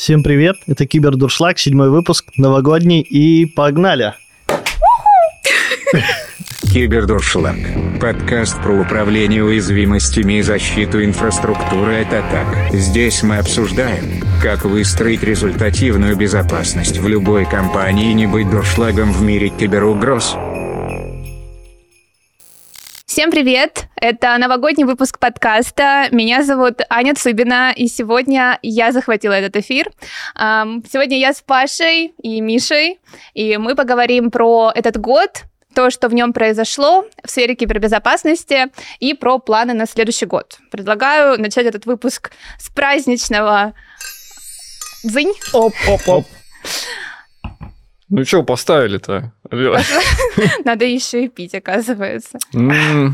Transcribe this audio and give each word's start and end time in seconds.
Всем 0.00 0.22
привет, 0.22 0.56
это 0.66 0.86
Кибердуршлаг, 0.86 1.58
седьмой 1.58 1.90
выпуск, 1.90 2.24
новогодний, 2.38 3.02
и 3.02 3.44
погнали! 3.44 4.14
Кибердуршлаг. 6.72 7.56
Подкаст 8.00 8.62
про 8.62 8.80
управление 8.80 9.44
уязвимостями 9.44 10.38
и 10.38 10.42
защиту 10.42 11.04
инфраструктуры 11.04 12.00
от 12.00 12.14
атак. 12.14 12.72
Здесь 12.72 13.22
мы 13.22 13.36
обсуждаем, 13.36 14.24
как 14.42 14.64
выстроить 14.64 15.22
результативную 15.22 16.16
безопасность 16.16 16.96
в 16.96 17.06
любой 17.06 17.44
компании 17.44 18.10
и 18.10 18.14
не 18.14 18.26
быть 18.26 18.48
дуршлагом 18.48 19.12
в 19.12 19.20
мире 19.20 19.50
киберугроз. 19.50 20.34
Всем 23.10 23.32
привет! 23.32 23.86
Это 23.96 24.38
новогодний 24.38 24.84
выпуск 24.84 25.18
подкаста. 25.18 26.06
Меня 26.12 26.44
зовут 26.44 26.80
Аня 26.88 27.16
Цыбина, 27.16 27.72
и 27.74 27.88
сегодня 27.88 28.60
я 28.62 28.92
захватила 28.92 29.32
этот 29.32 29.56
эфир. 29.56 29.90
Сегодня 30.36 31.18
я 31.18 31.34
с 31.34 31.42
Пашей 31.42 32.14
и 32.22 32.40
Мишей, 32.40 33.00
и 33.34 33.56
мы 33.56 33.74
поговорим 33.74 34.30
про 34.30 34.70
этот 34.72 34.96
год, 34.96 35.42
то, 35.74 35.90
что 35.90 36.08
в 36.08 36.14
нем 36.14 36.32
произошло 36.32 37.04
в 37.24 37.28
сфере 37.28 37.56
кибербезопасности 37.56 38.66
и 39.00 39.14
про 39.14 39.40
планы 39.40 39.74
на 39.74 39.86
следующий 39.86 40.26
год. 40.26 40.60
Предлагаю 40.70 41.36
начать 41.36 41.66
этот 41.66 41.86
выпуск 41.86 42.30
с 42.60 42.70
праздничного 42.70 43.74
дзынь. 45.02 45.32
Оп-оп-оп. 45.52 46.26
Ну 48.10 48.24
что 48.24 48.42
поставили-то? 48.42 49.32
Надо 50.64 50.84
еще 50.84 51.24
и 51.24 51.28
пить, 51.28 51.54
оказывается. 51.54 52.38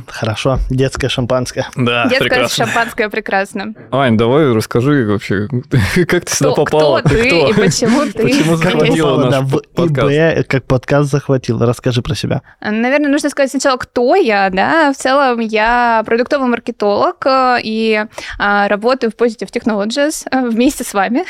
Хорошо, 0.07 0.59
детское 0.71 1.09
шампанское. 1.09 1.69
Да, 1.77 2.09
Детское 2.09 2.49
шампанское 2.49 3.11
прекрасно. 3.11 3.75
Ань, 3.91 4.17
давай 4.17 4.53
расскажи 4.53 5.07
вообще, 5.07 5.49
как 6.09 6.25
ты 6.25 6.35
сюда 6.35 6.53
попала? 6.53 7.01
кто 7.01 7.11
ты 7.11 7.29
и 7.29 7.53
почему 7.53 8.07
ты 8.13 8.23
Почему 8.23 8.57
захватила 8.57 9.31
наш 9.31 9.51
подкаст? 9.75 10.49
Как 10.49 10.65
подкаст 10.65 11.11
захватил. 11.11 11.59
Расскажи 11.59 12.01
про 12.01 12.15
себя. 12.15 12.43
Наверное, 12.61 13.11
нужно 13.11 13.29
сказать 13.29 13.51
сначала, 13.51 13.77
кто 13.77 14.15
я, 14.15 14.49
да. 14.51 14.93
В 14.93 14.97
целом, 14.97 15.41
я 15.41 16.03
продуктовый 16.07 16.49
маркетолог 16.49 17.25
э, 17.27 17.59
и 17.63 18.05
а, 18.39 18.69
работаю 18.69 19.13
в 19.13 19.21
Positive 19.21 19.51
Technologies 19.53 20.27
э, 20.31 20.49
вместе 20.49 20.85
с 20.85 20.95
вами, 20.95 21.25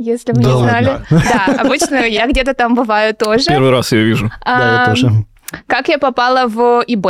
если 0.00 0.32
вы 0.32 0.42
Да 0.42 0.48
не 0.48 0.54
ладно? 0.54 0.70
знали. 0.70 1.00
Да, 1.10 1.60
обычно 1.60 1.96
я 2.06 2.26
где-то 2.26 2.54
там 2.54 2.74
бываю 2.74 3.14
тоже. 3.14 3.44
Первый 3.46 3.70
раз 3.70 3.92
я 3.92 3.98
вижу. 4.02 4.30
Да, 4.44 4.80
я 4.80 4.84
тоже. 4.86 5.10
Как 5.66 5.88
я 5.88 5.98
попала 5.98 6.46
в 6.46 6.82
ИБ? 6.86 7.06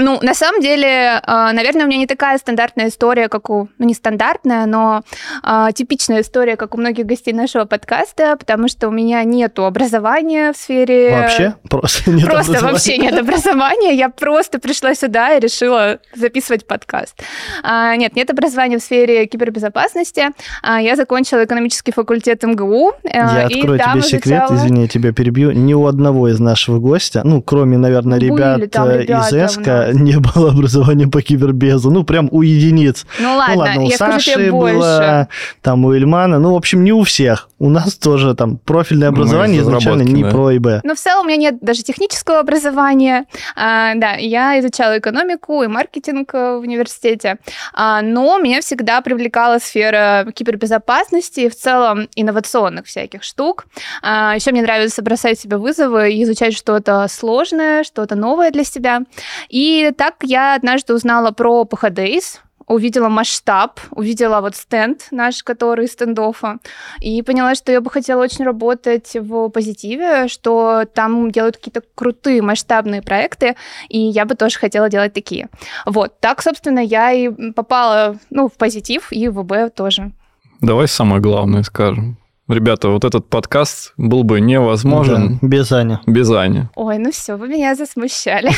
Ну, 0.00 0.18
на 0.22 0.34
самом 0.34 0.60
деле, 0.60 1.20
э, 1.26 1.52
наверное, 1.52 1.84
у 1.84 1.88
меня 1.88 1.98
не 1.98 2.06
такая 2.06 2.38
стандартная 2.38 2.88
история, 2.88 3.28
как 3.28 3.50
у... 3.50 3.68
Ну, 3.78 3.86
не 3.86 3.94
стандартная, 3.94 4.66
но 4.66 5.02
э, 5.44 5.68
типичная 5.74 6.22
история, 6.22 6.56
как 6.56 6.74
у 6.74 6.78
многих 6.78 7.06
гостей 7.06 7.32
нашего 7.32 7.64
подкаста, 7.64 8.36
потому 8.36 8.68
что 8.68 8.88
у 8.88 8.90
меня 8.90 9.22
нету 9.24 9.64
образования 9.66 10.52
в 10.52 10.56
сфере... 10.56 11.10
Вообще? 11.16 11.54
Просто 11.68 12.10
нет 12.10 12.24
Просто 12.26 12.52
образования? 12.52 12.72
вообще 12.72 12.98
нет 12.98 13.18
образования. 13.18 13.94
Я 13.94 14.08
просто 14.08 14.58
пришла 14.58 14.94
сюда 14.94 15.36
и 15.36 15.40
решила 15.40 15.98
записывать 16.14 16.66
подкаст. 16.66 17.20
А, 17.62 17.94
нет, 17.96 18.16
нет 18.16 18.30
образования 18.30 18.78
в 18.78 18.82
сфере 18.82 19.26
кибербезопасности. 19.26 20.30
А, 20.62 20.80
я 20.80 20.96
закончила 20.96 21.44
экономический 21.44 21.92
факультет 21.92 22.42
МГУ. 22.42 22.92
Я 23.04 23.46
открою 23.46 23.78
тебе 23.78 24.02
секрет, 24.02 24.44
изучала- 24.44 24.56
извини, 24.56 24.82
я 24.82 24.88
тебя 24.88 25.12
перебью. 25.12 25.50
Ни 25.52 25.74
у 25.74 25.86
одного 25.86 26.28
из 26.28 26.40
нашего 26.40 26.78
гостя, 26.78 27.22
ну, 27.24 27.42
кроме, 27.42 27.76
наверное, 27.78 28.18
ребят 28.18 28.58
э, 28.58 28.62
ребята 28.62 29.12
из 29.12 29.32
ЭСКО. 29.32 29.89
Не 29.92 30.18
было 30.18 30.50
образования 30.50 31.08
по 31.08 31.22
кибербезу. 31.22 31.90
Ну, 31.90 32.04
прям 32.04 32.28
у 32.30 32.42
единиц. 32.42 33.06
Ну 33.18 33.36
ладно, 33.36 33.54
ну 33.54 33.60
ладно, 33.60 33.82
у 33.82 33.88
я 33.88 33.96
скажу 33.96 34.12
Саши 34.12 34.34
тебе 34.34 34.50
больше. 34.50 34.76
было, 34.76 35.28
там 35.62 35.84
у 35.84 35.94
Ильмана, 35.94 36.38
ну, 36.38 36.52
в 36.52 36.56
общем, 36.56 36.84
не 36.84 36.92
у 36.92 37.02
всех. 37.02 37.48
У 37.58 37.68
нас 37.68 37.94
тоже 37.96 38.34
там 38.34 38.56
профильное 38.56 39.10
Мы 39.10 39.16
образование 39.18 39.60
из 39.60 39.64
изначально 39.64 40.02
не 40.02 40.22
да. 40.22 40.30
про 40.30 40.56
ИБ. 40.56 40.66
Ну, 40.84 40.94
в 40.94 40.98
целом 40.98 41.24
у 41.24 41.28
меня 41.28 41.36
нет 41.36 41.58
даже 41.60 41.82
технического 41.82 42.40
образования. 42.40 43.26
А, 43.56 43.94
да, 43.94 44.14
я 44.14 44.58
изучала 44.60 44.98
экономику 44.98 45.62
и 45.62 45.66
маркетинг 45.66 46.30
э, 46.34 46.56
в 46.56 46.60
университете. 46.60 47.36
А, 47.72 48.02
но 48.02 48.38
меня 48.38 48.60
всегда 48.60 49.00
привлекала 49.00 49.58
сфера 49.58 50.26
кибербезопасности 50.34 51.40
и 51.40 51.48
в 51.48 51.56
целом 51.56 52.08
инновационных 52.14 52.86
всяких 52.86 53.22
штук. 53.22 53.66
А, 54.02 54.34
еще 54.34 54.52
мне 54.52 54.62
нравится 54.62 55.02
бросать 55.02 55.38
себе 55.38 55.56
вызовы 55.56 56.12
и 56.12 56.22
изучать 56.24 56.56
что-то 56.56 57.06
сложное, 57.08 57.84
что-то 57.84 58.14
новое 58.14 58.50
для 58.50 58.64
себя. 58.64 59.00
И 59.48 59.79
так 59.90 60.16
я 60.22 60.54
однажды 60.54 60.94
узнала 60.94 61.30
про 61.30 61.62
PHDays, 61.62 62.40
увидела 62.70 63.08
масштаб, 63.08 63.80
увидела 63.90 64.40
вот 64.40 64.54
стенд 64.54 65.08
наш, 65.10 65.42
который 65.42 65.86
из 65.86 65.92
стендофа, 65.92 66.58
и 67.00 67.20
поняла, 67.22 67.56
что 67.56 67.72
я 67.72 67.80
бы 67.80 67.90
хотела 67.90 68.22
очень 68.22 68.44
работать 68.44 69.16
в 69.16 69.48
позитиве, 69.48 70.28
что 70.28 70.84
там 70.94 71.32
делают 71.32 71.56
какие-то 71.56 71.82
крутые 71.96 72.42
масштабные 72.42 73.02
проекты, 73.02 73.56
и 73.88 73.98
я 73.98 74.24
бы 74.24 74.36
тоже 74.36 74.58
хотела 74.58 74.88
делать 74.88 75.12
такие. 75.12 75.48
Вот, 75.84 76.20
так, 76.20 76.42
собственно, 76.42 76.78
я 76.78 77.10
и 77.10 77.28
попала, 77.52 78.16
ну, 78.30 78.48
в 78.48 78.52
позитив 78.52 79.08
и 79.10 79.28
в 79.28 79.42
ВБ 79.42 79.74
тоже. 79.74 80.12
Давай 80.60 80.86
самое 80.86 81.20
главное 81.20 81.64
скажем. 81.64 82.19
Ребята, 82.50 82.88
вот 82.88 83.04
этот 83.04 83.28
подкаст 83.28 83.92
был 83.96 84.24
бы 84.24 84.40
невозможен 84.40 85.38
Да, 85.40 85.46
без 85.46 85.70
Ани. 85.70 85.98
без 86.06 86.28
Ани. 86.32 86.64
Ой, 86.74 86.98
ну 86.98 87.12
все, 87.12 87.36
вы 87.36 87.46
меня 87.48 87.74
засмущали. 87.76 88.50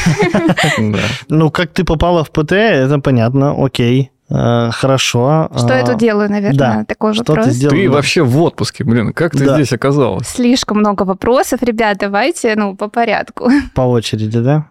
Да. 0.92 0.98
Ну, 1.28 1.50
как 1.50 1.72
ты 1.72 1.84
попала 1.84 2.24
в 2.24 2.30
ПТ, 2.30 2.52
это 2.52 2.98
понятно, 3.00 3.54
окей, 3.62 4.10
э, 4.30 4.70
хорошо. 4.72 5.50
Что 5.54 5.74
я 5.74 5.82
А, 5.82 5.86
тут 5.86 5.98
делаю, 5.98 6.30
наверное, 6.30 6.58
да, 6.58 6.84
такой 6.88 7.12
Что 7.12 7.24
ты 7.24 7.32
вопрос. 7.32 7.48
сделала? 7.52 7.76
Ты 7.76 7.90
вообще 7.90 8.22
в 8.22 8.40
отпуске, 8.40 8.84
блин, 8.84 9.12
как 9.12 9.32
ты 9.32 9.44
Да. 9.44 9.54
здесь 9.56 9.72
оказалась? 9.74 10.26
Слишком 10.28 10.78
много 10.78 11.02
вопросов, 11.02 11.62
ребят, 11.62 11.98
давайте, 11.98 12.54
ну, 12.56 12.74
по 12.74 12.88
порядку. 12.88 13.50
По 13.74 13.82
очереди, 13.82 14.38
да? 14.40 14.68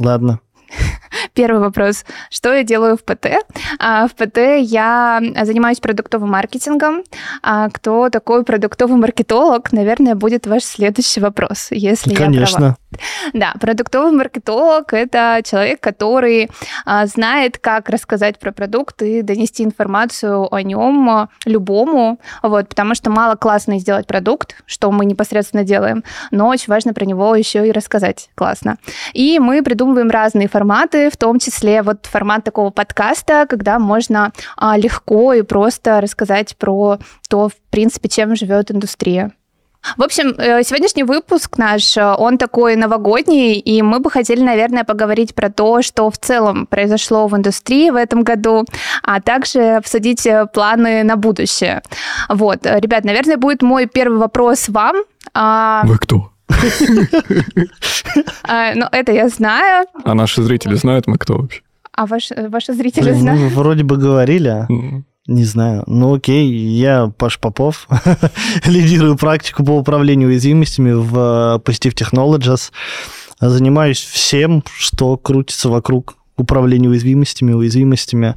Ладно. 0.00 0.40
Первый 1.34 1.60
вопрос. 1.60 2.04
Что 2.30 2.54
я 2.54 2.62
делаю 2.62 2.96
в 2.96 3.02
ПТ? 3.04 3.26
А, 3.80 4.06
В 4.06 4.14
ПТ 4.14 4.38
я 4.60 5.20
занимаюсь 5.42 5.80
продуктовым 5.80 6.30
маркетингом. 6.30 7.02
А 7.42 7.68
Кто 7.70 8.08
такой 8.08 8.44
продуктовый 8.44 8.96
маркетолог? 8.96 9.72
Наверное, 9.72 10.14
будет 10.14 10.46
ваш 10.46 10.62
следующий 10.62 11.20
вопрос, 11.20 11.68
если 11.70 12.10
я 12.10 12.16
права. 12.60 12.76
Да, 13.32 13.54
продуктовый 13.60 14.12
маркетолог– 14.12 14.92
это 14.92 15.40
человек, 15.44 15.80
который 15.80 16.50
а, 16.84 17.06
знает, 17.06 17.58
как 17.58 17.88
рассказать 17.88 18.38
про 18.38 18.52
продукт 18.52 19.02
и 19.02 19.22
донести 19.22 19.64
информацию 19.64 20.52
о 20.52 20.62
нем 20.62 21.08
а, 21.08 21.28
любому, 21.46 22.18
вот, 22.42 22.68
потому 22.68 22.94
что 22.94 23.10
мало 23.10 23.36
классно 23.36 23.78
сделать 23.78 24.06
продукт, 24.06 24.56
что 24.66 24.90
мы 24.90 25.04
непосредственно 25.04 25.64
делаем, 25.64 26.04
но 26.30 26.48
очень 26.48 26.68
важно 26.68 26.94
про 26.94 27.04
него 27.04 27.34
еще 27.34 27.66
и 27.66 27.72
рассказать 27.72 28.30
классно. 28.34 28.76
И 29.12 29.38
мы 29.38 29.62
придумываем 29.62 30.10
разные 30.10 30.48
форматы, 30.48 31.10
в 31.10 31.16
том 31.16 31.38
числе 31.38 31.82
вот 31.82 32.06
формат 32.06 32.44
такого 32.44 32.70
подкаста, 32.70 33.46
когда 33.48 33.78
можно 33.78 34.32
а, 34.56 34.76
легко 34.76 35.32
и 35.32 35.42
просто 35.42 36.00
рассказать 36.00 36.56
про 36.56 36.98
то, 37.28 37.48
в 37.48 37.54
принципе, 37.70 38.08
чем 38.08 38.36
живет 38.36 38.70
индустрия. 38.70 39.32
В 39.96 40.02
общем, 40.02 40.34
э, 40.38 40.62
сегодняшний 40.64 41.04
выпуск 41.04 41.58
наш, 41.58 41.96
э, 41.96 42.14
он 42.18 42.38
такой 42.38 42.76
новогодний, 42.76 43.54
и 43.54 43.82
мы 43.82 44.00
бы 44.00 44.10
хотели, 44.10 44.42
наверное, 44.42 44.84
поговорить 44.84 45.34
про 45.34 45.50
то, 45.50 45.82
что 45.82 46.10
в 46.10 46.18
целом 46.18 46.66
произошло 46.66 47.26
в 47.26 47.36
индустрии 47.36 47.90
в 47.90 47.96
этом 47.96 48.22
году, 48.22 48.64
а 49.02 49.20
также 49.20 49.76
обсудить 49.76 50.26
э, 50.26 50.46
планы 50.52 51.04
на 51.04 51.16
будущее. 51.16 51.82
Вот, 52.28 52.60
ребят, 52.64 53.04
наверное, 53.04 53.36
будет 53.36 53.62
мой 53.62 53.86
первый 53.86 54.18
вопрос 54.18 54.68
вам. 54.68 54.96
А, 55.34 55.82
Вы 55.84 55.98
кто? 55.98 56.30
а, 58.44 58.74
ну, 58.74 58.86
это 58.90 59.12
я 59.12 59.28
знаю, 59.28 59.86
А 60.04 60.14
наши 60.14 60.42
зрители 60.42 60.74
знают 60.74 61.06
мы 61.06 61.18
кто 61.18 61.36
вообще? 61.38 61.62
а 61.96 62.06
ваши, 62.06 62.34
зрители 62.72 63.10
Ну, 63.12 63.18
знают. 63.18 63.52
вроде 63.52 63.84
бы 63.84 63.96
говорили, 63.96 64.48
а. 64.48 64.66
Не 65.26 65.44
знаю. 65.44 65.84
Ну 65.86 66.14
окей, 66.14 66.46
я 66.50 67.10
Паш 67.16 67.38
Попов, 67.38 67.88
лидирую 68.66 69.16
практику 69.16 69.64
по 69.64 69.72
управлению 69.72 70.28
уязвимостями 70.28 70.92
в 70.92 71.16
э, 71.16 71.58
Positive 71.60 71.94
Technologies. 71.94 72.70
Занимаюсь 73.40 74.00
всем, 74.00 74.62
что 74.78 75.16
крутится 75.16 75.68
вокруг 75.70 76.16
управления 76.36 76.88
уязвимостями, 76.88 77.52
уязвимостями. 77.52 78.34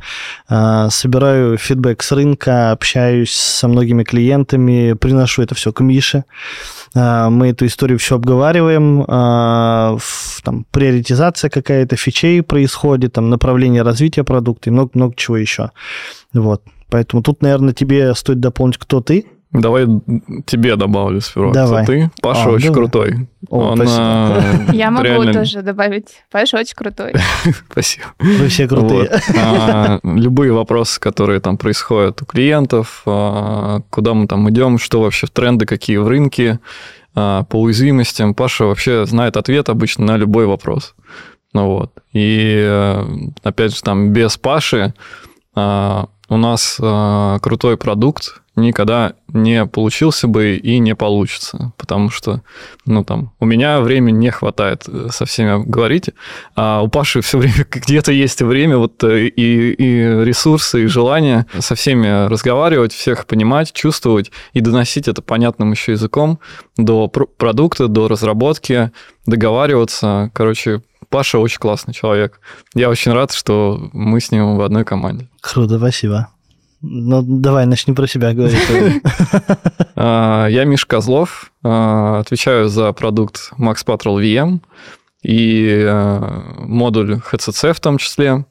А, 0.48 0.90
Собираю 0.90 1.58
фидбэк 1.58 2.02
с 2.02 2.12
рынка, 2.12 2.72
общаюсь 2.72 3.34
со 3.34 3.68
многими 3.68 4.04
клиентами, 4.04 4.94
приношу 4.94 5.42
это 5.42 5.56
все 5.56 5.74
к 5.74 5.82
Мише. 5.82 6.24
А, 6.96 7.30
Мы 7.30 7.50
эту 7.50 7.66
историю 7.66 8.00
все 8.00 8.16
обговариваем. 8.16 9.04
Там 10.44 10.66
приоритизация 10.72 11.50
какая-то 11.50 11.96
фичей 11.96 12.42
происходит, 12.44 13.14
там 13.14 13.30
направление 13.30 13.82
развития 13.82 14.24
продукта 14.24 14.70
и 14.70 14.74
много-много 14.74 15.16
чего 15.16 15.38
еще. 15.38 15.72
Вот. 16.34 16.62
Поэтому 16.90 17.22
тут, 17.24 17.42
наверное, 17.42 17.74
тебе 17.74 18.14
стоит 18.16 18.40
дополнить, 18.40 18.78
кто 18.78 19.02
ты, 19.02 19.26
Давай 19.54 19.86
тебе 20.46 20.76
добавлю 20.76 21.22
сперва. 21.22 21.54
Давай. 21.54 21.86
Ты, 21.86 22.12
Паша, 22.22 22.50
А, 22.50 22.52
очень 22.52 22.68
давай. 22.68 22.82
крутой. 22.82 23.28
О, 23.50 23.60
Он, 23.72 23.78
спасибо. 23.78 24.74
Я 24.74 24.92
могу 24.92 25.06
реально- 25.06 25.34
тоже 25.34 25.62
добавить. 25.62 26.08
Паша 26.30 26.58
очень 26.58 26.76
крутой. 26.76 27.14
Спасибо. 27.72 28.06
Вы 28.20 28.48
все 28.50 28.68
крутые. 28.68 29.10
Вот. 29.10 29.22
А, 29.38 30.00
любые 30.04 30.52
вопросы, 30.52 31.00
которые 31.00 31.40
там 31.40 31.58
происходят 31.58 32.22
у 32.22 32.26
клиентов, 32.26 33.04
а, 33.06 33.80
куда 33.90 34.14
мы 34.14 34.28
там 34.28 34.50
идем, 34.50 34.78
что 34.80 35.02
вообще 35.02 35.28
тренды, 35.28 35.66
какие 35.66 35.96
в 35.96 36.10
рынке, 36.10 36.60
а, 37.16 37.44
по 37.44 37.62
уязвимостям. 37.62 38.34
Паша 38.34 38.66
вообще 38.66 39.06
знает 39.06 39.38
ответ 39.38 39.70
обычно 39.70 40.06
на 40.06 40.18
любой 40.18 40.46
вопрос. 40.46 40.94
Ну 41.54 41.68
вот. 41.68 41.94
И 42.12 42.62
э, 42.64 43.04
опять 43.44 43.74
же, 43.76 43.82
там 43.82 44.12
без 44.12 44.38
Паши 44.38 44.94
у 46.30 46.38
нас 46.38 46.78
а, 46.82 47.40
крутой 47.40 47.78
продукт 47.78 48.42
никогда 48.58 49.14
не 49.32 49.66
получился 49.66 50.28
бы 50.28 50.56
и 50.56 50.80
не 50.80 50.96
получится, 50.96 51.74
потому 51.78 52.10
что, 52.10 52.42
ну, 52.86 53.04
там, 53.04 53.32
у 53.40 53.46
меня 53.46 53.82
времени 53.82 54.18
не 54.18 54.32
хватает 54.32 54.84
э, 54.88 55.10
со 55.12 55.26
всеми 55.26 55.64
говорить, 55.64 56.10
а 56.56 56.82
у 56.82 56.88
Паши 56.88 57.22
все 57.22 57.38
время 57.38 57.68
где-то 57.72 58.12
есть 58.12 58.42
время, 58.42 58.78
вот 58.78 59.04
э, 59.04 59.28
и, 59.28 59.74
и 59.74 60.26
ресурсы, 60.26 60.84
и 60.84 60.88
желание 60.88 61.46
со 61.60 61.76
всеми 61.76 62.28
разговаривать, 62.28 62.94
всех 62.94 63.28
понимать, 63.28 63.74
чувствовать 63.74 64.32
и 64.54 64.60
доносить 64.60 65.08
это 65.08 65.22
понятным 65.22 65.72
еще 65.72 65.92
языком 65.92 66.40
до 66.78 67.08
пр- 67.08 67.28
продукта, 67.38 67.88
до 67.88 68.08
разработки, 68.08 68.92
договариваться. 69.28 70.32
Короче, 70.34 70.82
Паша 71.10 71.40
очень 71.40 71.60
классный 71.60 71.94
человек. 71.94 72.40
Я 72.74 72.90
очень 72.90 73.14
рад, 73.14 73.32
что 73.32 73.90
мы 73.94 74.20
с 74.20 74.32
ним 74.32 74.58
в 74.58 74.62
одной 74.62 74.84
команде. 74.84 75.30
Круто, 75.42 75.78
спасибо. 75.78 76.30
Ну, 76.82 77.22
давай, 77.24 77.66
начни 77.66 77.94
про 77.94 78.08
себя 78.08 78.34
говорить. 78.34 78.60
А, 80.00 80.46
Я 80.46 80.64
Миш 80.66 80.86
Козлов, 80.86 81.52
а, 81.64 82.20
отвечаю 82.20 82.70
за 82.70 82.94
продукт 82.94 83.52
Max 83.58 83.84
Patrol 83.84 84.22
VM 84.22 84.60
и 85.24 85.84
а, 85.84 86.54
модуль 86.60 87.16
HCC 87.16 87.74
в 87.74 87.80
том 87.80 87.98
числе. 87.98 88.46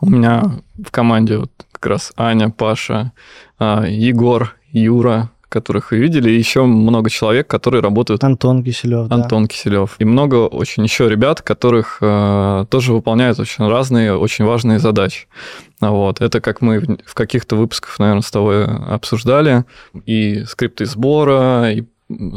У 0.00 0.08
меня 0.08 0.60
в 0.78 0.92
команде 0.92 1.38
вот 1.38 1.50
как 1.72 1.86
раз 1.86 2.12
Аня, 2.16 2.50
Паша, 2.50 3.10
Егор, 3.58 4.54
Юра, 4.70 5.30
которых 5.52 5.90
вы 5.92 5.98
видели, 5.98 6.30
и 6.30 6.38
еще 6.38 6.64
много 6.64 7.10
человек, 7.10 7.46
которые 7.46 7.82
работают 7.82 8.24
Антон 8.24 8.64
Киселев, 8.64 9.06
да. 9.08 9.16
Антон 9.16 9.46
Киселев. 9.46 9.96
И 10.00 10.04
много 10.04 10.46
очень 10.48 10.82
еще 10.82 11.08
ребят, 11.08 11.42
которых 11.42 11.98
э, 12.00 12.64
тоже 12.70 12.92
выполняют 12.92 13.38
очень 13.38 13.68
разные, 13.68 14.16
очень 14.16 14.44
важные 14.44 14.78
задачи. 14.78 15.26
Вот. 15.80 16.20
Это 16.20 16.40
как 16.40 16.60
мы 16.62 16.80
в- 17.04 17.14
каких-то 17.14 17.56
выпусках, 17.56 17.98
наверное, 17.98 18.22
с 18.22 18.30
тобой 18.30 18.64
обсуждали. 18.64 19.64
И 20.06 20.44
скрипты 20.46 20.86
сбора, 20.86 21.70
и 21.72 21.84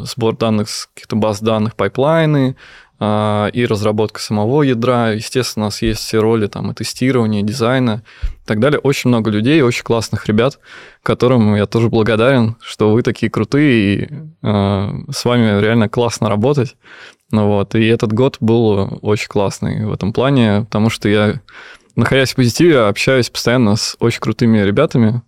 сбор 0.04 0.36
данных 0.36 0.68
с 0.68 0.86
каких-то 0.94 1.16
баз 1.16 1.40
данных, 1.40 1.74
пайплайны, 1.76 2.56
и 2.98 3.66
разработка 3.68 4.20
самого 4.20 4.62
ядра. 4.62 5.12
Естественно, 5.12 5.66
у 5.66 5.68
нас 5.68 5.82
есть 5.82 6.00
все 6.00 6.18
роли 6.18 6.46
там 6.46 6.70
и 6.70 6.74
тестирования, 6.74 7.40
и 7.40 7.44
дизайна 7.44 8.02
и 8.22 8.46
так 8.46 8.58
далее. 8.58 8.78
Очень 8.78 9.08
много 9.08 9.30
людей, 9.30 9.60
очень 9.60 9.84
классных 9.84 10.26
ребят, 10.26 10.58
которым 11.02 11.54
я 11.56 11.66
тоже 11.66 11.90
благодарен, 11.90 12.56
что 12.62 12.92
вы 12.92 13.02
такие 13.02 13.30
крутые, 13.30 13.94
и 13.94 14.08
э, 14.42 14.90
с 15.10 15.24
вами 15.26 15.60
реально 15.60 15.90
классно 15.90 16.30
работать. 16.30 16.76
Ну 17.30 17.48
вот, 17.48 17.74
и 17.74 17.84
этот 17.86 18.12
год 18.12 18.38
был 18.40 18.98
очень 19.02 19.28
классный 19.28 19.84
в 19.84 19.92
этом 19.92 20.12
плане, 20.12 20.62
потому 20.62 20.90
что 20.90 21.08
я, 21.08 21.40
находясь 21.96 22.32
в 22.32 22.36
позитиве, 22.36 22.78
общаюсь 22.80 23.28
постоянно 23.28 23.76
с 23.76 23.96
очень 23.98 24.20
крутыми 24.20 24.58
ребятами, 24.58 25.22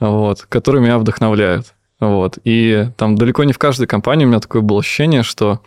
вот, 0.00 0.42
которые 0.48 0.82
меня 0.82 0.98
вдохновляют. 0.98 1.74
Вот. 2.02 2.38
И 2.42 2.88
там 2.96 3.16
далеко 3.16 3.44
не 3.44 3.52
в 3.52 3.58
каждой 3.58 3.86
компании 3.86 4.24
у 4.24 4.28
меня 4.28 4.40
такое 4.40 4.60
было 4.60 4.80
ощущение, 4.80 5.22
что, 5.22 5.60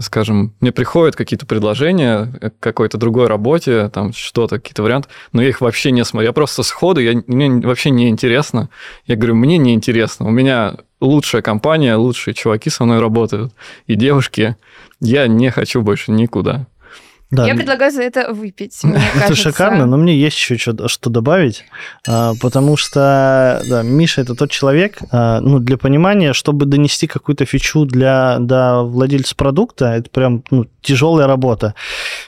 скажем, 0.00 0.54
мне 0.60 0.72
приходят 0.72 1.16
какие-то 1.16 1.46
предложения 1.46 2.26
к 2.40 2.60
какой-то 2.60 2.98
другой 2.98 3.26
работе, 3.26 3.88
там 3.88 4.12
что-то, 4.12 4.56
какие-то 4.56 4.82
варианты, 4.82 5.08
но 5.32 5.42
я 5.42 5.48
их 5.48 5.60
вообще 5.60 5.90
не 5.90 6.04
смотрю. 6.04 6.28
Я 6.28 6.32
просто 6.32 6.62
сходу, 6.62 7.00
я, 7.00 7.22
мне 7.26 7.50
вообще 7.66 7.90
не 7.90 8.08
интересно. 8.08 8.68
Я 9.06 9.16
говорю, 9.16 9.34
мне 9.34 9.58
не 9.58 9.74
интересно. 9.74 10.26
У 10.26 10.30
меня 10.30 10.76
лучшая 11.00 11.42
компания, 11.42 11.96
лучшие 11.96 12.34
чуваки 12.34 12.70
со 12.70 12.84
мной 12.84 13.00
работают, 13.00 13.52
и 13.86 13.94
девушки. 13.94 14.56
Я 15.00 15.26
не 15.26 15.50
хочу 15.50 15.82
больше 15.82 16.10
никуда. 16.10 16.66
Да, 17.30 17.44
Я 17.44 17.56
предлагаю 17.56 17.90
за 17.90 18.02
это 18.02 18.32
выпить, 18.32 18.78
мне 18.84 18.96
Это 19.14 19.18
кажется. 19.28 19.50
шикарно, 19.50 19.84
но 19.86 19.96
мне 19.96 20.16
есть 20.16 20.36
еще 20.36 20.56
что, 20.56 20.86
что 20.86 21.10
добавить, 21.10 21.64
а, 22.06 22.34
потому 22.40 22.76
что 22.76 23.60
да, 23.68 23.82
Миша 23.82 24.20
это 24.20 24.36
тот 24.36 24.50
человек, 24.52 24.98
а, 25.10 25.40
ну, 25.40 25.58
для 25.58 25.76
понимания, 25.76 26.32
чтобы 26.34 26.66
донести 26.66 27.08
какую-то 27.08 27.44
фичу 27.44 27.84
для, 27.84 28.36
до 28.38 28.82
владельца 28.82 29.34
продукта, 29.34 29.86
это 29.94 30.08
прям 30.08 30.44
ну, 30.52 30.66
тяжелая 30.82 31.26
работа. 31.26 31.74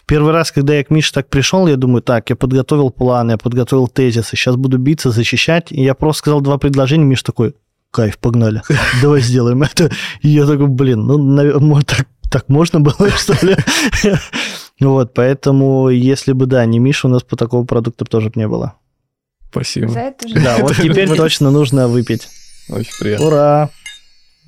Первый 0.06 0.32
раз, 0.32 0.50
когда 0.50 0.74
я 0.74 0.82
к 0.82 0.90
Мише 0.90 1.12
так 1.12 1.28
пришел, 1.28 1.68
я 1.68 1.76
думаю, 1.76 2.02
так, 2.02 2.28
я 2.30 2.34
подготовил 2.34 2.90
план, 2.90 3.30
я 3.30 3.38
подготовил 3.38 3.86
тезисы, 3.86 4.30
сейчас 4.36 4.56
буду 4.56 4.78
биться, 4.78 5.10
защищать, 5.12 5.70
и 5.70 5.80
я 5.80 5.94
просто 5.94 6.18
сказал 6.20 6.40
два 6.40 6.58
предложения, 6.58 7.04
Миша 7.04 7.22
такой, 7.24 7.54
кайф, 7.92 8.18
погнали, 8.18 8.62
давай 9.00 9.20
сделаем 9.20 9.62
это. 9.62 9.92
И 10.22 10.28
я 10.28 10.44
такой, 10.44 10.66
блин, 10.66 11.06
ну, 11.06 11.18
навер- 11.18 11.60
может, 11.60 11.86
так, 11.86 12.06
так 12.30 12.48
можно 12.48 12.80
было, 12.80 13.10
что 13.16 13.34
ли? 13.46 13.56
Вот, 14.80 15.12
поэтому, 15.12 15.88
если 15.88 16.32
бы, 16.32 16.46
да, 16.46 16.64
не 16.64 16.78
Миша, 16.78 17.08
у 17.08 17.10
нас 17.10 17.22
по 17.22 17.36
такого 17.36 17.64
продукта 17.64 18.04
тоже 18.04 18.30
бы 18.30 18.38
не 18.40 18.46
было. 18.48 18.74
Спасибо. 19.50 19.88
За 19.88 20.00
это 20.00 20.28
же. 20.28 20.34
Да, 20.34 20.58
вот 20.58 20.76
теперь 20.76 21.08
точно 21.16 21.50
нужно 21.50 21.88
выпить. 21.88 22.28
Очень 22.68 22.92
приятно. 22.98 23.26
Ура! 23.26 23.70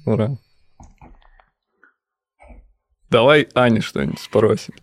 Ура. 0.04 0.36
Давай 3.10 3.48
Ане 3.54 3.80
что-нибудь 3.80 4.20
спросим. 4.20 4.74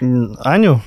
Аню, 0.00 0.80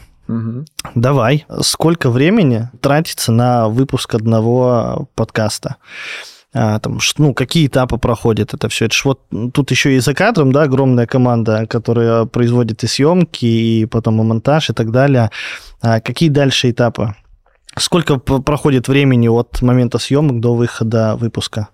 давай. 0.96 1.46
Сколько 1.62 2.10
времени 2.10 2.70
тратится 2.82 3.32
на 3.32 3.70
выпуск 3.70 4.16
одного 4.16 5.08
подкаста? 5.14 5.76
А, 6.54 6.80
там, 6.80 7.00
ну, 7.18 7.34
какие 7.34 7.68
этапы 7.68 7.98
проходят 7.98 8.54
это 8.54 8.70
все? 8.70 8.86
Это 8.86 8.96
ж 8.96 9.06
вот 9.06 9.22
тут 9.54 9.72
еще 9.72 9.96
и 9.96 10.00
за 10.00 10.14
кадром, 10.14 10.52
да, 10.52 10.64
огромная 10.64 11.06
команда, 11.06 11.68
которая 11.68 12.26
производит 12.26 12.84
и 12.84 12.88
съемки, 12.88 13.46
и 13.46 13.86
потом 13.86 14.20
и 14.22 14.24
монтаж, 14.24 14.72
и 14.72 14.74
так 14.74 14.92
далее. 14.92 15.30
А 15.82 16.00
какие 16.00 16.30
дальше 16.30 16.72
этапы? 16.72 17.16
Сколько 17.78 18.18
проходит 18.18 18.88
времени 18.88 19.28
от 19.28 19.62
момента 19.62 20.00
съемок 20.00 20.40
до 20.40 20.56
выхода 20.56 21.16
выпуска? 21.16 21.70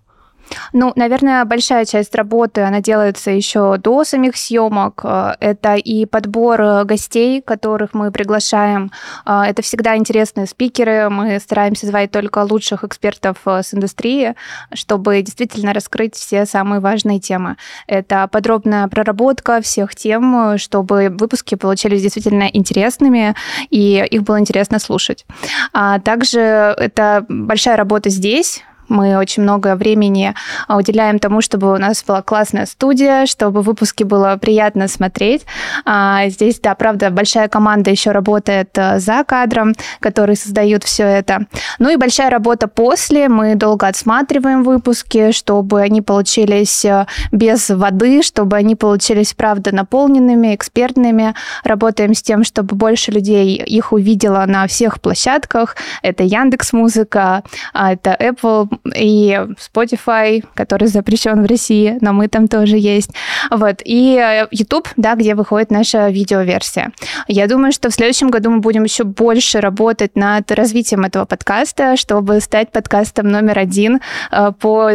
Ну, 0.73 0.91
наверное, 0.95 1.45
большая 1.45 1.85
часть 1.85 2.15
работы, 2.15 2.61
она 2.61 2.81
делается 2.81 3.31
еще 3.31 3.77
до 3.77 4.03
самих 4.03 4.37
съемок. 4.37 5.01
Э, 5.03 5.33
Это 5.39 5.75
и 5.75 6.05
подбор 6.05 6.61
э, 6.61 6.83
гостей, 6.83 7.41
которых 7.41 7.93
мы 7.93 8.11
приглашаем. 8.11 8.91
Э, 9.25 9.43
Это 9.47 9.61
всегда 9.61 9.95
интересные 9.97 10.47
спикеры. 10.47 11.09
Мы 11.09 11.39
стараемся 11.39 11.87
звать 11.87 12.11
только 12.11 12.39
лучших 12.39 12.83
экспертов 12.83 13.37
с 13.45 13.73
индустрии, 13.73 14.35
чтобы 14.73 15.21
действительно 15.21 15.73
раскрыть 15.73 16.15
все 16.15 16.45
самые 16.45 16.79
важные 16.79 17.19
темы. 17.19 17.57
Это 17.87 18.27
подробная 18.27 18.87
проработка 18.87 19.61
всех 19.61 19.95
тем, 19.95 20.57
чтобы 20.57 21.09
выпуски 21.09 21.55
получились 21.55 22.01
действительно 22.01 22.49
интересными, 22.51 23.35
и 23.69 24.05
их 24.09 24.23
было 24.23 24.39
интересно 24.39 24.79
слушать. 24.79 25.25
А 25.73 25.99
также 25.99 26.39
это 26.39 27.25
большая 27.29 27.77
работа 27.77 28.09
здесь, 28.09 28.63
мы 28.87 29.17
очень 29.17 29.43
много 29.43 29.75
времени 29.75 30.33
а, 30.67 30.77
уделяем 30.77 31.19
тому, 31.19 31.41
чтобы 31.41 31.73
у 31.73 31.77
нас 31.77 32.03
была 32.03 32.21
классная 32.21 32.65
студия, 32.65 33.25
чтобы 33.25 33.61
выпуски 33.61 34.03
было 34.03 34.37
приятно 34.41 34.87
смотреть. 34.87 35.45
А, 35.85 36.27
Здесь, 36.29 36.59
да, 36.59 36.75
правда, 36.75 37.09
большая 37.09 37.47
команда 37.47 37.91
еще 37.91 38.11
работает 38.11 38.77
а, 38.77 38.99
за 38.99 39.23
кадром, 39.23 39.73
которые 39.99 40.35
создают 40.35 40.83
все 40.83 41.03
это. 41.03 41.45
Ну 41.79 41.89
и 41.89 41.95
большая 41.95 42.29
работа 42.29 42.67
после. 42.67 43.29
Мы 43.29 43.55
долго 43.55 43.87
отсматриваем 43.87 44.63
выпуски, 44.63 45.31
чтобы 45.31 45.81
они 45.81 46.01
получились 46.01 46.85
а, 46.85 47.07
без 47.31 47.69
воды, 47.69 48.21
чтобы 48.21 48.57
они 48.57 48.75
получились, 48.75 49.33
правда, 49.33 49.73
наполненными, 49.73 50.53
экспертными. 50.55 51.33
Работаем 51.63 52.13
с 52.13 52.21
тем, 52.21 52.43
чтобы 52.43 52.75
больше 52.75 53.11
людей 53.11 53.55
их 53.55 53.93
увидело 53.93 54.43
на 54.45 54.67
всех 54.67 55.01
площадках. 55.01 55.75
Это 56.01 56.23
Яндекс 56.23 56.73
Музыка, 56.73 57.43
а, 57.73 57.93
это 57.93 58.15
Apple 58.19 58.74
и 58.95 59.39
Spotify, 59.57 60.43
который 60.53 60.87
запрещен 60.87 61.43
в 61.43 61.45
России, 61.45 61.97
но 62.01 62.13
мы 62.13 62.27
там 62.27 62.47
тоже 62.47 62.77
есть. 62.77 63.11
Вот. 63.51 63.81
И 63.83 64.15
э, 64.15 64.47
YouTube, 64.51 64.87
да, 64.97 65.15
где 65.15 65.35
выходит 65.35 65.71
наша 65.71 66.09
видеоверсия. 66.09 66.91
Я 67.27 67.47
думаю, 67.47 67.71
что 67.71 67.89
в 67.89 67.93
следующем 67.93 68.29
году 68.29 68.49
мы 68.51 68.59
будем 68.59 68.83
еще 68.83 69.03
больше 69.03 69.59
работать 69.59 70.15
над 70.15 70.51
развитием 70.51 71.05
этого 71.05 71.25
подкаста, 71.25 71.97
чтобы 71.97 72.39
стать 72.39 72.71
подкастом 72.71 73.29
номер 73.29 73.59
один 73.59 74.01
э, 74.31 74.51
по 74.59 74.89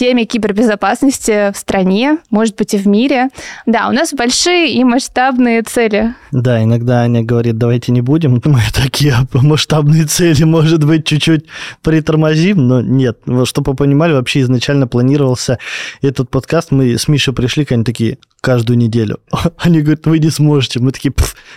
теме 0.00 0.24
кибербезопасности 0.24 1.52
в 1.52 1.58
стране, 1.58 2.20
может 2.30 2.56
быть, 2.56 2.72
и 2.72 2.78
в 2.78 2.86
мире. 2.88 3.28
Да, 3.66 3.86
у 3.90 3.92
нас 3.92 4.14
большие 4.14 4.72
и 4.72 4.82
масштабные 4.82 5.60
цели. 5.60 6.14
Да, 6.32 6.62
иногда 6.62 7.02
Аня 7.02 7.22
говорит, 7.22 7.58
давайте 7.58 7.92
не 7.92 8.00
будем, 8.00 8.40
мы 8.46 8.60
такие 8.72 9.14
масштабные 9.34 10.06
цели, 10.06 10.44
может 10.44 10.84
быть, 10.84 11.04
чуть-чуть 11.04 11.44
притормозим, 11.82 12.66
но 12.66 12.80
нет. 12.80 13.18
Чтобы 13.44 13.72
вы 13.72 13.76
понимали, 13.76 14.14
вообще 14.14 14.40
изначально 14.40 14.86
планировался 14.86 15.58
этот 16.00 16.30
подкаст, 16.30 16.70
мы 16.70 16.96
с 16.96 17.06
Мишей 17.06 17.34
пришли, 17.34 17.66
они 17.68 17.84
такие, 17.84 18.16
каждую 18.40 18.78
неделю. 18.78 19.18
Они 19.58 19.82
говорят, 19.82 20.06
вы 20.06 20.18
не 20.18 20.30
сможете. 20.30 20.80
Мы 20.80 20.92
такие, 20.92 21.12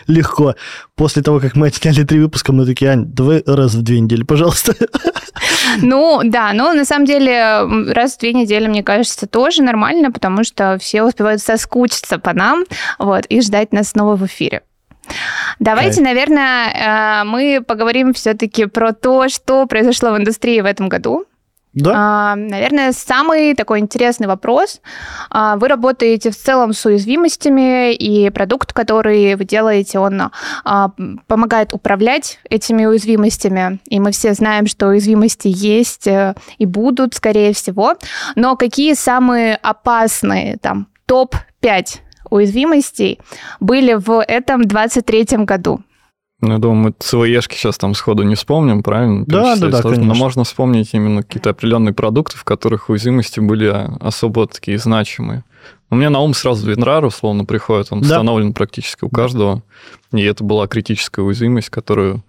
легко. 0.08 0.56
После 0.96 1.22
того, 1.22 1.40
как 1.40 1.56
мы 1.56 1.68
отсняли 1.68 2.04
три 2.04 2.20
выпуска, 2.20 2.52
мы 2.52 2.66
такие, 2.66 2.92
Ань, 2.92 3.06
давай 3.06 3.42
раз 3.46 3.74
в 3.74 3.84
две 3.84 4.02
недели, 4.02 4.24
пожалуйста. 4.24 4.76
Ну, 5.82 6.22
да, 6.24 6.54
но 6.54 6.74
на 6.74 6.86
самом 6.86 7.06
деле 7.06 7.92
раз 7.92 8.16
в 8.16 8.20
две 8.20 8.34
недели, 8.34 8.68
мне 8.68 8.84
кажется, 8.84 9.28
тоже 9.28 9.64
нормально, 9.64 10.12
потому 10.12 10.44
что 10.44 10.78
все 10.80 11.04
успевают 11.04 11.42
соскучиться 11.42 12.20
по 12.20 12.34
нам, 12.34 12.66
вот, 13.00 13.26
и 13.26 13.42
ждать 13.42 13.74
нас 13.74 13.90
снова 13.90 14.16
в 14.16 14.26
эфире. 14.26 14.62
Давайте, 15.60 16.02
okay. 16.02 16.06
наверное, 16.06 17.22
э, 17.22 17.24
мы 17.26 17.62
поговорим 17.66 18.14
все-таки 18.14 18.66
про 18.66 18.94
то, 18.94 19.28
что 19.30 19.66
произошло 19.66 20.12
в 20.12 20.18
индустрии 20.18 20.62
в 20.62 20.66
этом 20.66 20.90
году. 20.90 21.26
Да. 21.74 21.92
А, 21.96 22.36
наверное, 22.36 22.92
самый 22.92 23.56
такой 23.56 23.80
интересный 23.80 24.28
вопрос. 24.28 24.80
А, 25.30 25.58
вы 25.58 25.68
работаете 25.68 26.30
в 26.30 26.38
целом 26.38 26.74
с 26.74 26.86
уязвимостями, 26.86 27.94
и 27.94 28.30
продукт, 28.30 28.74
который 28.74 29.36
вы 29.36 29.44
делаете, 29.44 29.98
он 29.98 30.32
а, 30.64 30.92
помогает 31.28 31.74
управлять 31.74 32.40
этими 32.50 32.86
уязвимостями. 32.86 33.80
И 33.88 34.00
мы 34.00 34.12
все 34.12 34.34
знаем, 34.34 34.68
что 34.68 34.88
уязвимости 34.88 35.48
есть 35.48 36.08
э, 36.08 36.36
и 36.58 36.66
будут, 36.66 37.16
скорее 37.16 37.54
всего. 37.54 37.96
Но 38.36 38.56
какие 38.56 38.94
самые 38.94 39.56
опасные, 39.56 40.58
там, 40.58 40.88
топ-5 41.08 42.00
уязвимостей 42.30 43.20
были 43.60 43.94
в 43.94 44.24
этом 44.24 44.64
23 44.64 45.38
году? 45.46 45.82
Ну, 46.44 46.52
я 46.52 46.58
думаю, 46.58 46.78
мы 46.78 46.94
ЦВЕшки 47.00 47.56
сейчас 47.56 47.78
там 47.78 47.96
сходу 47.96 48.24
не 48.24 48.36
вспомним, 48.36 48.84
правильно? 48.84 49.24
Да, 49.26 49.56
да, 49.56 49.70
да, 49.70 49.82
конечно. 49.82 50.04
Но 50.04 50.14
можно 50.14 50.44
вспомнить 50.44 50.90
именно 50.92 51.24
какие-то 51.24 51.52
определенные 51.52 51.94
продукты, 51.94 52.36
в 52.38 52.44
которых 52.44 52.90
уязвимости 52.90 53.40
были 53.40 53.74
особо 54.02 54.46
такие 54.48 54.78
значимые. 54.78 55.46
У 55.90 55.96
меня 55.96 56.10
на 56.10 56.20
ум 56.20 56.34
сразу 56.34 56.70
WinRAR 56.70 57.06
условно 57.06 57.46
приходит, 57.46 57.88
он 57.92 58.02
да. 58.02 58.08
установлен 58.08 58.52
практически 58.52 59.06
у 59.06 59.10
каждого, 59.10 59.64
и 60.12 60.22
это 60.22 60.44
была 60.44 60.68
критическая 60.68 61.22
уязвимость, 61.22 61.70
которую, 61.70 62.26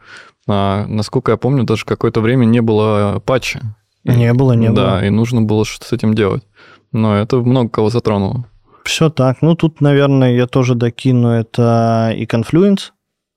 а, 0.47 0.87
насколько 0.87 1.33
я 1.33 1.37
помню, 1.37 1.65
даже 1.65 1.85
какое-то 1.85 2.21
время 2.21 2.45
не 2.45 2.61
было 2.61 3.21
патча. 3.27 3.75
Не 4.05 4.33
было, 4.33 4.53
не 4.53 4.69
да, 4.69 4.73
было. 4.73 4.87
Да, 5.01 5.07
и 5.07 5.11
нужно 5.11 5.43
было 5.43 5.65
что-то 5.65 5.89
с 5.89 5.93
этим 5.93 6.15
делать. 6.15 6.45
Но 6.93 7.17
это 7.17 7.39
много 7.39 7.69
кого 7.69 7.91
затронуло. 7.91 8.47
Все 8.85 9.11
так. 9.11 9.43
Ну, 9.43 9.57
тут, 9.57 9.81
наверное, 9.81 10.37
я 10.37 10.47
тоже 10.47 10.77
докину 10.77 11.31
это 11.31 12.15
и 12.17 12.27
Confluence, 12.27 12.93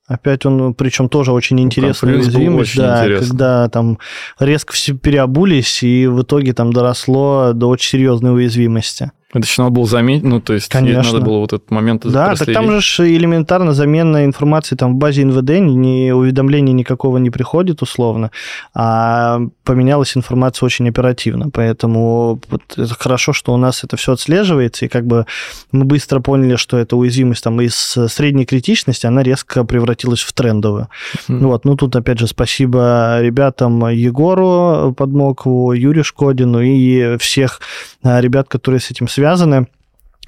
Опять 0.08 0.46
он, 0.46 0.74
причем 0.74 1.10
тоже 1.10 1.34
очень 1.34 1.60
интересный 1.60 2.16
уязвимость, 2.16 2.78
да, 2.78 3.04
интересно. 3.04 3.28
когда 3.28 3.70
там 3.70 4.00
резко 4.40 4.72
все 4.72 4.94
переобулись, 4.94 5.84
и 5.84 6.08
в 6.08 6.22
итоге 6.22 6.54
там 6.54 6.72
доросло 6.72 7.52
до 7.54 7.68
очень 7.68 7.90
серьезной 7.90 8.34
уязвимости. 8.34 9.12
Это 9.34 9.46
еще 9.46 9.62
надо 9.62 9.74
было 9.74 9.86
заметить, 9.86 10.24
ну, 10.24 10.40
то 10.40 10.54
есть 10.54 10.70
Конечно. 10.70 11.12
надо 11.12 11.26
было 11.26 11.40
вот 11.40 11.52
этот 11.52 11.70
момент 11.70 12.06
Да, 12.06 12.34
так 12.34 12.54
там 12.54 12.80
же 12.80 13.14
элементарно 13.14 13.74
замена 13.74 14.24
информации 14.24 14.78
там 14.78 14.94
в 14.94 14.96
базе 14.96 15.26
НВД, 15.26 15.60
ни 15.60 16.12
уведомления 16.12 16.74
никакого 16.74 17.18
не 17.18 17.30
приходит 17.30 17.82
условно, 17.82 18.32
а 18.74 19.42
поменялась 19.66 20.16
информация 20.16 20.66
очень 20.66 20.88
оперативно, 20.88 21.50
поэтому 21.50 22.40
вот 22.50 22.62
это 22.78 22.96
хорошо, 22.98 23.34
что 23.34 23.54
у 23.54 23.58
нас 23.58 23.84
это 23.84 23.98
все 23.98 24.14
отслеживается, 24.14 24.86
и 24.86 24.88
как 24.88 25.06
бы 25.06 25.26
мы 25.74 25.84
быстро 25.84 26.22
поняли, 26.22 26.56
что 26.56 26.78
эта 26.78 26.96
уязвимость 26.96 27.44
там 27.44 27.60
из 27.60 27.76
средней 27.76 28.46
критичности, 28.46 29.08
она 29.08 29.24
резко 29.24 29.66
превратилась 29.66 30.22
в 30.22 30.32
трендовую. 30.32 30.88
Mm-hmm. 31.28 31.38
Вот, 31.40 31.66
ну 31.66 31.76
тут 31.76 31.98
опять 31.98 32.20
же 32.20 32.28
спасибо 32.28 33.20
ребятам 33.20 33.90
Егору 33.90 34.94
Подмокову, 34.98 35.74
Юрию 35.74 36.06
Шкодину 36.06 36.62
и 36.62 37.18
всех 37.18 37.60
а, 38.04 38.22
ребят, 38.22 38.48
которые 38.48 38.80
с 38.80 38.90
этим 38.90 39.10
связаны 39.18 39.66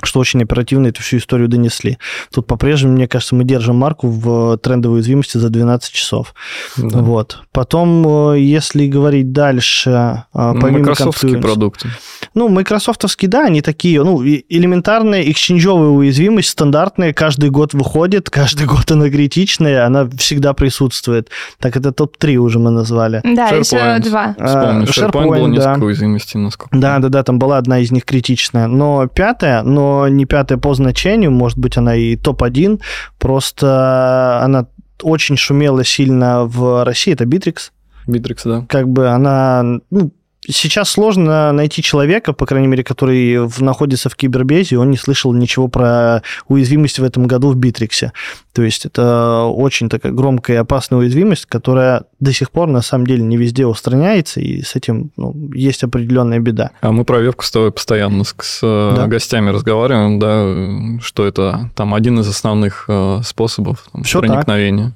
что 0.04 0.20
очень 0.20 0.42
оперативно 0.42 0.88
эту 0.88 1.02
всю 1.02 1.18
историю 1.18 1.48
донесли. 1.48 1.98
Тут 2.34 2.48
по-прежнему, 2.48 2.94
мне 2.94 3.08
кажется, 3.08 3.36
мы 3.36 3.44
держим 3.44 3.76
марку 3.76 4.08
в 4.08 4.58
трендовой 4.58 5.00
уязвимости 5.00 5.38
за 5.38 5.50
12 5.50 5.92
часов. 5.92 6.34
Да. 6.78 7.00
Вот. 7.00 7.40
Потом, 7.52 8.34
э, 8.34 8.40
если 8.40 8.88
говорить 8.88 9.32
дальше, 9.32 10.24
э, 10.34 10.54
ну, 10.54 10.60
помимо 10.60 10.80
Microsoftские 10.80 11.40
продукты. 11.40 11.90
Ну, 12.34 12.48
майкрософтовские, 12.50 13.30
да, 13.30 13.46
они 13.46 13.62
такие, 13.62 14.04
ну, 14.04 14.24
элементарная 14.24 15.24
эксченджовая 15.24 15.90
уязвимость, 15.90 16.50
стандартная, 16.50 17.14
каждый 17.14 17.50
год 17.50 17.74
выходит, 17.74 18.30
каждый 18.30 18.68
год 18.68 18.92
она 18.92 19.10
критичная, 19.10 19.86
она 19.86 20.10
всегда 20.18 20.54
присутствует. 20.54 21.30
Так 21.60 21.76
это 21.76 21.92
топ-3 21.92 22.36
уже 22.36 22.60
мы 22.60 22.72
назвали. 22.72 23.22
Да, 23.24 23.52
SharePoint. 23.52 23.60
еще 23.60 24.10
два. 24.10 24.34
Вспомню, 24.34 24.86
SharePoint, 24.86 25.12
SharePoint 25.12 25.28
было 25.28 25.48
несколько 25.48 25.80
да. 25.80 25.86
уязвимостей, 25.86 26.40
насколько 26.40 26.78
Да, 26.78 27.00
да, 27.00 27.10
да, 27.10 27.24
там 27.24 27.40
была 27.40 27.58
одна 27.58 27.80
из 27.80 27.92
них 27.92 28.06
критичная. 28.06 28.68
Но 28.68 29.08
пятая, 29.08 29.64
но 29.64 29.89
не 30.10 30.26
пятая 30.26 30.58
по 30.58 30.74
значению, 30.74 31.32
может 31.32 31.58
быть, 31.58 31.78
она 31.78 31.96
и 31.96 32.16
топ-1, 32.16 32.82
просто 33.18 34.40
она 34.44 34.68
очень 35.02 35.38
шумела 35.38 35.84
сильно 35.84 36.46
в 36.46 36.84
России, 36.84 37.14
это 37.14 37.26
Bittrex. 37.26 37.72
Bittrex, 38.08 38.42
да. 38.44 38.66
Как 38.68 38.90
бы 38.90 39.08
она, 39.08 39.64
ну, 39.90 40.12
сейчас 40.48 40.90
сложно 40.90 41.52
найти 41.52 41.82
человека, 41.82 42.34
по 42.34 42.46
крайней 42.46 42.68
мере, 42.68 42.84
который 42.84 43.38
находится 43.60 44.10
в 44.10 44.16
кибербезе, 44.16 44.78
он 44.78 44.90
не 44.92 44.98
слышал 44.98 45.34
ничего 45.34 45.68
про 45.68 46.24
уязвимость 46.48 47.00
в 47.00 47.04
этом 47.04 47.28
году 47.28 47.52
в 47.52 47.56
Битриксе. 47.56 48.14
То 48.54 48.64
есть 48.64 48.86
это 48.86 49.44
очень 49.44 49.90
такая 49.90 50.12
громкая 50.12 50.58
и 50.58 50.60
опасная 50.60 51.00
уязвимость, 51.00 51.46
которая 51.46 52.04
до 52.20 52.34
сих 52.34 52.52
пор 52.52 52.68
на 52.68 52.82
самом 52.82 53.08
деле 53.08 53.24
не 53.24 53.38
везде 53.38 53.66
устраняется, 53.66 54.40
и 54.40 54.62
с 54.62 54.76
этим 54.76 55.12
ну, 55.18 55.52
есть 55.54 55.84
определенная 55.84 56.40
беда. 56.40 56.72
А 56.82 56.92
мы 56.92 57.06
про 57.06 57.20
Вевку 57.20 57.44
с 57.44 57.52
тобой 57.52 57.72
постоянно 57.72 58.24
с, 58.24 58.36
с 58.40 58.60
э, 58.64 58.94
да. 58.96 59.08
гостями 59.08 59.50
разговариваем, 59.50 60.20
да, 60.20 61.02
что 61.02 61.26
это 61.26 61.72
там 61.76 61.94
один 61.94 62.20
из 62.20 62.28
основных 62.28 62.86
э, 62.88 63.22
способов 63.24 63.86
там, 63.92 64.04
проникновения. 64.04 64.86
Так. 64.86 64.94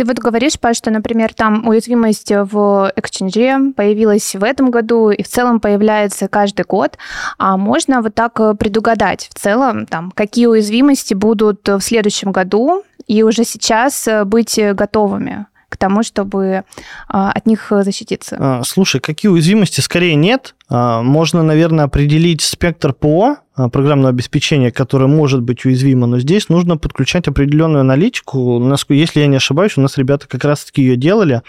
Ты 0.00 0.06
вот 0.06 0.18
говоришь, 0.18 0.58
Паш, 0.58 0.78
что, 0.78 0.90
например, 0.90 1.34
там 1.34 1.68
уязвимость 1.68 2.30
в 2.30 2.90
Exchange 2.96 3.74
появилась 3.74 4.34
в 4.34 4.42
этом 4.42 4.70
году 4.70 5.10
и 5.10 5.22
в 5.22 5.28
целом 5.28 5.60
появляется 5.60 6.26
каждый 6.26 6.64
год. 6.64 6.96
А 7.36 7.58
можно 7.58 8.00
вот 8.00 8.14
так 8.14 8.40
э, 8.40 8.54
предугадать 8.54 9.28
в 9.30 9.38
целом, 9.38 9.84
там, 9.84 10.10
какие 10.12 10.46
уязвимости 10.46 11.12
будут 11.12 11.68
в 11.68 11.82
следующем 11.82 12.32
году 12.32 12.82
и 13.08 13.22
уже 13.22 13.44
сейчас 13.44 14.08
э, 14.08 14.24
быть 14.24 14.58
готовыми? 14.72 15.44
к 15.68 15.76
тому, 15.76 16.02
чтобы 16.02 16.64
а, 17.06 17.30
от 17.30 17.46
них 17.46 17.68
защититься? 17.70 18.36
А, 18.40 18.62
слушай, 18.64 19.00
какие 19.00 19.30
уязвимости 19.30 19.80
скорее 19.80 20.16
нет. 20.16 20.56
А, 20.70 21.02
можно, 21.02 21.42
наверное, 21.42 21.84
определить 21.84 22.40
спектр 22.40 22.92
ПО, 22.92 23.38
программного 23.68 24.10
обеспечения, 24.10 24.70
которое 24.70 25.06
может 25.06 25.42
быть 25.42 25.64
уязвимо, 25.64 26.06
но 26.06 26.18
здесь 26.18 26.48
нужно 26.48 26.76
подключать 26.76 27.28
определенную 27.28 27.80
аналитику. 27.80 28.62
Если 28.88 29.20
я 29.20 29.26
не 29.26 29.36
ошибаюсь, 29.36 29.76
у 29.76 29.80
нас 29.80 29.98
ребята 29.98 30.26
как 30.26 30.44
раз-таки 30.44 30.82
ее 30.82 30.96
делали 30.96 31.42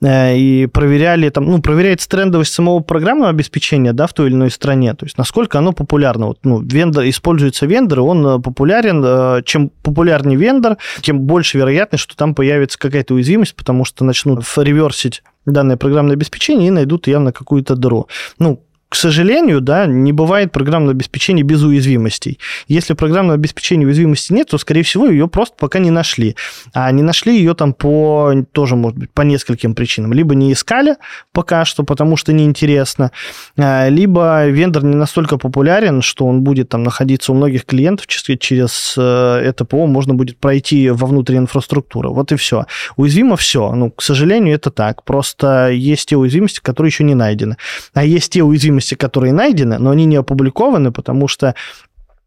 э, 0.00 0.36
и 0.36 0.66
проверяли, 0.66 1.28
там, 1.28 1.46
ну, 1.46 1.60
проверяется 1.60 2.08
трендовость 2.08 2.54
самого 2.54 2.80
программного 2.80 3.30
обеспечения 3.30 3.92
да, 3.92 4.06
в 4.06 4.14
той 4.14 4.28
или 4.28 4.34
иной 4.34 4.50
стране, 4.50 4.94
то 4.94 5.04
есть 5.04 5.18
насколько 5.18 5.58
оно 5.58 5.72
популярно. 5.72 6.28
Вот, 6.28 6.38
ну, 6.44 6.60
вендор, 6.60 7.08
используется 7.08 7.66
вендор, 7.66 8.00
он 8.00 8.26
э, 8.26 8.38
популярен. 8.38 9.02
Э, 9.04 9.42
чем 9.44 9.70
популярнее 9.82 10.38
вендор, 10.38 10.78
тем 11.00 11.20
больше 11.20 11.58
вероятность, 11.58 12.04
что 12.04 12.16
там 12.16 12.34
появится 12.34 12.78
какая-то 12.78 13.14
уязвимость, 13.14 13.54
потому 13.56 13.84
что 13.84 14.04
начнут 14.04 14.44
реверсить 14.56 15.22
данное 15.46 15.76
программное 15.76 16.14
обеспечение 16.14 16.68
и 16.68 16.70
найдут 16.70 17.06
явно 17.06 17.32
какую-то 17.32 17.76
дыру. 17.76 18.08
Ну, 18.38 18.62
к 18.92 18.94
сожалению, 18.94 19.62
да, 19.62 19.86
не 19.86 20.12
бывает 20.12 20.52
программного 20.52 20.92
обеспечения 20.92 21.42
без 21.42 21.62
уязвимостей. 21.62 22.38
Если 22.68 22.92
программного 22.92 23.36
обеспечения 23.36 23.86
уязвимости 23.86 24.34
нет, 24.34 24.48
то, 24.50 24.58
скорее 24.58 24.82
всего, 24.82 25.06
ее 25.08 25.28
просто 25.28 25.54
пока 25.58 25.78
не 25.78 25.90
нашли. 25.90 26.36
А 26.74 26.92
не 26.92 27.02
нашли 27.02 27.38
ее 27.38 27.54
там 27.54 27.72
по, 27.72 28.34
тоже, 28.52 28.76
может 28.76 28.98
быть, 28.98 29.10
по 29.10 29.22
нескольким 29.22 29.74
причинам. 29.74 30.12
Либо 30.12 30.34
не 30.34 30.52
искали 30.52 30.96
пока 31.32 31.64
что, 31.64 31.84
потому 31.84 32.18
что 32.18 32.34
неинтересно, 32.34 33.12
а, 33.56 33.88
либо 33.88 34.46
вендор 34.48 34.84
не 34.84 34.94
настолько 34.94 35.38
популярен, 35.38 36.02
что 36.02 36.26
он 36.26 36.42
будет 36.42 36.68
там 36.68 36.82
находиться 36.82 37.32
у 37.32 37.34
многих 37.34 37.64
клиентов, 37.64 38.06
через 38.08 38.94
э, 38.98 39.40
это 39.42 39.64
ПО 39.64 39.86
можно 39.86 40.12
будет 40.12 40.36
пройти 40.36 40.90
во 40.90 41.06
внутреннюю 41.06 41.44
инфраструктуру. 41.44 42.12
Вот 42.12 42.30
и 42.30 42.36
все. 42.36 42.66
Уязвимо 42.96 43.38
все. 43.38 43.72
Ну, 43.72 43.90
к 43.90 44.02
сожалению, 44.02 44.54
это 44.54 44.70
так. 44.70 45.02
Просто 45.04 45.70
есть 45.70 46.10
те 46.10 46.16
уязвимости, 46.18 46.60
которые 46.60 46.90
еще 46.90 47.04
не 47.04 47.14
найдены. 47.14 47.56
А 47.94 48.04
есть 48.04 48.32
те 48.32 48.42
уязвимости, 48.42 48.81
уязвимости, 48.82 48.94
которые 48.94 49.32
найдены, 49.32 49.78
но 49.78 49.90
они 49.90 50.06
не 50.06 50.16
опубликованы, 50.16 50.92
потому 50.92 51.28
что 51.28 51.54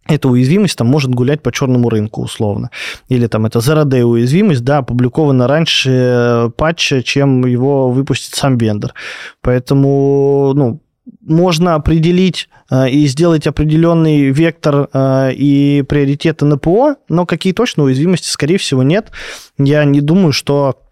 эта 0.07 0.29
уязвимость 0.29 0.77
там 0.77 0.87
может 0.87 1.11
гулять 1.15 1.41
по 1.41 1.51
черному 1.51 1.89
рынку 1.89 2.21
условно. 2.21 2.69
Или 3.09 3.27
там 3.27 3.45
это 3.45 3.59
Zero 3.59 3.85
Day 3.85 4.03
уязвимость, 4.03 4.63
да, 4.63 4.79
опубликована 4.79 5.47
раньше 5.47 5.89
э, 5.91 6.49
патча, 6.55 7.01
чем 7.01 7.45
его 7.45 7.89
выпустит 7.89 8.35
сам 8.35 8.57
вендор. 8.57 8.93
Поэтому, 9.41 10.53
ну, 10.55 10.79
можно 11.21 11.73
определить 11.75 12.49
э, 12.69 12.89
и 12.89 13.07
сделать 13.07 13.47
определенный 13.47 14.31
вектор 14.31 14.89
э, 14.93 15.33
и 15.33 15.83
приоритеты 15.89 16.45
на 16.45 16.57
ПО, 16.57 16.95
но 17.09 17.25
какие 17.25 17.53
точно 17.53 17.83
уязвимости, 17.83 18.29
скорее 18.29 18.57
всего, 18.57 18.83
нет. 18.83 19.11
Я 19.57 19.85
не 19.85 20.01
думаю, 20.01 20.33
что 20.33 20.84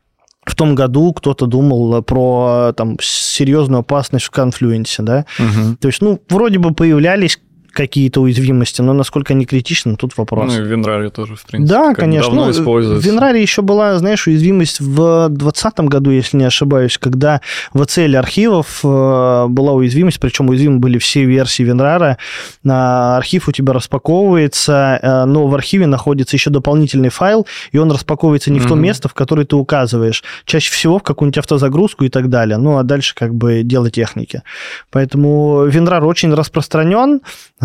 в 0.46 0.56
том 0.56 0.76
году 0.76 1.14
кто-то 1.14 1.46
думал 1.46 2.02
про 2.04 2.74
там, 2.76 2.98
серьезную 3.02 3.80
опасность 3.80 4.26
в 4.26 4.32
конфлюенсе, 4.32 5.04
да. 5.04 5.26
Угу. 5.40 5.78
То 5.80 5.88
есть, 5.88 6.02
ну, 6.02 6.20
вроде 6.30 6.60
бы 6.60 6.74
появлялись 6.74 7.40
какие-то 7.74 8.22
уязвимости, 8.22 8.82
но 8.82 8.94
насколько 8.94 9.34
они 9.34 9.46
критичны, 9.46 9.96
тут 9.96 10.16
вопрос. 10.18 10.54
Ну 10.54 10.60
и 10.60 10.64
в 10.64 10.68
Винраре 10.68 11.10
тоже, 11.10 11.36
в 11.36 11.44
принципе. 11.46 11.74
Да, 11.74 11.94
конечно. 11.94 12.30
Давно 12.30 12.46
ну, 12.46 12.52
используется. 12.52 13.08
В 13.08 13.12
Винраре 13.12 13.42
еще 13.42 13.62
была, 13.62 13.98
знаешь, 13.98 14.28
уязвимость 14.28 14.80
в 14.80 15.28
2020 15.30 15.80
году, 15.82 16.12
если 16.12 16.38
не 16.38 16.46
ошибаюсь, 16.46 16.98
когда 16.98 17.42
в 17.74 17.82
ACL 17.82 18.16
архивов 18.16 18.80
э, 18.84 19.46
была 19.50 19.74
уязвимость, 19.74 20.20
причем 20.20 20.50
уязвимы 20.50 20.80
были 20.80 20.98
все 21.00 21.26
версии 21.26 21.64
Винрара. 21.64 22.18
Архив 22.64 23.48
у 23.48 23.52
тебя 23.52 23.74
распаковывается, 23.74 25.00
э, 25.02 25.26
но 25.26 25.48
в 25.48 25.56
архиве 25.56 25.88
находится 25.88 26.36
еще 26.36 26.50
дополнительный 26.50 27.10
файл, 27.10 27.48
и 27.72 27.78
он 27.78 27.92
распаковывается 27.92 28.52
не 28.52 28.60
mm-hmm. 28.60 28.64
в 28.64 28.68
то 28.68 28.76
место, 28.76 29.10
в 29.10 29.14
которое 29.14 29.46
ты 29.46 29.56
указываешь. 29.56 30.24
Чаще 30.46 30.72
всего 30.72 31.00
в 31.00 31.04
какую-нибудь 31.04 31.40
автозагрузку 31.40 32.06
и 32.06 32.10
так 32.10 32.30
далее. 32.30 32.58
Ну, 32.58 32.78
а 32.78 32.84
дальше 32.84 33.16
как 33.16 33.34
бы 33.34 33.64
дело 33.64 33.90
техники. 33.90 34.44
Поэтому 34.92 35.66
Винрар 35.66 36.04
очень 36.06 36.34
распространен, 36.34 37.22
а, 37.60 37.63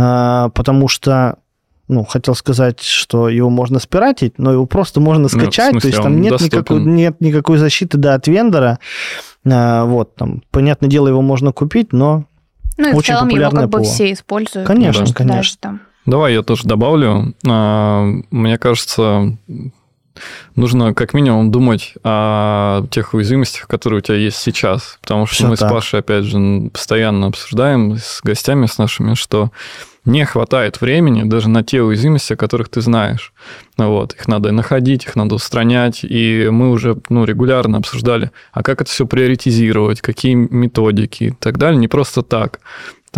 потому 0.54 0.88
что 0.88 1.38
ну, 1.88 2.04
хотел 2.04 2.34
сказать, 2.34 2.82
что 2.82 3.28
его 3.28 3.48
можно 3.48 3.78
спиратить, 3.78 4.38
но 4.38 4.52
его 4.52 4.66
просто 4.66 5.00
можно 5.00 5.22
ну, 5.22 5.28
скачать, 5.28 5.72
ну, 5.72 5.80
смысле, 5.80 5.90
то 5.90 5.96
есть 5.96 6.02
там 6.02 6.20
нет 6.20 6.40
никакой, 6.40 6.80
нет 6.82 7.20
никакой 7.20 7.58
защиты 7.58 7.96
да, 7.96 8.14
от 8.14 8.28
вендора. 8.28 8.78
А, 9.46 9.84
вот, 9.86 10.14
там, 10.14 10.42
понятное 10.50 10.90
дело, 10.90 11.08
его 11.08 11.22
можно 11.22 11.52
купить, 11.52 11.92
но 11.92 12.24
ну, 12.76 12.90
и 12.90 12.92
очень 12.92 13.14
в 13.14 13.18
целом 13.18 13.28
его 13.28 13.50
как 13.50 13.70
бы 13.70 13.82
все 13.82 14.12
используют. 14.12 14.66
Конечно, 14.66 15.06
да. 15.06 15.14
конечно. 15.14 15.58
Там. 15.60 15.80
Давай 16.04 16.34
я 16.34 16.42
тоже 16.42 16.64
добавлю. 16.64 17.34
А, 17.46 18.04
мне 18.30 18.58
кажется, 18.58 19.36
нужно 20.54 20.94
как 20.94 21.14
минимум 21.14 21.50
думать 21.50 21.94
о 22.04 22.86
тех 22.90 23.14
уязвимостях, 23.14 23.66
которые 23.66 23.98
у 23.98 24.02
тебя 24.02 24.16
есть 24.16 24.38
сейчас. 24.38 24.98
Потому 25.00 25.26
что 25.26 25.34
Все 25.36 25.46
мы 25.46 25.56
так. 25.56 25.68
с 25.68 25.72
Пашей, 25.72 26.00
опять 26.00 26.24
же, 26.24 26.70
постоянно 26.72 27.26
обсуждаем 27.26 27.96
с 27.96 28.20
гостями, 28.22 28.66
с 28.66 28.78
нашими, 28.78 29.14
что 29.14 29.50
не 30.08 30.24
хватает 30.24 30.80
времени 30.80 31.28
даже 31.28 31.50
на 31.50 31.62
те 31.62 31.82
уязвимости, 31.82 32.32
о 32.32 32.36
которых 32.36 32.70
ты 32.70 32.80
знаешь. 32.80 33.32
Вот, 33.76 34.14
их 34.14 34.26
надо 34.26 34.52
находить, 34.52 35.04
их 35.04 35.16
надо 35.16 35.34
устранять, 35.34 36.00
и 36.02 36.48
мы 36.50 36.70
уже 36.70 36.96
ну, 37.10 37.24
регулярно 37.24 37.78
обсуждали, 37.78 38.30
а 38.52 38.62
как 38.62 38.80
это 38.80 38.90
все 38.90 39.06
приоритизировать, 39.06 40.00
какие 40.00 40.34
методики 40.34 41.24
и 41.24 41.30
так 41.30 41.58
далее, 41.58 41.78
не 41.78 41.88
просто 41.88 42.22
так. 42.22 42.60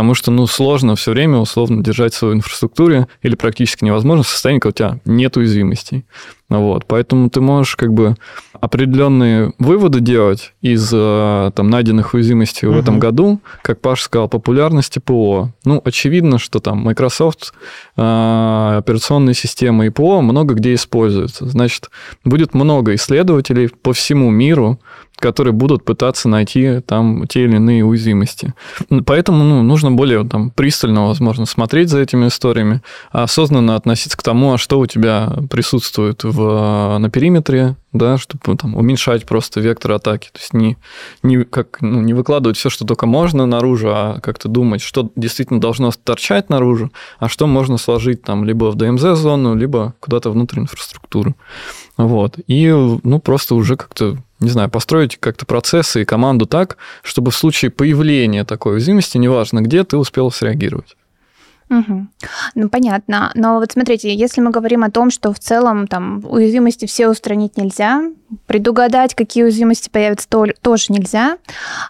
Потому 0.01 0.15
что, 0.15 0.31
ну, 0.31 0.47
сложно 0.47 0.97
все 0.97 1.11
время 1.11 1.37
условно 1.37 1.85
держать 1.85 2.15
свою 2.15 2.33
инфраструктуре 2.33 3.07
или 3.21 3.35
практически 3.35 3.85
невозможно 3.85 4.23
в 4.23 4.29
состоянии, 4.29 4.59
когда 4.59 4.71
у 4.71 4.93
тебя 4.93 5.01
нет 5.05 5.37
уязвимостей. 5.37 6.07
Вот, 6.49 6.87
поэтому 6.87 7.29
ты 7.29 7.43
можешь 7.43 7.77
как 7.77 7.93
бы 7.93 8.17
определенные 8.61 9.53
выводы 9.59 10.01
делать 10.01 10.55
из 10.63 10.91
э, 10.93 11.51
там 11.55 11.69
найденных 11.69 12.15
уязвимостей 12.15 12.67
uh-huh. 12.67 12.73
в 12.73 12.79
этом 12.79 12.99
году, 12.99 13.41
как 13.63 13.81
Паша 13.81 14.05
сказал, 14.05 14.29
популярности 14.29 14.99
ПО. 14.99 15.53
Ну, 15.65 15.81
очевидно, 15.85 16.39
что 16.39 16.61
там 16.61 16.79
Microsoft 16.79 17.53
э, 17.97 18.75
операционные 18.79 19.35
системы 19.35 19.87
и 19.87 19.91
ПО 19.91 20.23
много 20.23 20.55
где 20.55 20.75
используются. 20.75 21.47
Значит, 21.47 21.91
будет 22.25 22.55
много 22.55 22.95
исследователей 22.95 23.69
по 23.69 23.93
всему 23.93 24.31
миру, 24.31 24.81
которые 25.21 25.53
будут 25.53 25.85
пытаться 25.85 26.29
найти 26.29 26.81
там 26.81 27.27
те 27.29 27.45
или 27.45 27.57
иные 27.57 27.85
уязвимости. 27.85 28.55
Поэтому 29.07 29.45
ну, 29.45 29.63
нужно 29.63 29.93
более 29.93 30.27
там, 30.27 30.51
пристально, 30.51 31.07
возможно, 31.07 31.47
смотреть 31.47 31.91
за 31.91 32.01
этими 32.01 32.29
историями, 32.29 32.83
осознанно 33.11 33.77
относиться 33.77 34.17
к 34.17 34.23
тому, 34.23 34.55
а 34.55 34.59
что 34.59 34.81
у 34.81 34.87
тебя 34.87 35.33
присутствует 35.51 36.25
в, 36.25 36.99
на 36.99 37.11
периметре, 37.11 37.77
да, 37.93 38.19
чтобы 38.19 38.57
там, 38.57 38.77
уменьшать 38.77 39.27
просто 39.27 39.61
вектор 39.61 39.93
атаки. 39.93 40.31
То 40.33 40.39
есть 40.39 40.53
не, 40.53 40.77
не, 41.23 41.45
как, 41.45 41.79
ну, 41.81 42.01
не 42.01 42.15
выкладывать 42.15 42.57
все, 42.57 42.71
что 42.71 42.85
только 42.85 43.07
можно 43.07 43.47
наружу, 43.47 43.91
а 43.91 44.21
как-то 44.21 44.49
думать, 44.49 44.81
что 44.81 45.11
действительно 45.17 45.61
должно 45.61 45.91
торчать 45.91 46.49
наружу, 46.49 46.91
а 47.19 47.29
что 47.29 47.47
можно 47.47 47.79
сложить 47.79 48.23
там 48.23 48.45
либо 48.45 48.71
в 48.71 48.77
DMZ-зону, 48.77 49.55
либо 49.55 49.95
куда-то 50.01 50.31
внутрь 50.31 50.61
инфраструктуры. 50.61 51.35
Вот. 51.97 52.39
И 52.47 52.69
ну, 52.69 53.19
просто 53.21 53.55
уже 53.55 53.77
как-то 53.77 54.17
не 54.41 54.51
знаю, 54.51 54.71
построить 54.71 55.17
как-то 55.19 55.47
процессы 55.47 56.03
и 56.03 56.05
команду 56.05 56.47
так, 56.47 56.77
чтобы 57.03 57.31
в 57.31 57.37
случае 57.37 57.71
появления 57.71 58.45
такой 58.45 58.75
уязвимости, 58.75 59.19
неважно 59.19 59.61
где, 59.61 59.85
ты 59.85 59.97
успел 59.97 60.31
среагировать. 60.31 60.97
Угу. 61.71 62.07
Ну, 62.57 62.69
понятно. 62.69 63.31
Но 63.35 63.61
вот 63.61 63.71
смотрите, 63.71 64.13
если 64.13 64.41
мы 64.41 64.51
говорим 64.51 64.83
о 64.83 64.91
том, 64.91 65.11
что 65.11 65.33
в 65.33 65.39
целом 65.39 65.87
там 65.87 66.21
уязвимости 66.25 66.87
все 66.87 67.09
устранить 67.09 67.57
нельзя, 67.57 68.03
предугадать, 68.47 69.15
какие 69.15 69.45
уязвимости 69.45 69.89
появятся, 69.89 70.29
то, 70.29 70.47
тоже 70.63 70.87
нельзя, 70.89 71.39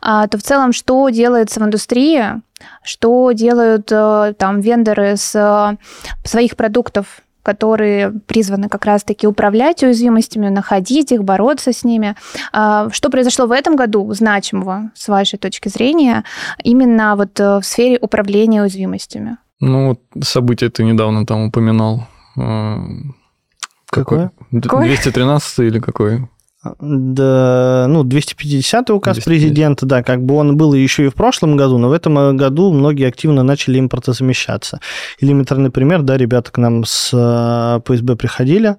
а, 0.02 0.28
то 0.28 0.36
в 0.36 0.42
целом 0.42 0.74
что 0.74 1.08
делается 1.08 1.60
в 1.60 1.62
индустрии, 1.64 2.42
что 2.84 3.32
делают 3.32 3.90
э, 3.90 4.34
там 4.38 4.60
вендоры 4.60 5.16
с 5.16 5.34
э, 5.34 5.76
своих 6.26 6.56
продуктов, 6.56 7.22
которые 7.42 8.12
призваны 8.26 8.68
как 8.68 8.84
раз-таки 8.84 9.26
управлять 9.26 9.82
уязвимостями, 9.82 10.48
находить 10.48 11.12
их, 11.12 11.24
бороться 11.24 11.72
с 11.72 11.84
ними. 11.84 12.16
А, 12.52 12.88
что 12.90 13.10
произошло 13.10 13.46
в 13.46 13.52
этом 13.52 13.76
году 13.76 14.12
значимого, 14.12 14.90
с 14.94 15.08
вашей 15.08 15.38
точки 15.38 15.68
зрения, 15.68 16.24
именно 16.62 17.16
вот 17.16 17.38
э, 17.40 17.58
в 17.58 17.62
сфере 17.62 17.98
управления 18.00 18.62
уязвимостями? 18.62 19.38
Ну, 19.60 19.98
событие 20.22 20.70
ты 20.70 20.84
недавно 20.84 21.26
там 21.26 21.48
упоминал. 21.48 22.06
А, 22.36 22.78
какое? 23.90 24.30
какое? 24.62 24.84
213 24.84 25.58
или 25.60 25.78
какой? 25.80 26.28
Да, 26.62 27.86
ну, 27.88 28.04
250 28.04 28.90
указ 28.90 29.16
250. 29.16 29.24
президента, 29.24 29.86
да, 29.86 30.02
как 30.02 30.22
бы 30.22 30.34
он 30.34 30.58
был 30.58 30.74
еще 30.74 31.06
и 31.06 31.08
в 31.08 31.14
прошлом 31.14 31.56
году, 31.56 31.78
но 31.78 31.88
в 31.88 31.92
этом 31.92 32.36
году 32.36 32.70
многие 32.70 33.08
активно 33.08 33.42
начали 33.42 33.80
импортозамещаться. 33.80 34.78
Элементарный 35.20 35.70
пример, 35.70 36.02
да, 36.02 36.18
ребята 36.18 36.52
к 36.52 36.58
нам 36.58 36.84
с 36.84 37.12
э, 37.14 37.80
ПСБ 37.80 38.14
приходили, 38.16 38.76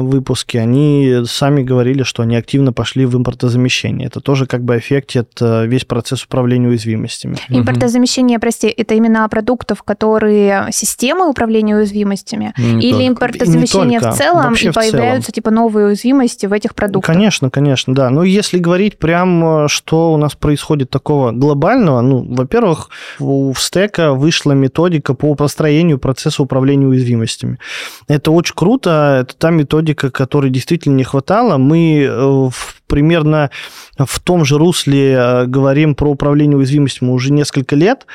выпуске, 0.00 0.60
они 0.60 1.22
сами 1.26 1.62
говорили, 1.62 2.02
что 2.02 2.22
они 2.22 2.36
активно 2.36 2.72
пошли 2.72 3.06
в 3.06 3.16
импортозамещение. 3.16 4.06
Это 4.06 4.20
тоже 4.20 4.46
как 4.46 4.62
бы 4.62 4.74
аффектит 4.74 5.30
э, 5.40 5.66
весь 5.66 5.84
процесс 5.84 6.24
управления 6.24 6.68
уязвимостями. 6.68 7.36
Импортозамещение, 7.48 8.38
прости, 8.38 8.68
это 8.68 8.94
именно 8.94 9.28
продуктов, 9.28 9.82
которые 9.82 10.68
системы 10.72 11.28
управления 11.28 11.76
уязвимостями? 11.76 12.52
Не 12.58 12.80
Или 12.86 12.92
только. 12.92 13.08
импортозамещение 13.08 14.00
в 14.00 14.12
целом, 14.14 14.50
Вообще 14.50 14.68
и 14.68 14.72
появляются 14.72 15.26
целом. 15.26 15.34
типа 15.34 15.50
новые 15.50 15.86
уязвимости 15.86 16.46
в 16.46 16.52
этих 16.52 16.74
продуктах? 16.74 17.14
Конечно, 17.14 17.50
конечно, 17.50 17.94
да. 17.94 18.10
Но 18.10 18.24
если 18.24 18.58
говорить 18.58 18.98
прям, 18.98 19.64
э, 19.64 19.68
что 19.68 20.12
у 20.12 20.16
нас 20.16 20.34
происходит 20.34 20.90
такого 20.90 21.32
глобального, 21.32 22.00
ну, 22.00 22.24
во-первых, 22.28 22.90
у 23.18 23.52
стека 23.56 24.12
вышла 24.12 24.52
методика 24.52 25.14
по 25.14 25.34
построению 25.34 25.98
процесса 25.98 26.42
управления 26.42 26.86
уязвимостями. 26.86 27.58
Это 28.08 28.30
очень 28.30 28.54
круто, 28.54 29.18
это 29.22 29.34
та 29.36 29.50
методика, 29.64 30.10
которой 30.10 30.50
действительно 30.50 30.96
не 30.96 31.04
хватало. 31.04 31.56
Мы 31.56 32.06
э, 32.06 32.50
примерно 32.86 33.50
в 33.98 34.20
том 34.20 34.44
же 34.44 34.58
русле 34.58 35.12
э, 35.12 35.46
говорим 35.46 35.94
про 35.94 36.10
управление 36.10 36.56
уязвимостями 36.56 37.10
уже 37.10 37.32
несколько 37.32 37.76
лет, 37.76 38.06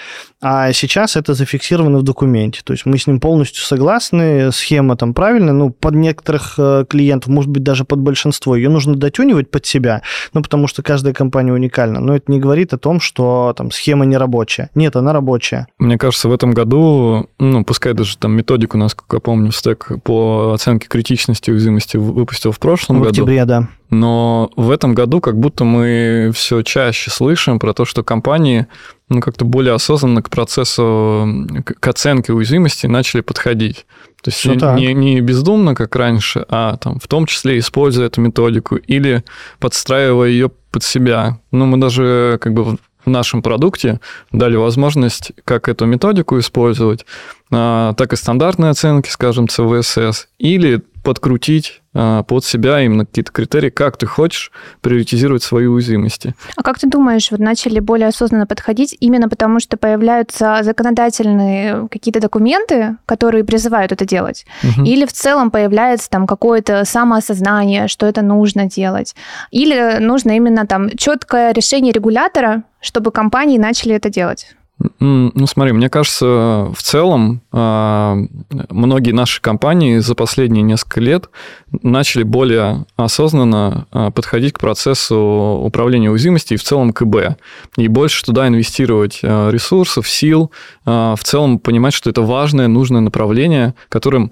а 0.42 0.72
сейчас 0.74 1.16
это 1.16 1.34
зафиксировано 1.34 2.00
в 2.00 2.04
документе. 2.04 2.62
То 2.64 2.74
есть 2.74 2.86
мы 2.86 2.98
с 2.98 3.08
ним 3.08 3.20
полностью 3.20 3.64
согласны, 3.64 4.52
схема 4.52 4.96
там 4.96 5.14
правильная, 5.14 5.54
ну, 5.54 5.70
под 5.70 5.96
некоторых 5.96 6.56
э, 6.58 6.86
клиентов, 6.88 7.30
может 7.30 7.50
быть, 7.50 7.64
даже 7.64 7.86
под 7.86 8.00
большинство, 8.00 8.56
ее 8.56 8.70
нужно 8.70 8.96
дотюнивать 8.96 9.50
под 9.52 9.66
себя, 9.66 10.02
ну, 10.34 10.42
потому 10.42 10.68
что 10.68 10.82
каждая 10.84 11.14
компания 11.14 11.54
уникальна. 11.54 12.00
Но 12.00 12.16
это 12.16 12.32
не 12.32 12.40
говорит 12.40 12.74
о 12.74 12.78
том, 12.78 13.00
что 13.00 13.54
там 13.56 13.72
схема 13.72 14.06
не 14.06 14.18
рабочая. 14.18 14.70
Нет, 14.76 14.96
она 14.96 15.14
рабочая. 15.14 15.68
Мне 15.78 15.98
кажется, 15.98 16.30
в 16.30 16.34
этом 16.34 16.52
году, 16.52 17.30
ну, 17.40 17.64
пускай 17.64 17.94
даже 17.94 18.18
там 18.18 18.34
методику, 18.34 18.78
насколько 18.78 19.18
я 19.18 19.22
помню, 19.22 19.52
стек 19.52 19.92
по 20.04 20.54
оценке 20.54 20.88
критичности 20.88 21.52
уязвимости 21.52 21.98
выпустил 21.98 22.52
в 22.52 22.60
прошлом 22.60 22.98
в 22.98 23.00
году. 23.00 23.10
В 23.10 23.12
октябре, 23.12 23.46
да. 23.46 23.68
Но 23.89 24.52
в 24.56 24.69
этом 24.69 24.93
году 24.93 25.19
как 25.19 25.38
будто 25.38 25.63
мы 25.63 26.32
все 26.34 26.62
чаще 26.62 27.10
слышим 27.10 27.60
про 27.60 27.73
то, 27.73 27.86
что 27.86 28.04
компании 28.04 28.67
ну, 29.10 29.21
как-то 29.21 29.45
более 29.45 29.73
осознанно 29.73 30.21
к 30.21 30.30
процессу, 30.30 31.47
к 31.63 31.88
оценке 31.88 32.34
уязвимости 32.34 32.86
начали 32.86 33.21
подходить. 33.21 33.88
То 34.21 34.30
есть 34.30 34.45
не, 34.45 34.93
не 34.93 35.21
бездумно, 35.21 35.73
как 35.73 35.95
раньше, 35.95 36.45
а 36.49 36.78
там, 36.78 36.99
в 36.99 37.08
том 37.08 37.25
числе 37.25 37.58
используя 37.58 38.08
эту 38.08 38.21
методику 38.21 38.75
или 38.75 39.23
подстраивая 39.60 40.30
ее 40.30 40.52
под 40.71 40.84
себя. 40.84 41.39
Ну, 41.52 41.65
мы 41.65 41.78
даже 41.78 42.38
как 42.41 42.54
бы 42.54 42.63
в 42.63 42.78
нашем 43.06 43.41
продукте 43.41 43.99
дали 44.32 44.56
возможность 44.56 45.32
как 45.45 45.67
эту 45.69 45.86
методику 45.86 46.38
использовать, 46.38 47.06
а, 47.49 47.93
так 47.93 48.13
и 48.13 48.15
стандартные 48.15 48.71
оценки, 48.71 49.10
скажем, 49.10 49.45
CVSS, 49.45 50.28
или 50.38 50.82
подкрутить 51.10 51.82
а, 51.95 52.22
под 52.22 52.45
себя 52.45 52.82
именно 52.82 53.04
какие-то 53.04 53.32
критерии, 53.32 53.72
как 53.72 53.98
ты 53.98 54.06
хочешь 54.06 54.52
приоритизировать 54.82 55.41
свои 55.41 55.65
уязвимости. 55.65 56.36
А 56.56 56.62
как 56.62 56.78
ты 56.78 56.88
думаешь, 56.88 57.32
вот 57.32 57.39
начали 57.39 57.80
более 57.80 58.10
осознанно 58.10 58.45
подходить 58.45 58.95
именно 59.00 59.28
потому, 59.28 59.60
что 59.60 59.76
появляются 59.76 60.60
законодательные 60.62 61.88
какие-то 61.89 62.19
документы, 62.19 62.98
которые 63.08 63.43
призывают 63.43 63.91
это 63.91 64.06
делать? 64.06 64.45
Угу. 64.63 64.86
Или 64.86 65.08
в 65.08 65.13
целом 65.13 65.50
появляется 65.50 66.12
там 66.12 66.28
какое-то 66.28 66.86
самоосознание, 66.86 67.88
что 67.88 68.06
это 68.06 68.22
нужно 68.22 68.67
делать? 68.67 69.15
Или 69.50 69.98
нужно 70.00 70.38
именно 70.38 70.67
там 70.67 70.95
четкое 70.95 71.54
решение 71.54 71.91
регулятора, 71.91 72.62
чтобы 72.82 73.10
компании 73.10 73.58
начали 73.58 73.95
это 73.95 74.12
делать? 74.12 74.56
Ну, 75.00 75.46
смотри, 75.46 75.74
мне 75.74 75.89
кажется, 75.89 76.72
в 76.74 76.82
целом 76.82 77.42
а, 77.52 78.18
многие 78.70 79.12
наши 79.12 79.42
компании 79.42 79.98
за 79.98 80.15
последние 80.15 80.63
несколько 80.63 81.02
лет 81.02 81.30
начали 81.82 82.24
более 82.24 82.86
осознанно 82.96 83.88
а, 83.92 84.12
подходить 84.12 84.54
к 84.54 84.60
процессу 84.60 85.62
управления 85.63 86.10
уязвимостью 86.10 86.56
и 86.56 86.60
в 86.60 86.63
целом 86.63 86.94
КБ. 86.94 87.38
И 87.76 87.89
больше 87.89 88.24
туда 88.24 88.48
инвестировать 88.48 89.20
а, 89.22 89.50
ресурсов, 89.50 90.08
сил, 90.08 90.52
в 90.86 91.20
целом 91.22 91.60
понимать, 91.60 91.94
что 91.94 92.10
это 92.10 92.22
важное, 92.22 92.68
нужное 92.68 93.02
направление, 93.02 93.76
которым 93.89 94.32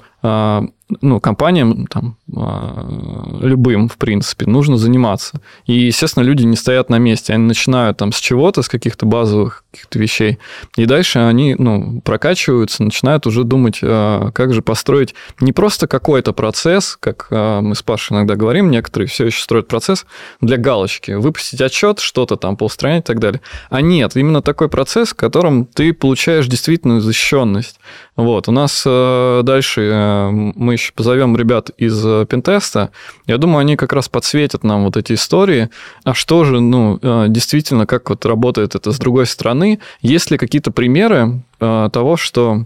ну, 1.02 1.20
компаниям 1.20 1.86
там, 1.88 2.18
а, 2.34 3.40
любым, 3.42 3.90
в 3.90 3.98
принципе, 3.98 4.46
нужно 4.46 4.78
заниматься. 4.78 5.42
И, 5.66 5.74
естественно, 5.74 6.24
люди 6.24 6.44
не 6.44 6.56
стоят 6.56 6.90
на 6.90 6.98
месте. 6.98 7.34
Они 7.34 7.44
начинают 7.44 7.98
там 7.98 8.14
с 8.14 8.20
чего-то, 8.20 8.62
с 8.62 8.70
каких-то 8.70 9.06
базовых 9.06 9.66
каких-то 9.72 10.00
вещей. 10.00 10.40
И 10.78 10.86
дальше 10.86 11.20
они 11.20 11.56
ну, 11.58 12.02
прокачиваются, 12.02 12.84
начинают 12.84 13.28
уже 13.28 13.44
думать, 13.44 13.80
а, 13.84 14.32
как 14.32 14.54
же 14.54 14.62
построить 14.62 15.14
не 15.42 15.52
просто 15.52 15.88
какой-то 15.88 16.32
процесс, 16.32 16.98
как 17.00 17.28
а, 17.32 17.60
мы 17.60 17.76
с 17.76 17.84
Пашей 17.84 18.16
иногда 18.16 18.36
говорим, 18.36 18.72
некоторые 18.72 19.10
все 19.10 19.26
еще 19.26 19.42
строят 19.42 19.68
процесс 19.68 20.06
для 20.40 20.56
галочки. 20.56 21.12
Выпустить 21.12 21.60
отчет, 21.60 22.00
что-то 22.00 22.38
там 22.38 22.56
поустранять 22.56 23.04
и 23.04 23.08
так 23.08 23.20
далее. 23.20 23.42
А 23.70 23.82
нет, 23.82 24.16
именно 24.16 24.42
такой 24.42 24.70
процесс, 24.70 25.10
в 25.10 25.16
котором 25.16 25.66
ты 25.66 25.92
получаешь 25.94 26.48
действительно 26.48 27.02
защищенность. 27.02 27.80
Вот. 28.16 28.48
У 28.48 28.52
нас 28.52 28.84
дальше 28.86 29.82
мы 30.32 30.74
еще 30.74 30.92
позовем 30.94 31.36
ребят 31.36 31.70
из 31.78 32.06
э, 32.06 32.26
Пентеста, 32.30 32.92
я 33.26 33.38
думаю, 33.38 33.60
они 33.60 33.76
как 33.76 33.94
раз 33.94 34.10
подсветят 34.10 34.64
нам 34.64 34.84
вот 34.84 34.98
эти 34.98 35.14
истории. 35.14 35.70
А 36.04 36.14
что 36.14 36.44
же, 36.44 36.60
ну, 36.60 37.00
э, 37.02 37.26
действительно, 37.30 37.86
как 37.86 38.10
вот 38.10 38.26
работает 38.26 38.76
это 38.76 38.92
с 38.92 39.00
другой 39.00 39.26
стороны? 39.26 39.80
Есть 40.02 40.32
ли 40.32 40.38
какие-то 40.38 40.72
примеры 40.72 41.42
э, 41.60 41.90
того, 41.92 42.18
что 42.18 42.66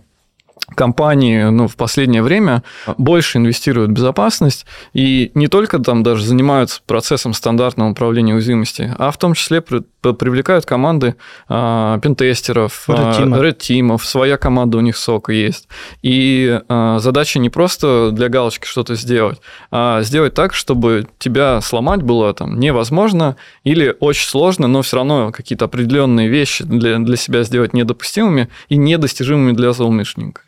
компании 0.75 1.43
ну, 1.43 1.67
в 1.67 1.75
последнее 1.75 2.23
время 2.23 2.63
больше 2.97 3.37
инвестируют 3.37 3.91
в 3.91 3.93
безопасность 3.93 4.65
и 4.93 5.31
не 5.35 5.47
только 5.47 5.79
там 5.79 6.03
даже 6.03 6.25
занимаются 6.25 6.81
процессом 6.85 7.33
стандартного 7.33 7.91
управления 7.91 8.33
уязвимости, 8.33 8.93
а 8.97 9.11
в 9.11 9.17
том 9.17 9.33
числе 9.33 9.61
при, 9.61 9.81
привлекают 10.13 10.65
команды 10.65 11.15
а, 11.47 11.99
пентестеров, 11.99 12.85
red 12.87 13.97
своя 13.99 14.37
команда 14.37 14.77
у 14.77 14.81
них 14.81 14.97
сока 14.97 15.31
есть. 15.33 15.67
И 16.01 16.59
а, 16.67 16.99
задача 16.99 17.39
не 17.39 17.49
просто 17.49 18.11
для 18.11 18.29
галочки 18.29 18.65
что-то 18.65 18.95
сделать, 18.95 19.41
а 19.71 20.01
сделать 20.03 20.33
так, 20.33 20.53
чтобы 20.53 21.07
тебя 21.19 21.59
сломать 21.61 22.01
было 22.01 22.33
там 22.33 22.59
невозможно 22.59 23.35
или 23.63 23.95
очень 23.99 24.27
сложно, 24.27 24.67
но 24.67 24.81
все 24.81 24.97
равно 24.97 25.31
какие-то 25.31 25.65
определенные 25.65 26.29
вещи 26.29 26.63
для, 26.63 26.99
для 26.99 27.17
себя 27.17 27.43
сделать 27.43 27.73
недопустимыми 27.73 28.49
и 28.69 28.77
недостижимыми 28.77 29.51
для 29.51 29.73
злоумышленника. 29.73 30.41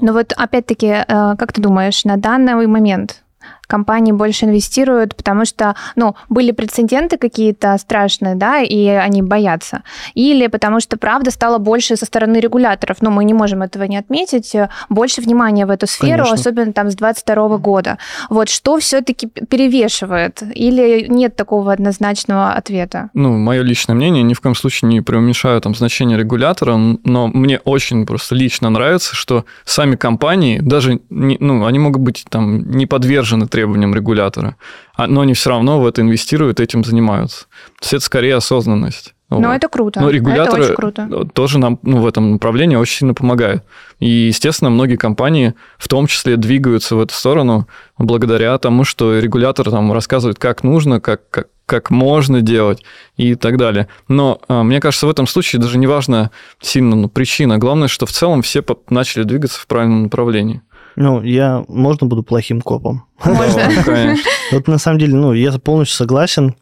Но 0.00 0.12
вот 0.12 0.32
опять-таки, 0.36 0.86
э, 0.86 1.04
как 1.06 1.52
ты 1.52 1.60
думаешь, 1.60 2.04
на 2.04 2.16
данный 2.16 2.66
момент 2.66 3.22
компании 3.70 4.12
больше 4.12 4.44
инвестируют, 4.44 5.16
потому 5.16 5.46
что, 5.46 5.74
ну, 5.96 6.14
были 6.28 6.50
прецеденты 6.50 7.16
какие-то 7.16 7.78
страшные, 7.78 8.34
да, 8.34 8.60
и 8.60 8.86
они 8.88 9.22
боятся. 9.22 9.82
Или 10.14 10.48
потому 10.48 10.80
что, 10.80 10.98
правда, 10.98 11.30
стало 11.30 11.58
больше 11.58 11.96
со 11.96 12.04
стороны 12.04 12.38
регуляторов, 12.38 12.98
но 13.00 13.10
мы 13.10 13.24
не 13.24 13.32
можем 13.32 13.62
этого 13.62 13.84
не 13.84 13.96
отметить, 13.96 14.54
больше 14.88 15.22
внимания 15.22 15.64
в 15.66 15.70
эту 15.70 15.86
сферу, 15.86 16.24
Конечно. 16.24 16.34
особенно 16.34 16.72
там 16.72 16.90
с 16.90 16.94
22 16.96 17.58
года. 17.58 17.98
Вот 18.28 18.48
что 18.48 18.78
все-таки 18.78 19.28
перевешивает? 19.28 20.42
Или 20.54 21.06
нет 21.08 21.36
такого 21.36 21.72
однозначного 21.72 22.52
ответа? 22.52 23.10
Ну, 23.14 23.38
мое 23.38 23.62
личное 23.62 23.94
мнение, 23.94 24.22
ни 24.22 24.34
в 24.34 24.40
коем 24.40 24.54
случае 24.54 24.88
не 24.88 25.00
преуменьшаю 25.00 25.60
там 25.60 25.74
значение 25.74 26.18
регулятора, 26.18 26.76
но 27.04 27.28
мне 27.28 27.58
очень 27.64 28.04
просто 28.04 28.34
лично 28.34 28.70
нравится, 28.70 29.14
что 29.14 29.44
сами 29.64 29.96
компании, 29.96 30.58
даже, 30.58 31.00
не, 31.10 31.36
ну, 31.40 31.64
они 31.66 31.78
могут 31.78 32.02
быть 32.02 32.24
там 32.28 32.70
не 32.70 32.86
подвержены 32.86 33.46
требованиям 33.46 33.59
регулятора, 33.60 34.56
а, 34.94 35.06
но 35.06 35.22
они 35.22 35.34
все 35.34 35.50
равно 35.50 35.80
в 35.80 35.86
это 35.86 36.02
инвестируют, 36.02 36.60
этим 36.60 36.84
занимаются. 36.84 37.46
То 37.78 37.82
есть 37.82 37.94
это 37.94 38.04
скорее 38.04 38.36
осознанность. 38.36 39.14
Но 39.30 39.48
вот. 39.48 39.54
это 39.54 39.68
круто. 39.68 40.00
Но 40.00 40.10
регуляторы 40.10 40.64
это 40.64 40.72
очень 40.72 40.74
круто. 40.74 41.28
тоже 41.32 41.60
нам 41.60 41.78
ну, 41.82 42.00
в 42.00 42.06
этом 42.06 42.32
направлении 42.32 42.74
очень 42.74 42.98
сильно 42.98 43.14
помогают. 43.14 43.62
И, 44.00 44.08
естественно, 44.08 44.70
многие 44.70 44.96
компании 44.96 45.54
в 45.78 45.86
том 45.86 46.08
числе 46.08 46.36
двигаются 46.36 46.96
в 46.96 47.00
эту 47.00 47.14
сторону 47.14 47.68
благодаря 47.96 48.58
тому, 48.58 48.82
что 48.82 49.18
регулятор 49.20 49.70
там 49.70 49.92
рассказывает, 49.92 50.40
как 50.40 50.64
нужно, 50.64 51.00
как, 51.00 51.30
как, 51.30 51.46
как 51.64 51.90
можно 51.90 52.40
делать 52.40 52.82
и 53.16 53.36
так 53.36 53.56
далее. 53.56 53.86
Но 54.08 54.40
а, 54.48 54.64
мне 54.64 54.80
кажется, 54.80 55.06
в 55.06 55.10
этом 55.10 55.28
случае 55.28 55.62
даже 55.62 55.78
не 55.78 55.86
важно 55.86 56.32
сильно 56.60 56.96
ну, 56.96 57.08
причина. 57.08 57.56
Главное, 57.58 57.86
что 57.86 58.06
в 58.06 58.10
целом 58.10 58.42
все 58.42 58.64
начали 58.88 59.22
двигаться 59.22 59.60
в 59.60 59.66
правильном 59.68 60.04
направлении. 60.04 60.62
Ну, 60.96 61.22
я, 61.22 61.64
можно 61.68 62.06
буду 62.06 62.22
плохим 62.22 62.60
копом? 62.60 63.04
Можно. 63.24 64.16
Вот 64.52 64.68
на 64.68 64.78
самом 64.78 64.98
деле, 64.98 65.14
ну, 65.14 65.32
я 65.32 65.52
полностью 65.52 65.96
согласен. 65.96 66.54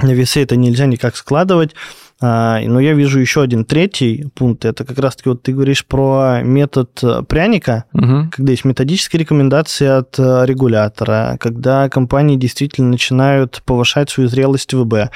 На 0.00 0.12
весы 0.12 0.42
это 0.42 0.56
нельзя 0.56 0.86
никак 0.86 1.16
складывать. 1.16 1.74
А, 2.18 2.60
но 2.60 2.80
я 2.80 2.94
вижу 2.94 3.20
еще 3.20 3.42
один 3.42 3.66
третий 3.66 4.26
пункт. 4.34 4.64
Это 4.64 4.84
как 4.84 4.98
раз-таки 4.98 5.28
вот 5.28 5.42
ты 5.42 5.52
говоришь 5.52 5.84
про 5.84 6.40
метод 6.42 6.98
э, 7.02 7.22
пряника, 7.28 7.84
угу. 7.92 8.30
когда 8.30 8.52
есть 8.52 8.64
методические 8.64 9.20
рекомендации 9.20 9.86
от 9.86 10.18
э, 10.18 10.46
регулятора, 10.46 11.36
когда 11.38 11.90
компании 11.90 12.36
действительно 12.36 12.88
начинают 12.88 13.62
повышать 13.66 14.08
свою 14.08 14.30
зрелость 14.30 14.72
ВБ. 14.72 15.10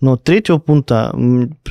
Но 0.00 0.16
третьего 0.16 0.58
пункта 0.58 1.12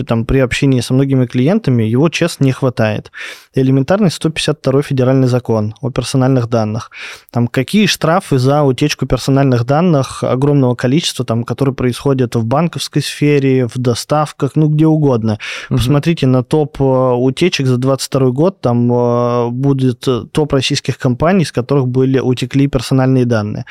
там, 0.06 0.26
при 0.26 0.40
общении 0.40 0.82
со 0.82 0.94
многими 0.94 1.28
клиентами 1.28 1.84
его, 1.84 2.10
честно, 2.10 2.44
не 2.44 2.52
хватает. 2.52 3.12
Элементарный 3.54 4.12
152 4.12 4.82
федеральный 4.82 5.28
закон 5.28 5.76
о 5.80 5.92
персональных 5.92 6.50
данных. 6.50 6.92
Там 7.32 7.48
какие 7.48 7.86
штрафы 7.86 8.38
за 8.38 8.64
утечку 8.64 9.06
персональных 9.06 9.66
данных 9.66 10.24
огромного 10.24 10.76
количества, 10.76 11.24
там, 11.24 11.46
которые 11.46 11.74
происходят 11.74 12.36
в 12.36 12.44
банковской 12.44 13.02
сфере, 13.02 13.68
в 13.68 13.78
доставках, 13.78 14.56
ну, 14.56 14.73
где 14.74 14.86
угодно. 14.86 15.40
Угу. 15.70 15.78
Посмотрите 15.78 16.28
на 16.28 16.44
топ 16.44 16.80
э, 16.80 16.84
утечек 16.84 17.68
за 17.68 17.78
22 17.78 18.30
год, 18.32 18.62
там 18.62 18.92
э, 18.92 19.50
будет 19.50 20.08
э, 20.08 20.24
топ 20.32 20.54
российских 20.54 20.98
компаний, 20.98 21.46
с 21.46 21.52
которых 21.52 21.88
были 21.88 22.20
утекли 22.20 22.68
персональные 22.68 23.26
данные. 23.26 23.66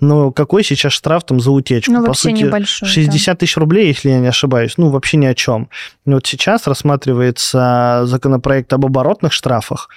Но 0.00 0.32
какой 0.32 0.64
сейчас 0.64 0.92
штраф 0.92 1.24
там 1.24 1.40
за 1.40 1.50
утечку? 1.50 1.92
Ну, 1.92 2.00
По 2.00 2.08
вообще 2.08 2.30
сути, 2.30 2.42
небольшой. 2.42 2.88
60 2.88 3.26
да. 3.26 3.38
тысяч 3.38 3.56
рублей, 3.56 3.88
если 3.88 4.10
я 4.10 4.18
не 4.18 4.28
ошибаюсь. 4.28 4.74
Ну, 4.78 4.88
вообще 4.90 5.16
ни 5.18 5.26
о 5.26 5.34
чем. 5.34 5.68
И 6.06 6.10
вот 6.10 6.26
сейчас 6.26 6.66
рассматривается 6.66 8.02
законопроект 8.04 8.72
об 8.72 8.86
оборотных 8.86 9.32
штрафах. 9.32 9.88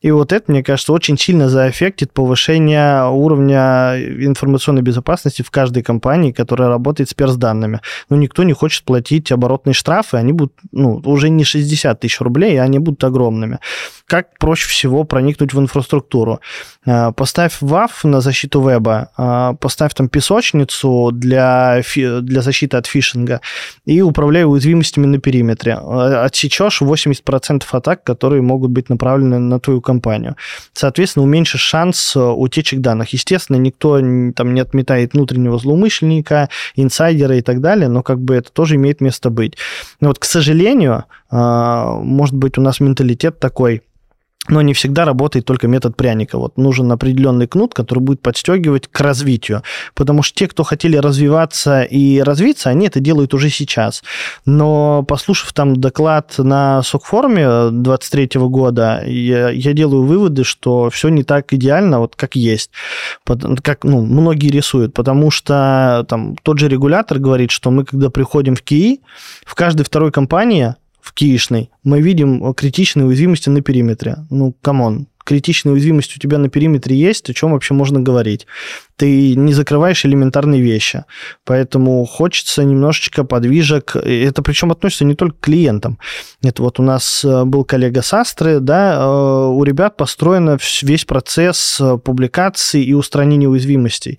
И 0.00 0.10
вот 0.10 0.32
это, 0.32 0.50
мне 0.50 0.62
кажется, 0.62 0.92
очень 0.92 1.18
сильно 1.18 1.48
заэффектит 1.48 2.12
повышение 2.12 3.06
уровня 3.10 3.96
информационной 3.98 4.82
безопасности 4.82 5.42
в 5.42 5.50
каждой 5.50 5.82
компании, 5.82 6.32
которая 6.32 6.68
работает 6.68 7.10
с 7.10 7.14
персданными. 7.14 7.80
Ну, 8.08 8.16
никто 8.16 8.42
не 8.42 8.54
хочет 8.54 8.84
платить 8.84 9.30
оборотные 9.30 9.74
штрафы, 9.74 10.16
они 10.16 10.32
будут 10.32 10.54
ну, 10.72 11.02
уже 11.04 11.28
не 11.28 11.44
60 11.44 12.00
тысяч 12.00 12.20
рублей, 12.20 12.58
а 12.58 12.64
они 12.64 12.78
будут 12.78 13.04
огромными. 13.04 13.58
Как 14.06 14.38
проще 14.38 14.68
всего 14.68 15.04
проникнуть 15.04 15.52
в 15.52 15.60
инфраструктуру? 15.60 16.40
А, 16.86 17.12
поставь 17.12 17.58
WAF 17.60 17.90
на 18.04 18.20
защиту 18.20 18.66
веба, 18.66 19.10
а, 19.16 19.54
поставь 19.54 19.94
там 19.94 20.08
песочницу 20.08 21.10
для, 21.12 21.82
для 21.94 22.40
защиты 22.40 22.76
от 22.78 22.86
фишинга 22.86 23.40
и 23.84 24.00
управляй 24.00 24.44
уязвимостями 24.44 25.06
на 25.06 25.18
периметре. 25.18 25.74
А, 25.74 26.24
отсечешь 26.24 26.80
80% 26.80 27.64
атак, 27.70 28.02
которые 28.02 28.40
могут 28.40 28.70
быть 28.70 28.88
направлены 28.88 29.38
на 29.38 29.60
твою 29.60 29.80
компанию. 29.80 29.89
Соответственно, 30.72 31.24
уменьшишь 31.24 31.62
шанс 31.62 32.14
э, 32.14 32.20
утечек 32.20 32.80
данных. 32.80 33.12
Естественно, 33.12 33.56
никто 33.56 33.98
там 34.36 34.54
не 34.54 34.60
отметает 34.60 35.14
внутреннего 35.14 35.58
злоумышленника, 35.58 36.48
инсайдера 36.76 37.36
и 37.36 37.42
так 37.42 37.60
далее, 37.60 37.88
но 37.88 38.02
как 38.02 38.20
бы 38.20 38.36
это 38.36 38.52
тоже 38.52 38.76
имеет 38.76 39.00
место 39.00 39.30
быть. 39.30 39.56
Но 40.00 40.08
вот, 40.08 40.18
к 40.18 40.24
сожалению, 40.24 41.04
может 41.30 42.34
быть, 42.34 42.58
у 42.58 42.60
нас 42.60 42.80
менталитет 42.80 43.40
такой– 43.40 43.82
но 44.48 44.62
не 44.62 44.72
всегда 44.72 45.04
работает 45.04 45.44
только 45.44 45.68
метод 45.68 45.96
пряника. 45.96 46.38
Вот 46.38 46.56
нужен 46.56 46.90
определенный 46.90 47.46
кнут, 47.46 47.74
который 47.74 48.00
будет 48.00 48.22
подстегивать 48.22 48.88
к 48.88 49.00
развитию. 49.00 49.62
Потому 49.94 50.22
что 50.22 50.38
те, 50.38 50.48
кто 50.48 50.64
хотели 50.64 50.96
развиваться 50.96 51.82
и 51.82 52.20
развиться, 52.20 52.70
они 52.70 52.86
это 52.86 53.00
делают 53.00 53.34
уже 53.34 53.50
сейчас. 53.50 54.02
Но 54.46 55.02
послушав 55.02 55.52
там 55.52 55.76
доклад 55.76 56.34
на 56.38 56.82
СОК-форуме 56.82 57.70
23 57.70 58.40
года, 58.40 59.02
я, 59.06 59.50
я 59.50 59.72
делаю 59.74 60.04
выводы, 60.04 60.44
что 60.44 60.88
все 60.88 61.10
не 61.10 61.22
так 61.22 61.52
идеально, 61.52 62.00
вот 62.00 62.16
как 62.16 62.34
есть. 62.34 62.70
Как 63.62 63.84
ну, 63.84 64.00
многие 64.00 64.48
рисуют. 64.48 64.94
Потому 64.94 65.30
что 65.30 66.06
там 66.08 66.36
тот 66.42 66.58
же 66.58 66.68
регулятор 66.68 67.18
говорит, 67.18 67.50
что 67.50 67.70
мы, 67.70 67.84
когда 67.84 68.08
приходим 68.08 68.56
в 68.56 68.62
КИИ, 68.62 69.00
в 69.44 69.54
каждой 69.54 69.84
второй 69.84 70.10
компании 70.12 70.74
в 71.10 71.12
киишной, 71.12 71.70
мы 71.82 72.00
видим 72.00 72.54
критичные 72.54 73.04
уязвимости 73.04 73.48
на 73.48 73.62
периметре. 73.62 74.18
Ну, 74.30 74.54
come 74.62 74.88
on, 74.88 75.08
критичная 75.24 75.72
уязвимость 75.72 76.16
у 76.16 76.20
тебя 76.20 76.38
на 76.38 76.48
периметре 76.48 76.96
есть, 76.96 77.28
о 77.30 77.34
чем 77.34 77.52
вообще 77.52 77.74
можно 77.74 78.00
говорить? 78.00 78.46
Ты 78.96 79.34
не 79.34 79.54
закрываешь 79.54 80.04
элементарные 80.04 80.60
вещи. 80.60 81.04
Поэтому 81.44 82.04
хочется 82.04 82.64
немножечко 82.64 83.24
подвижек. 83.24 83.96
Это 83.96 84.42
причем 84.42 84.72
относится 84.72 85.04
не 85.04 85.14
только 85.14 85.36
к 85.36 85.40
клиентам. 85.40 85.98
Это 86.42 86.62
вот 86.62 86.78
у 86.80 86.82
нас 86.82 87.24
э, 87.24 87.44
был 87.44 87.64
коллега 87.64 88.02
с 88.02 88.10
Астры, 88.10 88.60
да, 88.60 88.96
э, 88.96 89.46
у 89.46 89.62
ребят 89.64 89.96
построен 89.96 90.58
весь 90.82 91.04
процесс 91.04 91.78
э, 91.80 91.98
публикации 91.98 92.84
и 92.84 92.92
устранения 92.92 93.48
уязвимостей. 93.48 94.18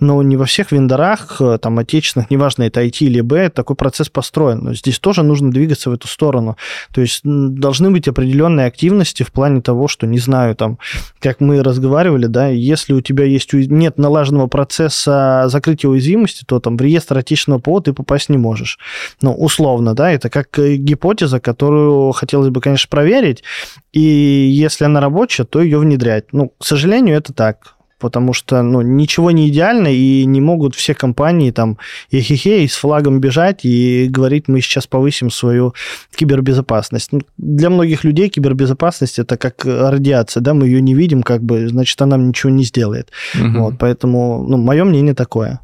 Но 0.00 0.22
не 0.22 0.36
во 0.36 0.46
всех 0.46 0.72
вендорах, 0.72 1.40
там, 1.60 1.78
отечественных, 1.78 2.30
неважно, 2.30 2.64
это 2.64 2.82
IT 2.82 2.98
или 3.00 3.20
B, 3.20 3.48
такой 3.50 3.76
процесс 3.76 4.08
построен. 4.08 4.60
Но 4.64 4.74
здесь 4.74 4.98
тоже 4.98 5.22
нужно 5.22 5.50
двигаться 5.50 5.90
в 5.90 5.92
эту 5.92 6.08
сторону. 6.08 6.56
То 6.92 7.00
есть 7.00 7.20
должны 7.24 7.90
быть 7.90 8.08
определенные 8.08 8.66
активности 8.66 9.22
в 9.22 9.32
плане 9.32 9.60
того, 9.60 9.88
что, 9.88 10.06
не 10.06 10.18
знаю, 10.18 10.41
там, 10.54 10.78
как 11.20 11.40
мы 11.40 11.62
разговаривали, 11.62 12.26
да, 12.26 12.48
если 12.48 12.92
у 12.92 13.00
тебя 13.00 13.24
есть, 13.24 13.52
нет 13.52 13.98
налаженного 13.98 14.46
процесса 14.46 15.44
закрытия 15.46 15.90
уязвимости, 15.90 16.44
то 16.46 16.60
там 16.60 16.76
в 16.76 16.80
реестр 16.80 17.18
отечественного 17.18 17.60
ПО 17.60 17.80
ты 17.80 17.92
попасть 17.92 18.28
не 18.28 18.38
можешь. 18.38 18.78
Ну, 19.20 19.32
условно, 19.32 19.94
да, 19.94 20.10
это 20.10 20.30
как 20.30 20.48
гипотеза, 20.58 21.40
которую 21.40 22.12
хотелось 22.12 22.50
бы, 22.50 22.60
конечно, 22.60 22.88
проверить, 22.90 23.42
и 23.92 24.00
если 24.00 24.84
она 24.84 25.00
рабочая, 25.00 25.44
то 25.44 25.60
ее 25.60 25.78
внедрять. 25.78 26.32
Ну, 26.32 26.52
к 26.58 26.64
сожалению, 26.64 27.16
это 27.16 27.32
так 27.32 27.76
потому 28.02 28.32
что 28.32 28.62
ну, 28.62 28.82
ничего 28.82 29.30
не 29.30 29.48
идеально, 29.48 29.88
и 29.88 30.24
не 30.26 30.40
могут 30.40 30.74
все 30.74 30.94
компании 30.94 31.50
там 31.50 31.78
и 32.10 32.66
с 32.66 32.74
флагом 32.74 33.20
бежать 33.20 33.64
и 33.64 34.08
говорить, 34.10 34.48
мы 34.48 34.60
сейчас 34.60 34.86
повысим 34.86 35.30
свою 35.30 35.74
кибербезопасность. 36.14 37.12
Ну, 37.12 37.20
для 37.38 37.70
многих 37.70 38.04
людей 38.04 38.28
кибербезопасность 38.28 39.18
это 39.18 39.36
как 39.36 39.64
радиация, 39.64 40.40
да, 40.40 40.52
мы 40.52 40.66
ее 40.66 40.82
не 40.82 40.94
видим, 40.94 41.22
как 41.22 41.42
бы, 41.42 41.68
значит, 41.68 42.00
она 42.02 42.12
нам 42.16 42.28
ничего 42.28 42.50
не 42.50 42.64
сделает. 42.64 43.10
Угу. 43.34 43.58
Вот, 43.58 43.74
поэтому, 43.78 44.44
ну, 44.48 44.56
мое 44.56 44.84
мнение 44.84 45.14
такое. 45.14 45.60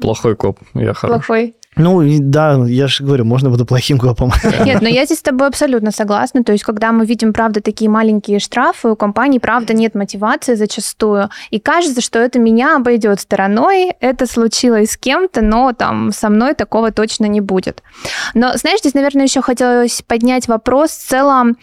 Плохой 0.00 0.36
коп, 0.36 0.60
я 0.74 0.94
хороший. 0.94 1.18
Плохой. 1.18 1.54
Ну, 1.78 2.02
да, 2.20 2.64
я 2.66 2.88
же 2.88 3.04
говорю, 3.04 3.24
можно 3.24 3.50
буду 3.50 3.64
плохим 3.64 3.98
копом. 3.98 4.32
Нет, 4.64 4.82
но 4.82 4.88
я 4.88 5.04
здесь 5.04 5.18
с 5.18 5.22
тобой 5.22 5.48
абсолютно 5.48 5.92
согласна. 5.92 6.42
То 6.44 6.52
есть, 6.52 6.64
когда 6.64 6.92
мы 6.92 7.06
видим, 7.06 7.32
правда, 7.32 7.60
такие 7.60 7.88
маленькие 7.88 8.40
штрафы, 8.40 8.88
у 8.88 8.96
компании, 8.96 9.38
правда, 9.38 9.74
нет 9.74 9.94
мотивации 9.94 10.54
зачастую. 10.54 11.30
И 11.50 11.60
кажется, 11.60 12.00
что 12.00 12.18
это 12.18 12.38
меня 12.38 12.76
обойдет 12.76 13.20
стороной, 13.20 13.92
это 14.00 14.26
случилось 14.26 14.92
с 14.92 14.96
кем-то, 14.96 15.40
но 15.40 15.72
там 15.72 16.12
со 16.12 16.28
мной 16.28 16.54
такого 16.54 16.90
точно 16.90 17.26
не 17.26 17.40
будет. 17.40 17.82
Но, 18.34 18.52
знаешь, 18.56 18.80
здесь, 18.80 18.94
наверное, 18.94 19.24
еще 19.24 19.40
хотелось 19.40 20.02
поднять 20.06 20.48
вопрос 20.48 20.90
в 20.90 21.08
целом 21.08 21.56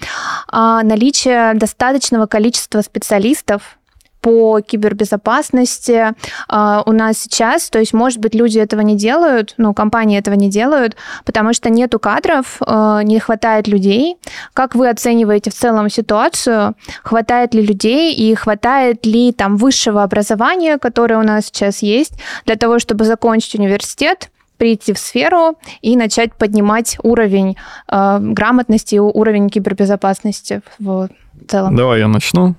а, 0.48 0.84
наличия 0.84 1.54
достаточного 1.54 2.26
количества 2.26 2.82
специалистов, 2.82 3.78
по 4.26 4.60
кибербезопасности 4.60 6.08
э, 6.50 6.82
у 6.84 6.92
нас 6.92 7.20
сейчас. 7.20 7.70
То 7.70 7.78
есть, 7.78 7.94
может 7.94 8.18
быть, 8.18 8.34
люди 8.34 8.58
этого 8.58 8.82
не 8.82 8.98
делают, 8.98 9.54
ну, 9.58 9.72
компании 9.76 10.18
этого 10.18 10.34
не 10.34 10.50
делают, 10.50 10.96
потому 11.26 11.54
что 11.54 11.70
нету 11.70 12.00
кадров, 12.00 12.58
э, 12.66 13.02
не 13.04 13.20
хватает 13.20 13.68
людей. 13.68 14.18
Как 14.54 14.74
вы 14.74 14.90
оцениваете 14.90 15.52
в 15.52 15.54
целом 15.54 15.92
ситуацию? 15.92 16.74
Хватает 17.04 17.54
ли 17.54 17.62
людей 17.62 18.16
и 18.16 18.34
хватает 18.34 19.06
ли 19.06 19.32
там 19.32 19.58
высшего 19.58 20.02
образования, 20.02 20.80
которое 20.80 21.20
у 21.20 21.24
нас 21.24 21.46
сейчас 21.46 21.84
есть, 21.84 22.14
для 22.48 22.56
того, 22.56 22.80
чтобы 22.80 23.06
закончить 23.06 23.54
университет, 23.54 24.32
прийти 24.58 24.94
в 24.94 24.98
сферу 24.98 25.60
и 25.82 25.96
начать 25.96 26.34
поднимать 26.34 26.98
уровень 27.04 27.58
э, 27.92 28.18
грамотности, 28.20 28.96
уровень 28.96 29.52
кибербезопасности 29.52 30.64
в 30.80 31.10
целом? 31.48 31.76
Давай 31.76 32.00
я 32.00 32.08
начну. 32.08 32.56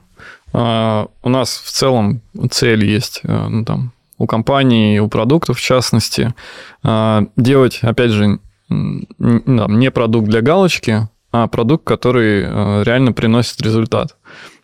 А, 0.59 1.09
у 1.23 1.29
нас 1.29 1.61
в 1.63 1.71
целом 1.71 2.23
цель 2.51 2.87
есть, 2.87 3.21
э, 3.25 3.47
ну, 3.49 3.63
там, 3.67 3.93
у 4.17 4.27
компании, 4.27 4.99
у 4.99 5.09
продуктов 5.09 5.59
в 5.59 5.63
частности, 5.63 6.35
а, 6.83 7.25
делать, 7.37 7.81
опять 7.83 8.11
же, 8.11 8.41
не 8.71 9.91
продукт 9.91 10.29
для 10.29 10.41
галочки, 10.41 11.09
а 11.31 11.47
продукт, 11.47 11.85
который 11.85 12.43
э, 12.43 12.83
реально 12.85 13.13
приносит 13.13 13.61
результат. 13.61 14.17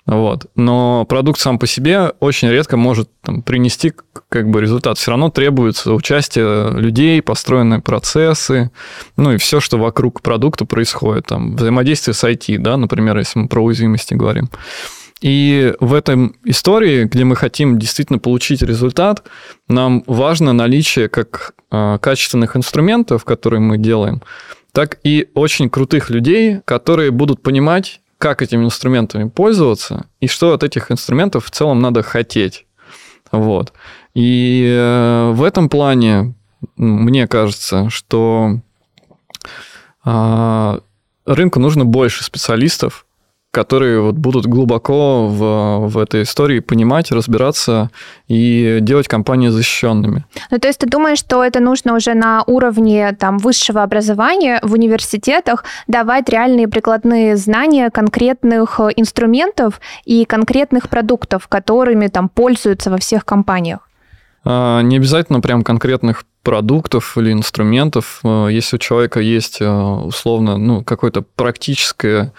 Вот. 0.07 0.47
Но 0.57 1.05
продукт 1.05 1.39
сам 1.39 1.59
по 1.59 1.67
себе 1.67 2.13
очень 2.21 2.49
редко 2.49 2.79
может 2.79 3.11
там, 3.21 3.43
принести 3.43 3.93
как 4.31 4.49
бы 4.49 4.63
результат. 4.63 4.97
Все 4.97 5.11
равно 5.11 5.29
требуется 5.29 5.93
участие 5.93 6.71
людей, 6.73 7.21
построенные 7.21 7.81
процессы, 7.81 8.71
ну 9.17 9.33
и 9.33 9.37
все, 9.37 9.61
что 9.61 9.77
вокруг 9.77 10.23
продукта 10.23 10.65
происходит. 10.65 11.27
Там, 11.27 11.55
взаимодействие 11.55 12.15
с 12.15 12.25
IT, 12.25 12.59
да, 12.59 12.79
например, 12.79 13.19
если 13.19 13.41
мы 13.41 13.49
про 13.49 13.63
уязвимости 13.63 14.15
говорим. 14.15 14.49
И 15.23 15.73
в 15.79 15.95
этом 15.95 16.35
истории, 16.45 17.05
где 17.05 17.23
мы 17.23 17.37
хотим 17.37 17.79
действительно 17.79 18.19
получить 18.19 18.61
результат, 18.61 19.23
нам 19.69 20.03
важно 20.07 20.53
наличие 20.53 21.09
как 21.09 21.55
а, 21.71 21.99
качественных 21.99 22.57
инструментов, 22.57 23.25
которые 23.25 23.61
мы 23.61 23.79
делаем, 23.79 24.21
так 24.73 24.99
и 25.05 25.29
очень 25.35 25.71
крутых 25.71 26.11
людей, 26.11 26.61
которые 26.65 27.13
будут 27.13 27.41
понимать, 27.41 28.01
как 28.19 28.43
этими 28.43 28.65
инструментами 28.65 29.29
пользоваться 29.29 30.07
и 30.21 30.27
что 30.27 30.53
от 30.55 30.63
этих 30.65 30.91
инструментов 30.91 31.47
в 31.47 31.51
целом 31.51 31.81
надо 31.81 32.03
хотеть. 32.03 32.67
Вот. 33.31 33.73
И 34.15 34.65
э, 34.69 35.31
в 35.33 35.43
этом 35.43 35.69
плане 35.69 36.35
мне 36.77 37.27
кажется, 37.27 37.91
что 37.91 38.61
а, 40.05 40.81
рынку 41.27 41.61
нужно 41.61 41.85
больше 41.85 42.25
специалистов, 42.25 43.07
которые 43.53 44.01
вот 44.01 44.15
будут 44.15 44.47
глубоко 44.47 45.29
в, 45.29 45.89
в 45.89 45.99
этой 45.99 46.23
истории 46.23 46.61
понимать, 46.61 47.13
разбираться 47.13 47.91
и 48.27 48.79
делать 48.81 49.09
компании 49.09 49.49
защищенными. 49.49 50.25
Ну, 50.51 50.59
то 50.59 50.69
есть 50.69 50.81
ты 50.81 50.89
думаешь, 50.89 51.19
что 51.19 51.45
это 51.45 51.61
нужно 51.61 51.95
уже 51.95 52.15
на 52.15 52.43
уровне 52.47 53.13
там, 53.13 53.37
высшего 53.37 53.83
образования 53.83 54.59
в 54.63 54.73
университетах 54.73 55.65
давать 55.87 56.31
реальные 56.31 56.67
прикладные 56.67 57.37
знания 57.37 57.91
конкретных 57.91 58.81
инструментов 58.97 59.83
и 60.07 60.25
конкретных 60.25 60.89
продуктов, 60.89 61.47
которыми 61.47 62.07
там 62.07 62.31
пользуются 62.31 62.91
во 62.91 62.97
всех 62.97 63.27
компаниях? 63.27 63.87
А, 64.45 64.81
не 64.81 64.97
обязательно 64.97 65.41
прям 65.41 65.63
конкретных 65.63 66.25
продуктов 66.43 67.19
или 67.19 67.33
инструментов. 67.33 68.21
А, 68.25 68.49
если 68.49 68.77
у 68.77 68.79
человека 68.79 69.21
есть 69.21 69.59
а, 69.61 69.97
условно 69.97 70.57
ну, 70.57 70.83
какое-то 70.83 71.21
практическое 71.21 72.33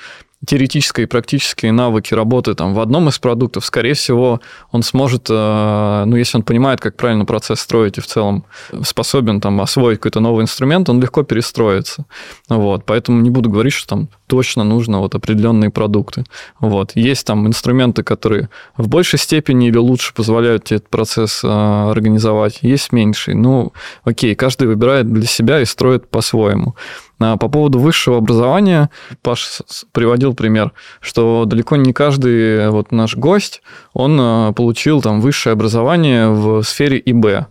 теоретические 0.46 1.06
и 1.06 1.08
практические 1.08 1.72
навыки 1.72 2.14
работы 2.14 2.54
там, 2.54 2.74
в 2.74 2.80
одном 2.80 3.10
из 3.10 3.20
продуктов, 3.20 3.66
скорее 3.66 3.94
всего, 3.94 4.42
он 4.72 4.84
сможет, 4.84 5.28
э, 5.30 6.04
ну, 6.06 6.16
если 6.16 6.38
он 6.38 6.44
понимает, 6.44 6.80
как 6.80 6.98
правильно 6.98 7.26
процесс 7.26 7.60
строить 7.60 7.98
и 7.98 8.02
в 8.02 8.08
целом 8.08 8.46
способен 8.84 9.42
там 9.42 9.62
освоить 9.62 10.00
какой-то 10.00 10.20
новый 10.20 10.44
инструмент, 10.44 10.90
он 10.90 11.02
легко 11.02 11.24
перестроится. 11.24 12.06
Вот, 12.50 12.86
поэтому 12.86 13.22
не 13.22 13.30
буду 13.30 13.50
говорить, 13.50 13.74
что 13.74 13.88
там 13.88 14.10
точно 14.28 14.64
нужно 14.64 15.00
вот 15.00 15.16
определенные 15.16 15.70
продукты. 15.70 16.24
Вот. 16.60 16.92
Есть 16.96 17.28
там 17.28 17.48
инструменты, 17.48 18.04
которые 18.04 18.50
в 18.78 18.88
большей 18.88 19.20
степени 19.20 19.68
или 19.68 19.78
лучше 19.78 20.14
позволяют 20.14 20.66
тебе 20.66 20.78
этот 20.78 20.90
процесс 20.90 21.44
э, 21.44 21.48
организовать, 21.48 22.60
есть 22.62 22.92
меньшие. 22.92 23.36
Ну, 23.38 23.74
окей, 24.04 24.36
каждый 24.36 24.68
выбирает 24.68 25.12
для 25.12 25.28
себя 25.28 25.62
и 25.62 25.66
строит 25.66 26.10
по-своему. 26.10 26.76
А 27.20 27.38
по 27.38 27.48
поводу 27.48 27.80
высшего 27.80 28.18
образования, 28.18 28.90
Паш 29.22 29.62
приводил 29.92 30.34
пример, 30.34 30.74
что 31.00 31.46
далеко 31.46 31.76
не 31.76 31.94
каждый 31.94 32.70
вот 32.70 32.92
наш 32.92 33.16
гость, 33.16 33.62
он 33.94 34.18
а, 34.20 34.52
получил 34.52 35.02
там 35.02 35.22
высшее 35.22 35.54
образование 35.54 36.30
в 36.30 36.64
сфере 36.64 37.02
ИБ. 37.06 37.48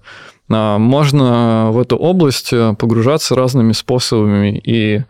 А, 0.54 0.78
можно 0.78 1.70
в 1.72 1.78
эту 1.78 1.96
область 1.96 2.52
э, 2.52 2.74
погружаться 2.78 3.34
разными 3.34 3.72
способами 3.72 4.60
и 4.64 5.02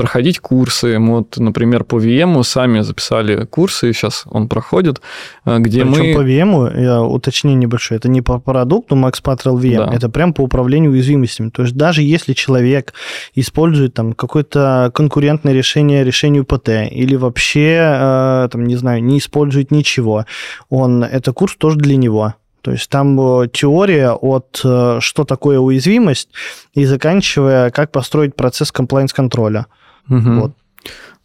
проходить 0.00 0.38
курсы. 0.38 0.98
Мы 0.98 1.16
вот, 1.18 1.36
например, 1.36 1.84
по 1.84 1.96
VM 1.96 2.42
сами 2.42 2.80
записали 2.80 3.44
курсы, 3.44 3.92
сейчас 3.92 4.24
он 4.30 4.48
проходит, 4.48 5.02
э, 5.44 5.58
где 5.58 5.84
Причем 5.84 6.06
мы... 6.06 6.14
по 6.14 6.20
VM, 6.20 6.80
я 6.82 7.02
уточню 7.02 7.52
небольшое, 7.52 7.98
это 7.98 8.08
не 8.08 8.22
по 8.22 8.38
продукту 8.38 8.96
Max 8.96 9.22
Patrol 9.22 9.60
VM, 9.60 9.76
Да. 9.76 9.90
это 9.94 10.08
прям 10.08 10.32
по 10.32 10.40
управлению 10.40 10.92
уязвимостями. 10.92 11.50
То 11.50 11.62
есть 11.62 11.74
даже 11.74 12.02
если 12.02 12.32
человек 12.32 12.94
использует 13.34 13.92
там 13.92 14.14
какое-то 14.14 14.90
конкурентное 14.94 15.52
решение 15.52 16.02
решению 16.02 16.46
ПТ 16.46 16.70
или 16.90 17.16
вообще, 17.16 17.78
э, 17.80 18.48
там, 18.50 18.64
не 18.64 18.76
знаю, 18.76 19.04
не 19.04 19.18
использует 19.18 19.70
ничего, 19.70 20.24
он, 20.70 21.04
это 21.04 21.34
курс 21.34 21.56
тоже 21.56 21.76
для 21.76 21.96
него. 21.96 22.34
То 22.62 22.72
есть 22.72 22.88
там 22.88 23.16
теория 23.50 24.12
от 24.12 24.60
э, 24.64 24.98
что 25.00 25.24
такое 25.24 25.58
уязвимость 25.58 26.28
и 26.74 26.84
заканчивая, 26.84 27.70
как 27.70 27.90
построить 27.92 28.34
процесс 28.34 28.72
комплайнс-контроля. 28.72 29.66
Мгм. 30.08 30.40
Вот. 30.40 30.52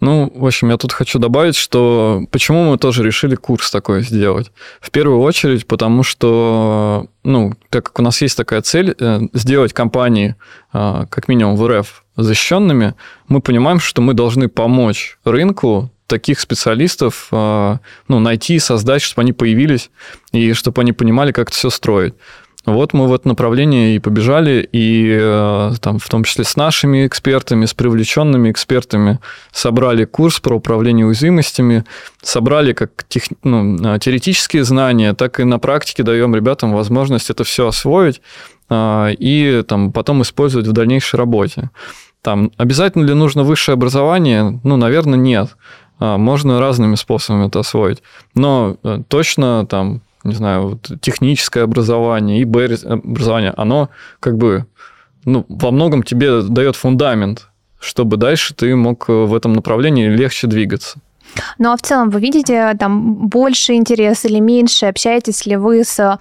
Ну, 0.01 0.31
в 0.35 0.45
общем, 0.45 0.69
я 0.69 0.77
тут 0.77 0.91
хочу 0.91 1.19
добавить, 1.19 1.55
что 1.55 2.23
почему 2.29 2.71
мы 2.71 2.77
тоже 2.77 3.03
решили 3.03 3.35
курс 3.35 3.71
такой 3.71 4.01
сделать. 4.01 4.51
В 4.81 4.91
первую 4.91 5.21
очередь, 5.21 5.65
потому 5.65 6.03
что, 6.03 7.07
ну, 7.23 7.53
так 7.69 7.85
как 7.85 7.99
у 7.99 8.01
нас 8.01 8.21
есть 8.21 8.35
такая 8.35 8.61
цель 8.61 8.93
э, 8.99 9.21
сделать 9.33 9.73
компании, 9.73 10.35
э, 10.73 11.05
как 11.09 11.27
минимум 11.27 11.55
в 11.55 11.67
РФ, 11.67 12.03
защищенными, 12.17 12.95
мы 13.27 13.41
понимаем, 13.41 13.79
что 13.79 14.01
мы 14.01 14.13
должны 14.13 14.47
помочь 14.47 15.17
рынку 15.23 15.91
таких 16.07 16.39
специалистов 16.39 17.27
э, 17.31 17.77
ну, 18.07 18.19
найти, 18.19 18.59
создать, 18.59 19.01
чтобы 19.01 19.21
они 19.23 19.33
появились 19.33 19.89
и 20.31 20.53
чтобы 20.53 20.81
они 20.81 20.93
понимали, 20.93 21.31
как 21.31 21.49
это 21.49 21.57
все 21.57 21.69
строить. 21.69 22.13
Вот 22.65 22.93
мы 22.93 23.07
в 23.07 23.13
это 23.13 23.27
направление 23.27 23.95
и 23.95 23.99
побежали, 23.99 24.67
и 24.71 25.15
э, 25.19 25.71
там, 25.81 25.99
в 25.99 26.09
том 26.09 26.23
числе 26.23 26.43
с 26.43 26.55
нашими 26.55 27.05
экспертами, 27.05 27.65
с 27.65 27.75
привлеченными 27.75 28.49
экспертами 28.49 29.19
собрали 29.51 30.05
курс 30.05 30.39
про 30.39 30.55
управление 30.55 31.05
уязвимостями, 31.05 31.85
собрали 32.23 32.73
как 32.73 33.03
тех, 33.07 33.23
ну, 33.43 33.75
э, 33.75 33.99
теоретические 33.99 34.63
знания, 34.63 35.13
так 35.13 35.39
и 35.39 35.43
на 35.43 35.59
практике 35.59 36.01
даем 36.01 36.35
ребятам 36.35 36.73
возможность 36.73 37.29
это 37.29 37.43
все 37.43 37.67
освоить 37.67 38.21
э, 38.69 39.13
и 39.19 39.63
там, 39.67 39.91
потом 39.91 40.23
использовать 40.23 40.67
в 40.67 40.71
дальнейшей 40.71 41.17
работе. 41.17 41.69
Там, 42.23 42.51
обязательно 42.57 43.05
ли 43.05 43.13
нужно 43.13 43.43
высшее 43.43 43.73
образование? 43.73 44.59
Ну, 44.63 44.77
наверное, 44.77 45.19
нет. 45.19 45.55
А, 45.99 46.17
Можно 46.17 46.59
разными 46.59 46.95
способами 46.95 47.47
это 47.47 47.59
освоить. 47.59 48.01
Но 48.33 48.77
э, 48.83 49.01
точно 49.07 49.65
там 49.65 50.01
не 50.23 50.33
знаю, 50.33 50.69
вот 50.69 51.01
техническое 51.01 51.61
образование, 51.61 52.41
ИБ 52.41 52.83
образование, 52.83 53.53
оно 53.55 53.89
как 54.19 54.37
бы 54.37 54.65
ну, 55.23 55.45
во 55.49 55.71
многом 55.71 56.03
тебе 56.03 56.41
дает 56.41 56.75
фундамент, 56.75 57.47
чтобы 57.79 58.17
дальше 58.17 58.55
ты 58.55 58.75
мог 58.75 59.07
в 59.07 59.35
этом 59.35 59.53
направлении 59.53 60.07
легче 60.07 60.47
двигаться. 60.47 60.99
Ну 61.57 61.71
а 61.71 61.77
в 61.77 61.81
целом 61.81 62.09
вы 62.09 62.19
видите 62.19 62.75
там 62.79 63.27
больше 63.27 63.73
интерес 63.73 64.25
или 64.25 64.39
меньше? 64.39 64.85
Общаетесь 64.85 65.45
ли 65.45 65.57
вы 65.57 65.83
с 65.83 66.19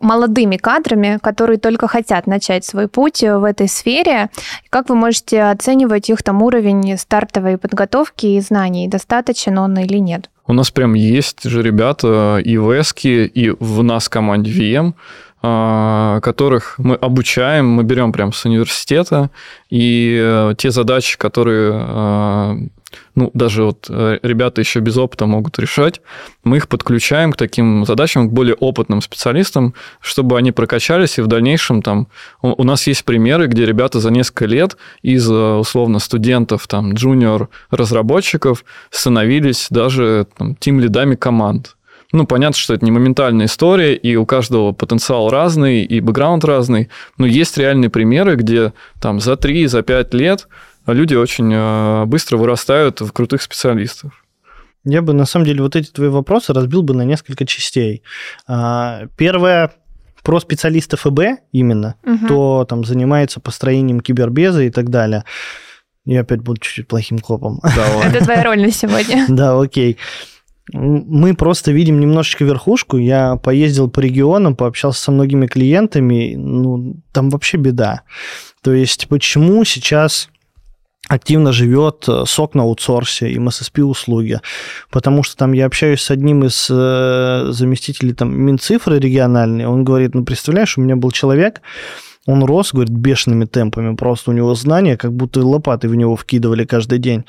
молодыми 0.00 0.56
кадрами, 0.56 1.18
которые 1.22 1.58
только 1.58 1.88
хотят 1.88 2.26
начать 2.26 2.64
свой 2.64 2.88
путь 2.88 3.22
в 3.22 3.44
этой 3.44 3.68
сфере? 3.68 4.30
Как 4.70 4.88
вы 4.88 4.96
можете 4.96 5.42
оценивать 5.42 6.10
их 6.10 6.22
там 6.22 6.42
уровень 6.42 6.96
стартовой 6.98 7.58
подготовки 7.58 8.26
и 8.26 8.40
знаний? 8.40 8.88
Достаточен 8.88 9.58
он 9.58 9.78
или 9.78 9.98
нет? 9.98 10.30
У 10.46 10.52
нас 10.52 10.70
прям 10.70 10.94
есть 10.94 11.44
же 11.44 11.62
ребята 11.62 12.40
и 12.44 12.56
в 12.56 12.72
эске, 12.78 13.26
и 13.26 13.50
в 13.50 13.82
нас 13.84 14.08
команде 14.08 14.50
VM, 14.50 14.94
а, 15.42 16.20
которых 16.20 16.74
мы 16.78 16.96
обучаем, 16.96 17.68
мы 17.68 17.84
берем 17.84 18.12
прям 18.12 18.32
с 18.32 18.44
университета, 18.44 19.30
и 19.70 20.18
э, 20.20 20.54
те 20.58 20.70
задачи, 20.70 21.16
которые 21.16 22.70
ну, 23.14 23.30
даже 23.34 23.64
вот 23.64 23.88
ребята 23.88 24.60
еще 24.60 24.80
без 24.80 24.96
опыта 24.96 25.26
могут 25.26 25.58
решать, 25.58 26.00
мы 26.44 26.56
их 26.58 26.68
подключаем 26.68 27.32
к 27.32 27.36
таким 27.36 27.84
задачам, 27.84 28.28
к 28.28 28.32
более 28.32 28.54
опытным 28.54 29.02
специалистам, 29.02 29.74
чтобы 30.00 30.38
они 30.38 30.52
прокачались, 30.52 31.18
и 31.18 31.22
в 31.22 31.26
дальнейшем 31.26 31.82
там 31.82 32.08
у 32.42 32.64
нас 32.64 32.86
есть 32.86 33.04
примеры, 33.04 33.46
где 33.46 33.66
ребята 33.66 34.00
за 34.00 34.10
несколько 34.10 34.46
лет 34.46 34.76
из 35.02 35.30
условно 35.30 35.98
студентов, 35.98 36.66
там, 36.66 36.94
джуниор-разработчиков 36.94 38.64
становились 38.90 39.68
даже 39.70 40.26
там, 40.36 40.56
тим-лидами 40.56 41.14
команд. 41.14 41.76
Ну, 42.12 42.26
понятно, 42.26 42.56
что 42.56 42.74
это 42.74 42.84
не 42.84 42.90
моментальная 42.90 43.46
история, 43.46 43.94
и 43.94 44.16
у 44.16 44.26
каждого 44.26 44.72
потенциал 44.72 45.30
разный, 45.30 45.84
и 45.84 46.00
бэкграунд 46.00 46.44
разный, 46.44 46.88
но 47.18 47.26
есть 47.26 47.56
реальные 47.56 47.88
примеры, 47.88 48.34
где 48.34 48.72
там 49.00 49.20
за 49.20 49.36
3, 49.36 49.68
за 49.68 49.82
5 49.82 50.14
лет 50.14 50.48
люди 50.86 51.14
очень 51.14 52.06
быстро 52.06 52.36
вырастают 52.36 53.00
в 53.00 53.12
крутых 53.12 53.42
специалистов. 53.42 54.12
Я 54.84 55.02
бы, 55.02 55.12
на 55.12 55.26
самом 55.26 55.46
деле, 55.46 55.62
вот 55.62 55.76
эти 55.76 55.90
твои 55.90 56.08
вопросы 56.08 56.52
разбил 56.52 56.82
бы 56.82 56.94
на 56.94 57.02
несколько 57.02 57.44
частей. 57.44 58.02
А, 58.46 59.02
Первое, 59.16 59.72
про 60.22 60.40
специалистов 60.40 61.06
ИБ 61.06 61.40
именно, 61.52 61.96
угу. 62.04 62.24
кто 62.24 62.66
там 62.68 62.84
занимается 62.84 63.40
построением 63.40 64.00
кибербеза 64.00 64.62
и 64.62 64.70
так 64.70 64.88
далее. 64.88 65.24
Я 66.06 66.20
опять 66.20 66.40
буду 66.40 66.60
чуть-чуть 66.60 66.88
плохим 66.88 67.18
копом. 67.18 67.60
Это 67.62 68.24
твоя 68.24 68.42
роль 68.42 68.60
на 68.60 68.70
сегодня. 68.70 69.26
Да, 69.28 69.60
окей. 69.60 69.98
Мы 70.72 71.34
просто 71.34 71.72
видим 71.72 72.00
немножечко 72.00 72.44
верхушку. 72.44 72.96
Я 72.96 73.36
поездил 73.36 73.90
по 73.90 74.00
регионам, 74.00 74.56
пообщался 74.56 75.02
со 75.02 75.10
многими 75.10 75.46
клиентами. 75.46 76.34
Ну, 76.36 76.96
там 77.12 77.28
вообще 77.28 77.58
беда. 77.58 78.02
То 78.62 78.72
есть, 78.72 79.08
почему 79.08 79.64
сейчас 79.64 80.30
активно 81.10 81.52
живет 81.52 82.08
сок 82.24 82.54
на 82.54 82.62
аутсорсе 82.62 83.30
и 83.30 83.38
МССП-услуги, 83.38 84.40
потому 84.90 85.24
что 85.24 85.36
там 85.36 85.52
я 85.52 85.66
общаюсь 85.66 86.02
с 86.02 86.10
одним 86.10 86.44
из 86.44 86.68
э, 86.70 87.48
заместителей 87.50 88.14
там 88.14 88.32
Минцифры 88.40 89.00
региональной, 89.00 89.66
он 89.66 89.82
говорит, 89.82 90.14
ну, 90.14 90.24
представляешь, 90.24 90.78
у 90.78 90.80
меня 90.80 90.94
был 90.94 91.10
человек, 91.10 91.62
он 92.26 92.44
рос, 92.44 92.72
говорит, 92.72 92.92
бешеными 92.92 93.44
темпами, 93.44 93.96
просто 93.96 94.30
у 94.30 94.34
него 94.34 94.54
знания, 94.54 94.96
как 94.96 95.12
будто 95.12 95.44
лопаты 95.44 95.88
в 95.88 95.96
него 95.96 96.14
вкидывали 96.14 96.64
каждый 96.64 97.00
день. 97.00 97.24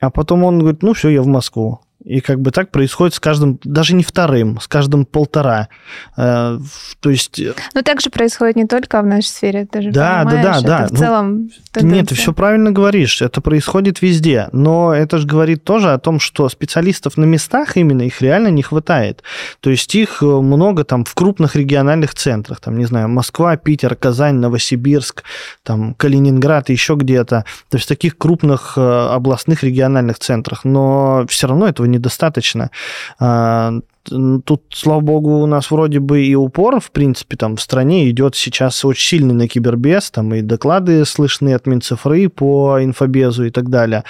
А 0.00 0.10
потом 0.10 0.42
он 0.42 0.58
говорит, 0.58 0.82
ну 0.82 0.92
все, 0.92 1.10
я 1.10 1.22
в 1.22 1.26
Москву. 1.26 1.80
И 2.04 2.20
как 2.20 2.40
бы 2.40 2.50
так 2.50 2.70
происходит 2.70 3.14
с 3.14 3.20
каждым, 3.20 3.60
даже 3.62 3.94
не 3.94 4.02
вторым, 4.02 4.58
с 4.58 4.66
каждым 4.66 5.04
полтора. 5.04 5.68
Э, 6.16 6.58
то 7.00 7.10
есть... 7.10 7.40
Но 7.74 7.82
так 7.82 8.00
же 8.00 8.08
происходит 8.08 8.56
не 8.56 8.66
только 8.66 9.02
в 9.02 9.06
нашей 9.06 9.26
сфере, 9.26 9.66
ты 9.70 9.82
же 9.82 9.90
да, 9.90 10.24
понимаешь, 10.24 10.62
да, 10.62 10.78
да, 10.78 10.84
это 10.84 10.92
да. 10.92 10.96
в 10.96 10.98
целом... 10.98 11.50
Ну, 11.76 11.82
нет, 11.82 12.08
ты 12.08 12.14
все 12.14 12.32
правильно 12.32 12.72
говоришь, 12.72 13.20
это 13.20 13.42
происходит 13.42 14.00
везде. 14.00 14.48
Но 14.52 14.94
это 14.94 15.18
же 15.18 15.26
говорит 15.26 15.64
тоже 15.64 15.92
о 15.92 15.98
том, 15.98 16.20
что 16.20 16.48
специалистов 16.48 17.18
на 17.18 17.24
местах 17.24 17.76
именно 17.76 18.02
их 18.02 18.22
реально 18.22 18.48
не 18.48 18.62
хватает. 18.62 19.22
То 19.60 19.68
есть 19.68 19.94
их 19.94 20.22
много 20.22 20.84
там 20.84 21.04
в 21.04 21.14
крупных 21.14 21.54
региональных 21.54 22.14
центрах, 22.14 22.60
там, 22.60 22.78
не 22.78 22.86
знаю, 22.86 23.08
Москва, 23.10 23.56
Питер, 23.56 23.94
Казань, 23.94 24.36
Новосибирск, 24.36 25.22
там, 25.62 25.94
Калининград, 25.94 26.70
еще 26.70 26.94
где-то. 26.94 27.44
То 27.68 27.76
есть 27.76 27.84
в 27.84 27.88
таких 27.88 28.16
крупных 28.16 28.78
областных 28.78 29.62
региональных 29.62 30.18
центрах. 30.18 30.64
Но 30.64 31.26
все 31.28 31.46
равно 31.46 31.68
этого 31.68 31.89
недостаточно. 31.90 32.70
Тут, 33.18 34.62
слава 34.72 35.00
богу, 35.00 35.42
у 35.42 35.46
нас 35.46 35.70
вроде 35.70 36.00
бы 36.00 36.24
и 36.24 36.34
упор, 36.34 36.80
в 36.80 36.90
принципе, 36.90 37.36
там 37.36 37.56
в 37.56 37.60
стране 37.60 38.08
идет 38.08 38.34
сейчас 38.34 38.82
очень 38.84 39.18
сильный 39.18 39.34
на 39.34 39.46
кибербез, 39.46 40.10
там 40.10 40.34
и 40.34 40.40
доклады 40.40 41.04
слышны 41.04 41.52
от 41.54 41.66
Минцифры 41.66 42.28
по 42.30 42.82
инфобезу 42.82 43.44
и 43.44 43.50
так 43.50 43.68
далее. 43.68 44.04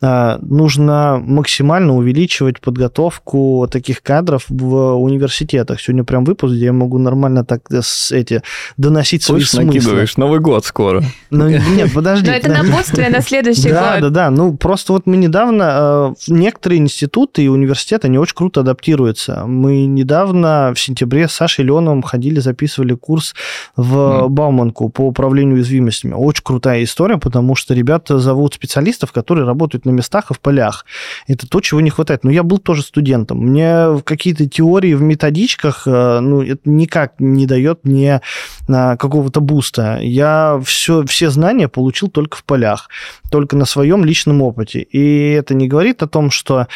Нужно 0.00 1.22
максимально 1.24 1.96
увеличивать 1.96 2.60
подготовку 2.60 3.68
таких 3.70 4.02
кадров 4.02 4.44
в 4.48 4.94
университетах. 4.94 5.80
Сегодня 5.80 6.04
прям 6.04 6.24
выпуск, 6.24 6.54
где 6.54 6.66
я 6.66 6.72
могу 6.72 6.98
нормально 6.98 7.44
так 7.44 7.62
эти 8.10 8.42
доносить 8.76 9.22
свои 9.22 9.40
Слышь, 9.40 9.50
смыслы. 9.50 9.66
накидываешь, 9.66 10.16
Новый 10.16 10.40
год 10.40 10.64
скоро. 10.64 11.02
Ну, 11.30 11.48
нет, 11.48 11.92
подожди. 11.94 12.26
Но 12.26 12.32
это 12.32 12.50
напутствие 12.50 13.08
на 13.08 13.20
следующий 13.20 13.70
да, 13.70 13.92
год. 13.92 14.00
Да, 14.02 14.10
да, 14.10 14.30
Ну, 14.30 14.56
просто 14.56 14.92
вот 14.92 15.06
мы 15.06 15.16
недавно... 15.16 16.14
Некоторые 16.28 16.80
институты 16.80 17.44
и 17.44 17.48
университеты, 17.48 18.08
они 18.08 18.18
очень 18.18 18.34
круто 18.34 18.60
адаптируются. 18.60 19.44
Мы 19.46 19.86
недавно 19.86 20.72
в 20.74 20.80
сентябре 20.80 21.28
с 21.28 21.32
Сашей 21.32 21.64
Леоновым 21.64 22.02
ходили, 22.02 22.40
записывали 22.40 22.94
курс 22.94 23.34
в 23.76 23.96
mm. 23.96 24.28
Бауманку 24.28 24.88
по 24.88 25.02
управлению 25.02 25.56
уязвимостями. 25.56 26.12
Очень 26.14 26.44
крутая 26.44 26.84
история, 26.84 27.18
потому 27.18 27.54
что 27.54 27.74
ребята 27.74 28.18
зовут 28.18 28.54
специалистов, 28.54 29.12
которые 29.12 29.46
работают 29.46 29.85
на 29.86 29.90
местах 29.90 30.30
и 30.30 30.34
в 30.34 30.40
полях. 30.40 30.84
Это 31.26 31.48
то, 31.48 31.60
чего 31.60 31.80
не 31.80 31.90
хватает. 31.90 32.24
Но 32.24 32.30
я 32.30 32.42
был 32.42 32.58
тоже 32.58 32.82
студентом. 32.82 33.38
Мне 33.38 34.02
какие-то 34.04 34.46
теории 34.48 34.94
в 34.94 35.02
методичках, 35.02 35.86
ну, 35.86 36.42
это 36.42 36.60
никак 36.64 37.14
не 37.18 37.46
дает 37.46 37.84
мне 37.84 38.20
какого-то 38.66 39.40
буста. 39.40 39.98
Я 40.00 40.60
все, 40.64 41.04
все 41.06 41.30
знания 41.30 41.68
получил 41.68 42.08
только 42.08 42.36
в 42.36 42.44
полях, 42.44 42.88
только 43.30 43.56
на 43.56 43.64
своем 43.64 44.04
личном 44.04 44.42
опыте. 44.42 44.80
И 44.80 45.30
это 45.32 45.54
не 45.54 45.68
говорит 45.68 46.02
о 46.02 46.08
том, 46.08 46.30
что 46.30 46.66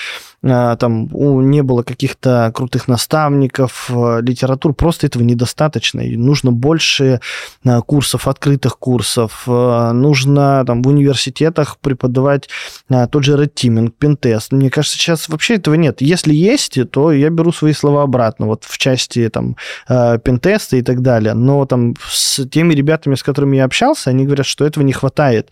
а, 0.43 0.77
там 0.77 1.09
не 1.51 1.63
было 1.63 1.83
каких-то 1.83 2.51
крутых 2.55 2.89
наставников, 2.89 3.91
а, 3.91 4.21
литератур, 4.21 4.73
просто 4.73 5.07
этого 5.07 5.23
недостаточно. 5.23 6.01
И 6.01 6.17
нужно 6.17 6.51
больше 6.51 7.21
а, 7.65 7.83
курсов, 7.83 8.27
открытых 8.27 8.79
курсов, 8.79 9.47
нужно 9.47 10.65
там 10.67 10.83
в 10.83 10.89
университетах 10.89 11.79
преподавать 11.79 12.49
тот 12.89 13.25
же 13.25 13.37
Red 13.37 13.55
Teaming, 13.55 13.91
Пентест. 13.91 14.53
Мне 14.53 14.71
кажется, 14.71 14.97
сейчас 14.97 15.29
вообще 15.29 15.57
этого 15.57 15.75
нет. 15.75 16.01
Если 16.01 16.35
есть, 16.35 16.79
то 16.91 17.13
я 17.13 17.31
беру 17.31 17.53
свои 17.53 17.73
слова 17.73 18.03
обратно, 18.03 18.47
вот 18.47 18.65
в 18.65 18.79
части 18.79 19.29
там 19.29 19.57
пентеста 19.89 20.77
и 20.77 20.83
так 20.83 21.03
далее. 21.03 21.35
Но 21.35 21.65
там 21.67 21.80
с 22.03 22.47
теми 22.47 22.75
ребятами, 22.75 23.15
с 23.15 23.23
которыми 23.23 23.57
я 23.57 23.65
общался, 23.65 24.11
они 24.11 24.25
говорят, 24.25 24.47
что 24.47 24.65
этого 24.65 24.85
не 24.85 24.93
хватает. 24.93 25.51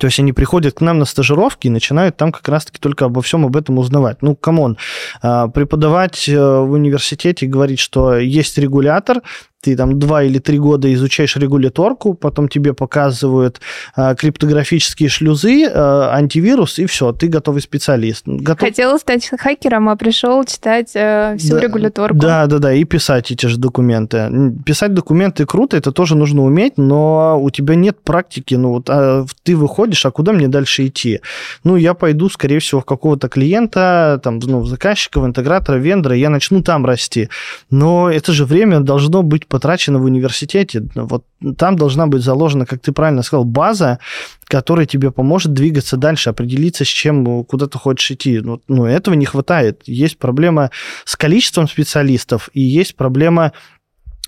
То 0.00 0.06
есть 0.06 0.18
они 0.18 0.32
приходят 0.32 0.74
к 0.74 0.80
нам 0.80 0.98
на 0.98 1.04
стажировки 1.04 1.66
и 1.66 1.70
начинают 1.70 2.16
там 2.16 2.32
как 2.32 2.48
раз-таки 2.48 2.78
только 2.78 3.04
обо 3.04 3.20
всем 3.20 3.44
об 3.44 3.56
этом 3.56 3.78
узнавать. 3.78 4.22
Ну, 4.22 4.34
come 4.34 4.59
on, 4.59 4.78
преподавать 5.20 6.28
э, 6.28 6.38
в 6.38 6.72
университете, 6.72 7.46
говорить, 7.46 7.78
что 7.78 8.16
есть 8.16 8.56
регулятор, 8.56 9.20
ты 9.62 9.76
там 9.76 9.98
два 9.98 10.24
или 10.24 10.38
три 10.38 10.58
года 10.58 10.92
изучаешь 10.92 11.36
регуляторку, 11.36 12.14
потом 12.14 12.48
тебе 12.48 12.74
показывают 12.74 13.60
э, 13.96 14.14
криптографические 14.16 15.08
шлюзы, 15.08 15.64
э, 15.64 15.70
антивирус, 15.72 16.78
и 16.80 16.86
все, 16.86 17.12
ты 17.12 17.28
готовый 17.28 17.62
специалист. 17.62 18.24
Готов... 18.26 18.68
Хотел 18.68 18.98
стать 18.98 19.30
хакером, 19.38 19.88
а 19.88 19.96
пришел 19.96 20.44
читать 20.44 20.90
э, 20.94 21.36
всю 21.38 21.54
да, 21.54 21.60
регуляторку. 21.60 22.18
Да, 22.18 22.46
да, 22.46 22.58
да, 22.58 22.72
и 22.74 22.84
писать 22.84 23.30
эти 23.30 23.46
же 23.46 23.56
документы. 23.56 24.52
Писать 24.66 24.94
документы 24.94 25.46
круто, 25.46 25.76
это 25.76 25.92
тоже 25.92 26.16
нужно 26.16 26.42
уметь, 26.42 26.76
но 26.76 27.40
у 27.40 27.50
тебя 27.50 27.76
нет 27.76 28.00
практики, 28.02 28.54
ну 28.54 28.70
вот 28.70 28.90
а 28.90 29.24
ты 29.44 29.56
выходишь, 29.56 30.04
а 30.06 30.10
куда 30.10 30.32
мне 30.32 30.48
дальше 30.48 30.86
идти? 30.88 31.20
Ну, 31.64 31.76
я 31.76 31.94
пойду, 31.94 32.28
скорее 32.28 32.58
всего, 32.58 32.80
в 32.80 32.84
какого-то 32.84 33.28
клиента, 33.28 34.20
там, 34.22 34.40
ну, 34.40 34.60
в 34.60 34.66
заказчика, 34.66 35.20
в 35.20 35.26
интегратора, 35.26 35.76
вендора, 35.76 36.16
я 36.16 36.30
начну 36.30 36.62
там 36.62 36.84
расти. 36.84 37.28
Но 37.70 38.10
это 38.10 38.32
же 38.32 38.44
время 38.44 38.80
должно 38.80 39.22
быть 39.22 39.46
потрачено 39.52 39.98
в 39.98 40.04
университете. 40.04 40.82
Вот 40.94 41.26
там 41.58 41.76
должна 41.76 42.06
быть 42.06 42.22
заложена, 42.22 42.64
как 42.64 42.80
ты 42.80 42.90
правильно 42.92 43.22
сказал, 43.22 43.44
база, 43.44 43.98
которая 44.44 44.86
тебе 44.86 45.10
поможет 45.10 45.52
двигаться 45.52 45.98
дальше, 45.98 46.30
определиться, 46.30 46.86
с 46.86 46.88
чем, 46.88 47.44
куда 47.44 47.66
ты 47.66 47.76
хочешь 47.76 48.10
идти. 48.12 48.40
Ну, 48.40 48.62
ну 48.68 48.86
этого 48.86 49.14
не 49.14 49.26
хватает. 49.26 49.82
Есть 49.84 50.18
проблема 50.18 50.70
с 51.04 51.16
количеством 51.16 51.68
специалистов, 51.68 52.48
и 52.54 52.62
есть 52.62 52.96
проблема 52.96 53.52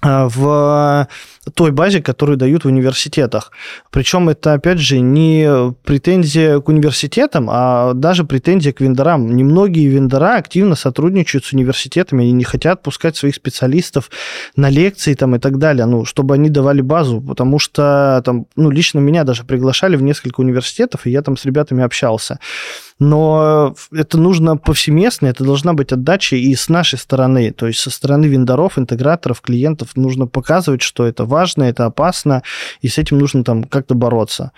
в 0.05 1.09
той 1.55 1.71
базе, 1.73 2.03
которую 2.03 2.37
дают 2.37 2.65
в 2.65 2.69
университетах. 2.69 3.53
Причем 3.91 4.29
это, 4.29 4.55
опять 4.55 4.79
же, 4.79 5.01
не 5.01 5.73
претензия 5.85 6.61
к 6.61 6.69
университетам, 6.69 7.49
а 7.51 7.93
даже 7.95 8.25
претензия 8.25 8.73
к 8.73 8.81
вендорам. 8.81 9.35
Немногие 9.35 9.89
вендора 9.89 10.37
активно 10.37 10.75
сотрудничают 10.75 11.45
с 11.45 11.53
университетами, 11.53 12.25
они 12.25 12.33
не 12.33 12.45
хотят 12.45 12.83
пускать 12.83 13.17
своих 13.17 13.35
специалистов 13.35 14.11
на 14.57 14.71
лекции 14.71 15.15
там, 15.15 15.37
и 15.37 15.39
так 15.39 15.59
далее, 15.59 15.87
ну, 15.87 16.05
чтобы 16.05 16.35
они 16.35 16.51
давали 16.51 16.81
базу, 16.81 17.21
потому 17.21 17.59
что 17.59 18.23
там, 18.25 18.47
ну, 18.57 18.71
лично 18.71 18.99
меня 18.99 19.25
даже 19.25 19.45
приглашали 19.45 19.97
в 19.97 20.03
несколько 20.03 20.41
университетов, 20.41 21.07
и 21.07 21.11
я 21.11 21.23
там 21.23 21.37
с 21.37 21.45
ребятами 21.45 21.83
общался 21.83 22.39
но 22.99 23.75
это 23.93 24.19
нужно 24.19 24.57
повсеместно, 24.57 25.27
это 25.27 25.45
должна 25.45 25.73
быть 25.73 25.93
отдача 25.93 26.37
и 26.37 26.55
с 26.55 26.69
нашей 26.69 26.99
стороны, 26.99 27.51
то 27.51 27.67
есть 27.67 27.81
со 27.81 27.91
стороны 27.91 28.27
вендоров, 28.27 28.79
интеграторов, 28.79 29.41
клиентов 29.41 29.97
нужно 29.97 30.27
показывать, 30.27 30.83
что 30.83 31.07
это 31.07 31.25
важно, 31.25 31.65
это 31.65 31.87
опасно, 31.87 32.43
и 32.81 32.89
с 32.89 32.99
этим 32.99 33.19
нужно 33.19 33.45
там 33.45 33.65
как-то 33.65 33.95
бороться. 33.95 34.53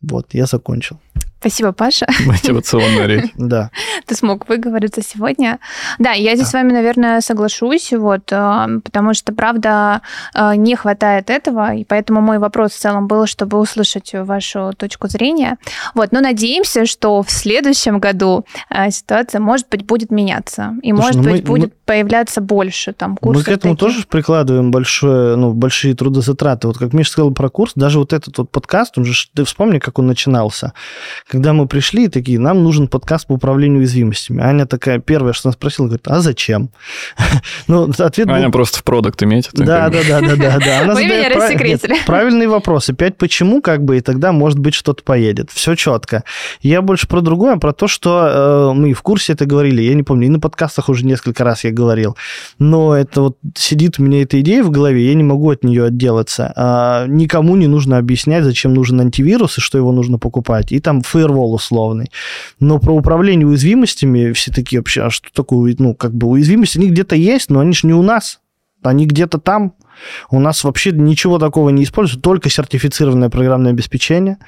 Вот, 0.00 0.34
я 0.34 0.46
закончил. 0.46 1.00
Спасибо, 1.44 1.72
Паша. 1.72 2.06
Мотивационная 2.26 3.06
речь. 3.06 3.30
Да. 3.36 3.70
Ты 4.06 4.14
смог 4.14 4.48
выговориться 4.48 5.02
сегодня. 5.02 5.58
Да, 5.98 6.12
я 6.12 6.34
здесь 6.36 6.46
да. 6.46 6.50
с 6.50 6.52
вами, 6.54 6.72
наверное, 6.72 7.20
соглашусь, 7.20 7.92
вот, 7.92 8.32
э, 8.32 8.66
потому 8.82 9.12
что, 9.12 9.34
правда, 9.34 10.00
э, 10.34 10.54
не 10.56 10.74
хватает 10.76 11.28
этого, 11.28 11.74
и 11.74 11.84
поэтому 11.84 12.22
мой 12.22 12.38
вопрос 12.38 12.72
в 12.72 12.78
целом 12.78 13.06
был, 13.06 13.26
чтобы 13.26 13.58
услышать 13.58 14.14
вашу 14.14 14.72
точку 14.74 15.08
зрения. 15.08 15.58
Вот, 15.94 16.12
но 16.12 16.20
надеемся, 16.20 16.86
что 16.86 17.22
в 17.22 17.30
следующем 17.30 17.98
году 17.98 18.46
э, 18.70 18.90
ситуация, 18.90 19.40
может 19.40 19.68
быть, 19.68 19.84
будет 19.84 20.10
меняться, 20.10 20.74
и, 20.82 20.92
Слушай, 20.92 21.04
может 21.04 21.16
ну 21.16 21.30
быть, 21.30 21.42
мы, 21.42 21.48
будет 21.48 21.74
появляться 21.84 22.40
больше 22.40 22.92
там 22.92 23.16
курсов. 23.16 23.46
Мы 23.46 23.52
к 23.52 23.56
этому 23.56 23.76
таких. 23.76 23.94
тоже 23.94 24.06
прикладываем 24.08 24.70
большое, 24.70 25.36
ну, 25.36 25.52
большие 25.52 25.94
трудозатраты. 25.94 26.66
Вот 26.68 26.78
как 26.78 26.92
Миша 26.92 27.12
сказал 27.12 27.32
про 27.32 27.48
курс, 27.48 27.72
даже 27.74 27.98
вот 27.98 28.12
этот 28.12 28.36
вот 28.38 28.50
подкаст, 28.50 28.98
он 28.98 29.04
же, 29.04 29.14
ты 29.34 29.44
вспомни, 29.44 29.78
как 29.78 29.98
он 29.98 30.06
начинался 30.06 30.72
когда 31.34 31.52
мы 31.52 31.66
пришли, 31.66 32.08
такие, 32.08 32.38
нам 32.38 32.62
нужен 32.62 32.88
подкаст 32.88 33.26
по 33.26 33.32
управлению 33.32 33.78
уязвимостями. 33.78 34.42
Аня 34.42 34.66
такая 34.66 34.98
первая, 34.98 35.32
что 35.32 35.48
она 35.48 35.52
спросила, 35.54 35.86
говорит, 35.86 36.06
а 36.06 36.20
зачем? 36.20 36.70
ну, 37.66 37.90
ответ 37.98 38.28
Аня 38.28 38.46
был... 38.46 38.52
просто 38.52 38.78
в 38.78 38.84
продукт 38.84 39.22
иметь. 39.22 39.48
Да, 39.52 39.88
да, 39.88 40.00
да, 40.08 40.20
да, 40.20 40.36
да, 40.36 40.58
да. 40.58 40.80
Она 40.82 40.94
Вы 40.94 41.04
меня 41.04 41.28
рассекретили. 41.28 41.96
Правильные 42.06 42.48
вопросы. 42.48 42.92
Пять 42.92 43.16
почему, 43.16 43.62
как 43.62 43.84
бы, 43.84 43.98
и 43.98 44.00
тогда, 44.00 44.32
может 44.32 44.58
быть, 44.58 44.74
что-то 44.74 45.02
поедет. 45.02 45.50
Все 45.50 45.74
четко. 45.74 46.24
Я 46.60 46.82
больше 46.82 47.08
про 47.08 47.20
другое, 47.20 47.56
про 47.56 47.72
то, 47.72 47.88
что 47.88 48.70
э, 48.72 48.74
мы 48.74 48.92
в 48.92 49.02
курсе 49.02 49.32
это 49.32 49.46
говорили. 49.46 49.82
Я 49.82 49.94
не 49.94 50.02
помню, 50.02 50.26
и 50.26 50.30
на 50.30 50.40
подкастах 50.40 50.88
уже 50.88 51.04
несколько 51.04 51.42
раз 51.44 51.64
я 51.64 51.70
говорил. 51.74 52.16
Но 52.58 52.96
это 52.96 53.22
вот 53.22 53.38
сидит 53.54 53.98
у 53.98 54.02
меня 54.02 54.22
эта 54.22 54.40
идея 54.40 54.62
в 54.62 54.70
голове, 54.70 55.06
я 55.06 55.14
не 55.14 55.24
могу 55.24 55.50
от 55.50 55.64
нее 55.64 55.84
отделаться. 55.84 56.52
А, 56.56 57.06
никому 57.06 57.56
не 57.56 57.66
нужно 57.66 57.98
объяснять, 57.98 58.44
зачем 58.44 58.72
нужен 58.72 59.00
антивирус 59.00 59.58
и 59.58 59.60
что 59.60 59.78
его 59.78 59.92
нужно 59.92 60.18
покупать. 60.18 60.72
И 60.72 60.80
там 60.80 61.02
фейер 61.02 61.24
фаервол 61.24 61.54
условный. 61.54 62.10
Но 62.60 62.78
про 62.78 62.92
управление 62.92 63.46
уязвимостями 63.46 64.32
все 64.32 64.52
такие 64.52 64.80
вообще, 64.80 65.02
а 65.02 65.10
что 65.10 65.28
такое, 65.32 65.74
ну, 65.78 65.94
как 65.94 66.14
бы 66.14 66.28
уязвимости, 66.28 66.78
они 66.78 66.90
где-то 66.90 67.16
есть, 67.16 67.50
но 67.50 67.60
они 67.60 67.72
же 67.72 67.86
не 67.86 67.94
у 67.94 68.02
нас. 68.02 68.40
Они 68.84 69.06
где-то 69.06 69.38
там, 69.38 69.74
у 70.30 70.40
нас 70.40 70.64
вообще 70.64 70.92
ничего 70.92 71.38
такого 71.38 71.70
не 71.70 71.84
используют, 71.84 72.22
только 72.22 72.50
сертифицированное 72.50 73.30
программное 73.30 73.72
обеспечение. 73.72 74.38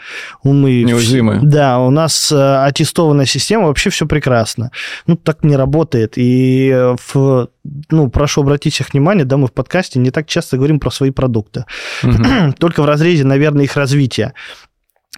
Мы, 0.42 0.82
Неуязвимое. 0.82 1.40
Да, 1.42 1.78
у 1.80 1.90
нас 1.90 2.30
э, 2.32 2.64
аттестованная 2.64 3.26
система, 3.26 3.66
вообще 3.66 3.90
все 3.90 4.06
прекрасно. 4.06 4.70
Ну, 5.06 5.16
так 5.16 5.44
не 5.44 5.56
работает. 5.56 6.14
И 6.16 6.70
э, 6.72 6.96
в, 7.12 7.48
ну, 7.90 8.10
прошу 8.10 8.42
обратить 8.42 8.78
их 8.80 8.92
внимание, 8.92 9.24
да, 9.24 9.36
мы 9.36 9.46
в 9.46 9.52
подкасте 9.52 9.98
не 9.98 10.10
так 10.10 10.26
часто 10.26 10.56
говорим 10.56 10.80
про 10.80 10.90
свои 10.90 11.10
продукты. 11.10 11.64
Угу. 12.02 12.54
Только 12.58 12.82
в 12.82 12.86
разрезе, 12.86 13.24
наверное, 13.24 13.64
их 13.64 13.76
развития 13.76 14.34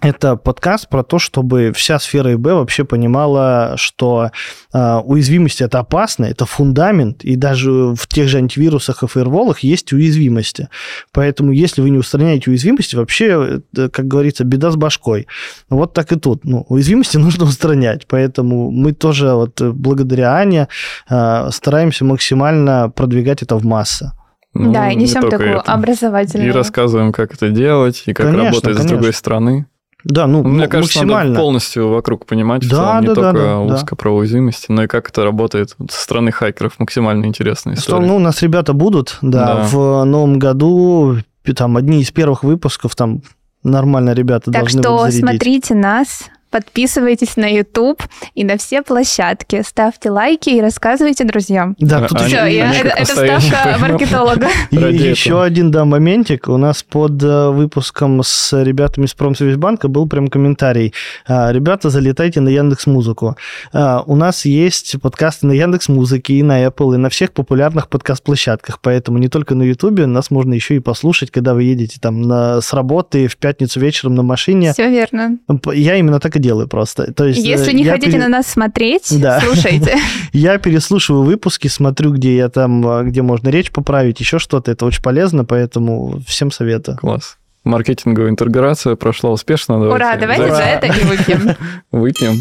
это 0.01 0.35
подкаст 0.35 0.87
про 0.89 1.03
то, 1.03 1.19
чтобы 1.19 1.71
вся 1.75 1.99
сфера 1.99 2.33
ИБ 2.33 2.45
вообще 2.45 2.83
понимала, 2.83 3.73
что 3.75 4.31
э, 4.73 4.95
уязвимость 5.03 5.61
это 5.61 5.79
опасно, 5.79 6.25
это 6.25 6.45
фундамент, 6.45 7.23
и 7.23 7.35
даже 7.35 7.71
в 7.71 8.07
тех 8.07 8.27
же 8.29 8.37
антивирусах 8.37 9.03
и 9.03 9.07
фаерволах 9.07 9.59
есть 9.59 9.91
уязвимости. 9.91 10.69
Поэтому, 11.11 11.51
если 11.51 11.81
вы 11.81 11.89
не 11.89 11.97
устраняете 11.97 12.49
уязвимости, 12.49 12.95
вообще, 12.95 13.61
как 13.73 14.07
говорится, 14.07 14.43
беда 14.43 14.71
с 14.71 14.75
башкой. 14.75 15.27
Вот 15.69 15.93
так 15.93 16.11
и 16.11 16.19
тут. 16.19 16.45
Ну, 16.45 16.65
уязвимости 16.69 17.17
нужно 17.17 17.45
устранять. 17.45 18.07
Поэтому 18.07 18.71
мы 18.71 18.93
тоже 18.93 19.33
вот 19.33 19.61
благодаря 19.61 20.35
Ане 20.35 20.67
э, 21.09 21.49
стараемся 21.51 22.05
максимально 22.05 22.89
продвигать 22.89 23.43
это 23.43 23.57
в 23.57 23.65
массы. 23.65 24.11
Ну, 24.53 24.71
да, 24.71 24.91
и 24.91 24.95
несем 24.95 25.29
такую 25.29 25.59
это. 25.59 25.73
образовательную. 25.73 26.49
И 26.49 26.51
рассказываем, 26.51 27.11
как 27.11 27.33
это 27.33 27.49
делать, 27.49 28.03
и 28.07 28.13
как 28.13 28.25
конечно, 28.27 28.45
работать 28.45 28.63
конечно. 28.63 28.87
с 28.87 28.91
другой 28.91 29.13
стороны. 29.13 29.67
Да, 30.03 30.27
ну, 30.27 30.43
Мне 30.43 30.67
кажется, 30.67 30.99
максимально. 30.99 31.31
надо 31.31 31.41
полностью 31.41 31.89
вокруг 31.89 32.25
понимать, 32.25 32.61
да, 32.61 32.67
в 32.67 32.69
целом, 32.69 32.87
да, 32.87 32.99
не 33.01 33.07
да, 33.07 33.15
только 33.15 33.33
да, 33.33 33.59
узко 33.59 33.89
да. 33.91 33.95
про 33.95 34.15
уязвимости, 34.15 34.71
но 34.71 34.83
и 34.83 34.87
как 34.87 35.09
это 35.09 35.23
работает 35.23 35.75
со 35.89 36.01
стороны 36.01 36.31
хакеров. 36.31 36.79
Максимально 36.79 37.25
интересная 37.25 37.75
история. 37.75 38.01
Что, 38.01 38.07
ну, 38.07 38.15
у 38.15 38.19
нас 38.19 38.41
ребята 38.41 38.73
будут, 38.73 39.17
да, 39.21 39.55
да, 39.55 39.63
в 39.63 40.03
новом 40.05 40.39
году, 40.39 41.17
там, 41.55 41.77
одни 41.77 42.01
из 42.01 42.11
первых 42.11 42.43
выпусков, 42.43 42.95
там, 42.95 43.23
нормально 43.63 44.13
ребята 44.13 44.51
так 44.51 44.61
должны 44.61 44.81
что 44.81 44.91
будут 44.91 45.11
зарядить. 45.11 45.21
смотрите 45.21 45.75
нас, 45.75 46.29
Подписывайтесь 46.49 47.37
на 47.37 47.45
YouTube 47.45 48.01
и 48.33 48.43
на 48.43 48.57
все 48.57 48.81
площадки. 48.81 49.61
Ставьте 49.65 50.09
лайки 50.09 50.49
и 50.49 50.61
рассказывайте 50.61 51.23
друзьям. 51.23 51.75
Да, 51.79 52.07
тут 52.07 52.21
Все, 52.21 52.45
еще... 52.45 52.57
я, 52.57 52.73
это, 52.73 52.87
это 52.89 53.05
ставка 53.05 53.77
маркетолога. 53.79 54.47
И 54.71 54.77
еще 54.77 55.43
один, 55.43 55.69
да, 55.71 55.85
моментик. 55.85 56.47
У 56.47 56.57
нас 56.57 56.81
под 56.83 57.21
э, 57.21 57.49
выпуском 57.49 58.21
с 58.23 58.63
ребятами 58.63 59.05
из 59.05 59.13
Промсвязьбанка 59.13 59.87
был 59.87 60.07
прям 60.07 60.27
комментарий. 60.27 60.93
А, 61.27 61.51
Ребята, 61.51 61.89
залетайте 61.89 62.41
на 62.41 62.49
Яндекс 62.49 62.87
Музыку. 62.87 63.35
А, 63.71 64.03
у 64.05 64.15
нас 64.15 64.45
есть 64.45 64.99
подкасты 65.01 65.45
на 65.45 65.51
Яндекс 65.51 65.89
Музыке 65.89 66.33
и 66.33 66.43
на 66.43 66.65
Apple, 66.65 66.95
и 66.95 66.97
на 66.97 67.09
всех 67.09 67.31
популярных 67.33 67.89
подкаст-площадках. 67.89 68.79
Поэтому 68.81 69.17
не 69.19 69.27
только 69.27 69.53
на 69.53 69.63
YouTube, 69.63 69.99
нас 70.07 70.31
можно 70.31 70.53
еще 70.53 70.75
и 70.75 70.79
послушать, 70.79 71.29
когда 71.29 71.53
вы 71.53 71.63
едете 71.63 71.99
там 72.01 72.21
на, 72.23 72.61
с 72.61 72.73
работы 72.73 73.27
в 73.27 73.37
пятницу 73.37 73.79
вечером 73.79 74.15
на 74.15 74.23
машине. 74.23 74.73
Все 74.73 74.89
верно. 74.89 75.37
Я 75.73 75.95
именно 75.95 76.19
так 76.19 76.35
и 76.35 76.38
делаю 76.39 76.67
просто. 76.67 77.13
То 77.13 77.25
есть, 77.25 77.39
Если 77.45 77.71
э, 77.71 77.73
не 77.73 77.83
я 77.83 77.91
хотите 77.93 78.13
пере- 78.13 78.23
на 78.23 78.29
нас 78.29 78.47
смотреть, 78.47 79.07
Да. 79.19 79.39
слушайте. 79.41 79.95
Я 80.33 80.57
переслушиваю 80.57 81.23
выпуски, 81.23 81.67
смотрю, 81.67 82.11
где 82.13 82.35
я 82.37 82.49
там, 82.49 82.85
а, 82.87 83.03
где 83.03 83.21
можно 83.21 83.49
речь 83.49 83.71
поправить, 83.71 84.19
еще 84.19 84.39
что-то. 84.39 84.71
Это 84.71 84.85
очень 84.85 85.01
полезно, 85.01 85.43
поэтому 85.45 86.19
всем 86.27 86.51
советую. 86.51 86.97
Класс. 86.97 87.37
Маркетинговая 87.63 88.29
интеграция 88.29 88.95
прошла 88.95 89.31
успешно. 89.31 89.77
Ура, 89.79 90.15
давайте 90.17 90.43
Ура. 90.45 90.55
за 90.55 90.61
это 90.63 90.87
и 90.87 91.03
выпьем. 91.03 91.55
Выпьем. 91.91 92.35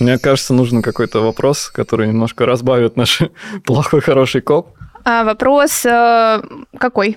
Мне 0.00 0.18
кажется, 0.18 0.54
нужен 0.54 0.80
какой-то 0.82 1.20
вопрос, 1.20 1.70
который 1.70 2.08
немножко 2.08 2.46
разбавит 2.46 2.96
наш 2.96 3.20
плохой-хороший 3.64 4.40
коп. 4.40 4.70
А, 5.04 5.24
Вопрос 5.24 5.84
э, 5.86 6.40
какой? 6.78 7.16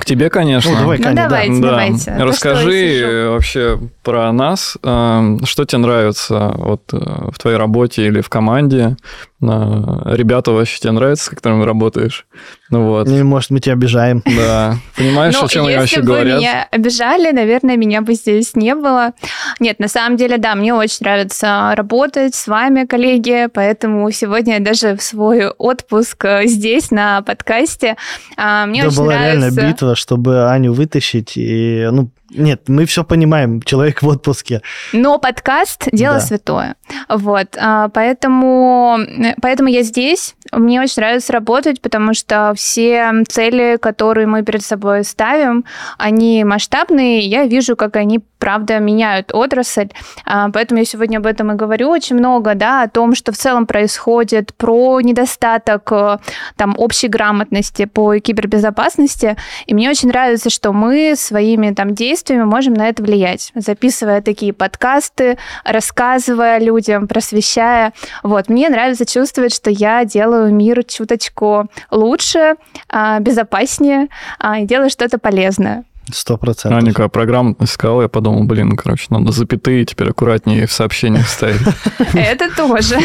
К 0.00 0.04
тебе, 0.06 0.30
конечно. 0.30 0.70
Ну, 0.72 0.78
давай, 0.78 0.96
Ну, 0.98 1.04
Каня, 1.04 1.16
да. 1.16 1.28
давайте, 1.28 1.60
Да. 1.60 1.68
давайте. 1.68 2.10
А 2.10 2.18
то 2.18 2.24
Расскажи 2.24 3.28
вообще 3.30 3.78
про 4.02 4.32
нас, 4.32 4.78
э, 4.82 5.36
что 5.44 5.64
тебе 5.66 5.78
нравится 5.78 6.52
вот 6.56 6.82
э, 6.94 6.96
в 7.30 7.38
твоей 7.38 7.58
работе 7.58 8.06
или 8.06 8.22
в 8.22 8.30
команде. 8.30 8.96
Э, 9.42 10.14
Ребята 10.16 10.52
вообще 10.52 10.78
тебе 10.80 10.92
нравятся, 10.92 11.24
с 11.26 11.28
которыми 11.28 11.64
работаешь? 11.64 12.26
Ну 12.70 12.86
вот, 12.86 13.08
Или, 13.08 13.22
может, 13.22 13.50
мы 13.50 13.60
тебя 13.60 13.72
обижаем. 13.74 14.22
да. 14.24 14.76
Понимаешь, 14.96 15.34
Ну, 15.34 15.44
о 15.44 15.48
чем 15.48 15.64
если 15.66 15.78
вообще 15.80 16.00
бы 16.00 16.06
говорят? 16.06 16.38
меня 16.40 16.68
обижали, 16.70 17.32
наверное, 17.32 17.76
меня 17.76 18.00
бы 18.02 18.14
здесь 18.14 18.54
не 18.54 18.74
было. 18.74 19.12
Нет, 19.58 19.78
на 19.80 19.88
самом 19.88 20.16
деле, 20.16 20.38
да, 20.38 20.54
мне 20.54 20.74
очень 20.74 20.98
нравится 21.00 21.72
работать 21.74 22.34
с 22.34 22.46
вами, 22.46 22.84
коллеги, 22.84 23.48
поэтому 23.52 24.10
сегодня 24.10 24.54
я 24.54 24.60
даже 24.60 24.96
в 24.96 25.02
свой 25.02 25.48
отпуск 25.48 26.24
э, 26.24 26.46
здесь, 26.46 26.90
на 26.90 27.22
подкасте. 27.22 27.96
А, 28.36 28.66
Мне 28.66 28.80
Это 28.80 28.88
очень 28.88 28.98
была 28.98 29.12
реально 29.14 29.50
битва, 29.50 29.96
чтобы 29.96 30.50
Аню 30.50 30.72
вытащить. 30.72 31.32
И, 31.36 31.88
ну, 31.90 32.10
нет, 32.30 32.68
мы 32.68 32.84
все 32.86 33.02
понимаем, 33.02 33.60
человек 33.62 34.02
в 34.02 34.06
отпуске. 34.08 34.62
Но 34.92 35.18
подкаст– 35.18 35.88
дело 35.92 36.14
Да. 36.14 36.20
святое. 36.20 36.76
Вот, 37.08 37.56
а, 37.60 37.88
поэтому, 37.88 38.98
поэтому 39.40 39.68
я 39.68 39.82
здесь. 39.82 40.34
Мне 40.52 40.80
очень 40.80 41.00
нравится 41.02 41.32
работать, 41.32 41.80
потому 41.80 42.14
что 42.14 42.52
все 42.54 43.12
цели, 43.28 43.78
которые 43.80 44.26
мы 44.26 44.42
перед 44.42 44.62
собой 44.62 45.04
ставим, 45.04 45.64
они 45.98 46.44
масштабные. 46.44 47.20
Я 47.20 47.46
вижу, 47.46 47.76
как 47.76 47.96
они, 47.96 48.20
правда, 48.38 48.78
меняют 48.78 49.32
отрасль. 49.34 49.88
А, 50.24 50.48
Поэтому 50.50 50.80
я 50.80 50.84
сегодня 50.84 51.18
об 51.18 51.26
этом 51.26 51.52
и 51.52 51.54
говорю 51.54 51.88
очень 51.88 52.16
много, 52.16 52.54
да, 52.54 52.82
о 52.82 52.88
том, 52.88 53.14
что 53.14 53.32
в 53.32 53.36
целом 53.36 53.66
происходит, 53.66 54.54
про 54.54 55.00
недостаток 55.00 55.90
э, 55.92 56.18
там 56.56 56.74
общей 56.76 57.08
грамотности 57.08 57.84
по 57.84 58.18
кибербезопасности. 58.18 59.36
И 59.66 59.74
мне 59.74 59.90
очень 59.90 60.08
нравится, 60.08 60.50
что 60.50 60.72
мы 60.72 61.14
своими 61.16 61.72
там 61.72 61.94
действиями 61.94 62.44
можем 62.44 62.74
на 62.74 62.88
это 62.88 63.02
влиять, 63.02 63.52
записывая 63.54 64.22
такие 64.22 64.52
подкасты, 64.52 65.38
рассказывая 65.64 66.58
людям, 66.58 67.08
просвещая. 67.08 67.92
Вот, 68.22 68.48
мне 68.48 68.68
нравится 68.68 69.06
чувствовать, 69.06 69.54
что 69.54 69.70
я 69.70 70.04
делаю 70.04 70.39
мир 70.48 70.84
чуточку 70.84 71.70
лучше, 71.90 72.54
а, 72.88 73.20
безопаснее 73.20 74.08
а, 74.38 74.60
и 74.60 74.66
делаю 74.66 74.90
что-то 74.90 75.18
полезное. 75.18 75.84
Сто 76.12 76.36
процентов. 76.36 76.82
Аня, 76.82 76.92
когда 76.92 77.08
про 77.08 77.26
грамотность 77.26 77.72
сказала, 77.72 78.02
я 78.02 78.08
подумал, 78.08 78.44
блин, 78.44 78.76
короче, 78.76 79.06
надо 79.10 79.32
запятые 79.32 79.84
теперь 79.84 80.10
аккуратнее 80.10 80.66
в 80.66 80.72
сообщениях 80.72 81.28
ставить. 81.28 81.60
Это 82.14 82.54
тоже. 82.54 82.96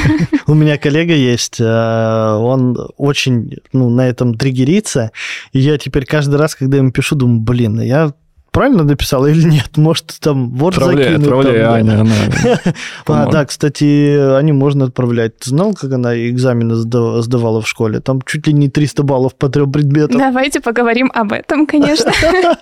У 0.47 0.53
меня 0.53 0.77
коллега 0.77 1.13
есть, 1.13 1.59
э, 1.59 1.63
он 1.63 2.77
очень 2.97 3.57
ну, 3.73 3.89
на 3.89 4.07
этом 4.07 4.35
триггерится, 4.35 5.11
и 5.51 5.59
я 5.59 5.77
теперь 5.77 6.05
каждый 6.05 6.35
раз, 6.35 6.55
когда 6.55 6.77
ему 6.77 6.91
пишу, 6.91 7.15
думаю, 7.15 7.41
блин, 7.41 7.79
я 7.81 8.13
правильно 8.55 8.83
написал 8.83 9.25
или 9.27 9.43
нет? 9.43 9.75
Может, 9.75 10.17
там 10.21 10.49
вот 10.51 10.73
Отправляй, 10.73 11.03
закинуть? 11.03 11.23
отправляй, 11.23 11.53
там, 11.53 11.63
да. 11.63 11.73
Аня, 11.73 12.01
она 12.01 12.59
А, 13.05 13.29
да, 13.29 13.45
кстати, 13.45 14.37
они 14.37 14.53
можно 14.53 14.85
отправлять. 14.85 15.37
Ты 15.39 15.49
знал, 15.49 15.73
как 15.73 15.91
она 15.91 16.17
экзамены 16.29 16.73
сда- 16.75 17.21
сдавала 17.21 17.61
в 17.61 17.67
школе? 17.67 17.99
Там 17.99 18.21
чуть 18.21 18.47
ли 18.47 18.53
не 18.53 18.69
300 18.69 19.03
баллов 19.03 19.35
по 19.35 19.49
трем 19.49 19.71
предметам. 19.73 20.17
Давайте 20.19 20.61
поговорим 20.61 21.11
об 21.13 21.33
этом, 21.33 21.67
конечно. 21.67 22.11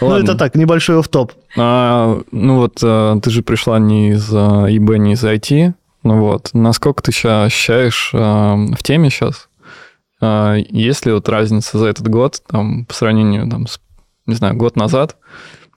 Ну, 0.00 0.14
это 0.14 0.34
так, 0.34 0.56
небольшой 0.56 0.98
офф-топ. 0.98 1.32
А, 1.56 2.20
ну 2.30 2.56
вот, 2.56 2.80
э, 2.82 3.16
ты 3.22 3.30
же 3.30 3.42
пришла 3.42 3.78
не 3.78 4.10
из 4.10 4.28
э, 4.30 4.36
ИБ, 4.36 4.98
не 4.98 5.12
из 5.14 5.24
IT. 5.24 5.72
Ну 6.02 6.20
вот, 6.20 6.50
насколько 6.52 7.02
ты 7.02 7.12
сейчас 7.12 7.46
ощущаешь 7.46 8.10
э, 8.12 8.18
в 8.18 8.82
теме 8.82 9.08
сейчас? 9.08 9.48
Есть 10.20 11.06
ли 11.06 11.12
вот 11.12 11.28
разница 11.28 11.78
за 11.78 11.86
этот 11.86 12.08
год 12.08 12.42
там, 12.50 12.84
по 12.86 12.94
сравнению 12.94 13.48
там, 13.50 13.66
с, 13.66 13.78
не 14.26 14.34
знаю, 14.34 14.56
год 14.56 14.76
назад? 14.76 15.16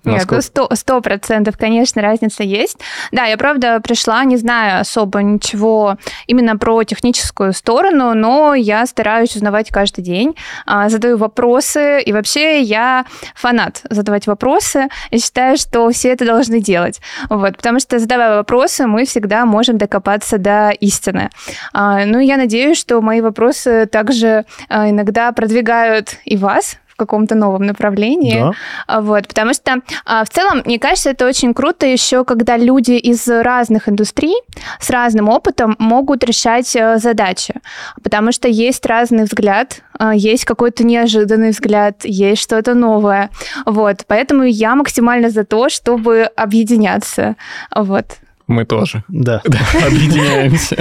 Нет, 0.05 0.27
ну 0.31 0.41
сто, 0.75 1.01
процентов, 1.01 1.57
конечно, 1.57 2.01
разница 2.01 2.43
есть. 2.43 2.77
Да, 3.11 3.25
я, 3.25 3.37
правда, 3.37 3.81
пришла, 3.81 4.23
не 4.23 4.37
зная 4.37 4.79
особо 4.79 5.21
ничего 5.21 5.97
именно 6.25 6.57
про 6.57 6.83
техническую 6.83 7.51
сторону, 7.51 8.13
но 8.13 8.53
я 8.53 8.85
стараюсь 8.85 9.35
узнавать 9.35 9.69
каждый 9.69 10.01
день, 10.01 10.35
а, 10.65 10.87
задаю 10.87 11.17
вопросы, 11.17 12.01
и 12.01 12.13
вообще 12.13 12.61
я 12.61 13.05
фанат 13.35 13.81
задавать 13.89 14.25
вопросы, 14.25 14.87
и 15.11 15.19
считаю, 15.19 15.57
что 15.57 15.89
все 15.89 16.09
это 16.09 16.25
должны 16.25 16.61
делать. 16.61 17.01
Вот, 17.29 17.57
потому 17.57 17.79
что, 17.79 17.99
задавая 17.99 18.37
вопросы, 18.37 18.87
мы 18.87 19.05
всегда 19.05 19.45
можем 19.45 19.77
докопаться 19.77 20.37
до 20.37 20.69
истины. 20.69 21.29
А, 21.73 22.05
Ну, 22.05 22.19
я 22.19 22.37
надеюсь, 22.37 22.77
что 22.77 23.01
мои 23.01 23.19
вопросы 23.19 23.85
также 23.85 24.45
а, 24.69 24.89
иногда 24.89 25.31
продвигают 25.33 26.15
и 26.23 26.37
вас 26.37 26.77
каком-то 26.99 27.35
новом 27.35 27.65
направлении. 27.65 28.39
Да. 28.39 28.51
А, 28.87 29.01
Вот, 29.01 29.27
потому 29.27 29.53
что 29.53 29.81
а, 30.05 30.23
в 30.23 30.29
целом, 30.29 30.61
мне 30.65 30.79
кажется, 30.79 31.09
это 31.09 31.25
очень 31.25 31.53
круто 31.53 31.85
еще, 31.85 32.23
когда 32.23 32.57
люди 32.57 32.91
из 32.91 33.27
разных 33.27 33.89
индустрий 33.89 34.35
с 34.79 34.89
разным 34.89 35.29
опытом 35.29 35.75
могут 35.79 36.23
решать 36.23 36.75
э, 36.75 36.97
задачи, 36.97 37.55
потому 38.03 38.31
что 38.31 38.47
есть 38.47 38.85
разный 38.85 39.23
взгляд, 39.23 39.81
а, 39.97 40.13
есть 40.13 40.45
какой-то 40.45 40.83
неожиданный 40.83 41.49
взгляд, 41.49 42.05
есть 42.05 42.41
что-то 42.41 42.73
новое. 42.73 43.29
Вот, 43.65 44.05
поэтому 44.07 44.43
я 44.43 44.75
максимально 44.75 45.29
за 45.29 45.43
то, 45.43 45.69
чтобы 45.69 46.29
объединяться. 46.35 47.35
Вот. 47.75 48.05
Мы 48.49 48.65
тоже 48.65 49.03
Да. 49.09 49.43
объединяемся. 49.85 50.75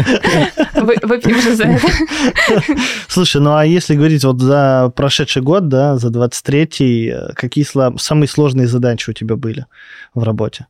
Вы, 0.75 0.97
выпьем 1.03 1.39
же 1.39 1.55
за 1.55 1.65
это. 1.65 1.87
Слушай, 3.09 3.43
ну 3.43 3.55
а 3.55 3.67
если 3.67 3.95
говорить 3.95 4.25
вот 4.25 4.41
за 4.41 4.91
прошедший 4.97 5.43
год, 5.43 5.69
да, 5.69 5.99
за 5.99 6.09
23-й, 6.09 7.09
э, 7.09 7.33
какие 7.35 7.67
самые 7.99 8.29
сложные 8.29 8.69
задачи 8.69 9.11
у 9.11 9.13
тебя 9.13 9.37
были 9.37 9.67
в 10.15 10.23
работе? 10.23 10.67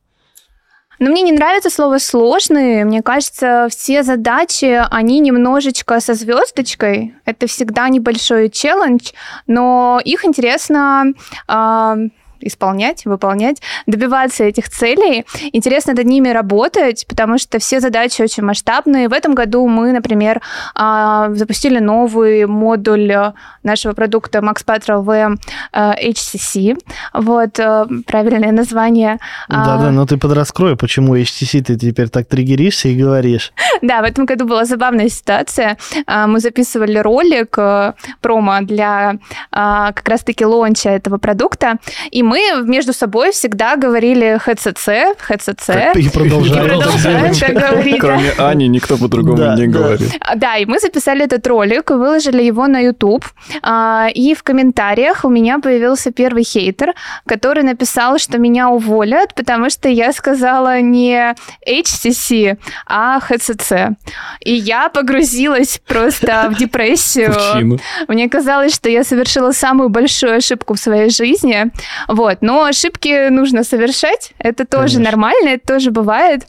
Но 0.99 1.09
мне 1.09 1.21
не 1.21 1.31
нравится 1.31 1.69
слово 1.69 1.99
сложные. 1.99 2.83
Мне 2.83 3.01
кажется, 3.01 3.67
все 3.71 4.03
задачи, 4.03 4.83
они 4.91 5.21
немножечко 5.21 6.01
со 6.01 6.13
звездочкой. 6.13 7.15
Это 7.23 7.47
всегда 7.47 7.87
небольшой 7.87 8.49
челлендж, 8.49 9.11
но 9.47 10.01
их 10.03 10.25
интересно 10.25 11.13
а, 11.47 11.95
исполнять, 12.41 13.05
выполнять, 13.05 13.61
добиваться 13.85 14.43
этих 14.43 14.69
целей. 14.69 15.25
Интересно 15.53 15.93
над 15.93 16.05
ними 16.05 16.29
работать, 16.29 17.05
потому 17.07 17.37
что 17.37 17.59
все 17.59 17.79
задачи 17.79 18.21
очень 18.21 18.43
масштабные. 18.43 19.09
В 19.09 19.13
этом 19.13 19.33
году 19.33 19.67
мы, 19.67 19.91
например, 19.91 20.41
а, 20.75 21.29
запустили 21.33 21.79
новый 21.79 22.45
модуль 22.45 23.33
нашего 23.63 23.93
продукта 23.93 24.39
Max 24.39 24.65
Patrol 24.65 25.03
VM 25.03 25.37
э, 25.73 26.11
HCC. 26.11 26.77
Вот, 27.13 27.59
э, 27.59 27.85
правильное 28.05 28.51
название. 28.51 29.19
А, 29.47 29.65
Да-да, 29.65 29.91
но 29.91 30.05
ты 30.05 30.17
подраскрой, 30.17 30.75
почему 30.75 31.15
HTC 31.15 31.63
ты 31.63 31.77
теперь 31.77 32.09
так 32.09 32.27
триггеришься 32.27 32.89
и 32.89 32.95
говоришь. 32.95 33.53
Да, 33.81 34.01
в 34.01 34.03
этом 34.03 34.25
году 34.25 34.45
была 34.45 34.65
забавная 34.65 35.09
ситуация. 35.09 35.77
А, 36.05 36.27
Мы 36.27 36.39
записывали 36.39 36.97
ролик 36.97 37.57
э, 37.57 37.93
промо 38.21 38.59
для 38.61 39.15
а, 39.51 39.91
как 39.93 40.07
раз-таки 40.09 40.45
лонча 40.45 40.89
этого 40.89 41.17
продукта, 41.17 41.77
и 42.11 42.23
мы 42.29 42.63
между 42.63 42.93
собой 42.93 43.31
всегда 43.31 43.75
говорили 43.75 44.39
HCC, 44.45 45.15
HCC. 45.29 45.99
И 45.99 46.09
продолжаем. 46.09 47.99
Кроме 47.99 48.31
Ани, 48.37 48.67
никто 48.67 48.97
по-другому 48.97 49.37
Да, 49.37 49.55
не 49.55 49.67
да. 49.67 49.79
говорит. 49.79 50.11
А, 50.19 50.35
Да, 50.35 50.57
и 50.57 50.65
мы 50.65 50.79
записали 50.79 51.25
этот 51.25 51.47
ролик, 51.47 51.89
выложили 51.89 52.43
его 52.43 52.67
на 52.67 52.79
YouTube, 52.79 53.25
а, 53.63 54.07
и 54.13 54.35
в 54.35 54.43
комментариях 54.43 55.25
у 55.25 55.29
меня 55.29 55.59
появился 55.59 56.11
первый 56.11 56.43
хейтер, 56.43 56.93
который 57.25 57.63
написал, 57.63 58.19
что 58.19 58.37
меня 58.37 58.69
уволят, 58.69 59.33
потому 59.33 59.69
что 59.71 59.89
я 59.89 60.13
сказала 60.13 60.81
не 60.81 61.33
HCC, 61.67 62.57
а 62.85 63.19
HCC. 63.19 63.95
И 64.41 64.53
я 64.53 64.89
погрузилась 64.89 65.81
просто 65.87 66.49
в 66.51 66.57
депрессию. 66.57 67.33
Пучину. 67.33 67.79
Мне 68.07 68.29
казалось, 68.29 68.75
что 68.75 68.89
я 68.89 69.03
совершила 69.03 69.51
самую 69.51 69.89
большую 69.89 70.37
ошибку 70.37 70.75
в 70.75 70.79
своей 70.79 71.09
жизни. 71.09 71.71
Вот. 72.19 72.39
Но 72.41 72.65
ошибки 72.65 73.29
нужно 73.29 73.63
совершать. 73.63 74.33
Это 74.39 74.65
тоже 74.65 74.95
Конечно. 74.95 75.03
нормально, 75.05 75.49
это 75.51 75.65
тоже 75.65 75.89
бывает. 75.89 76.41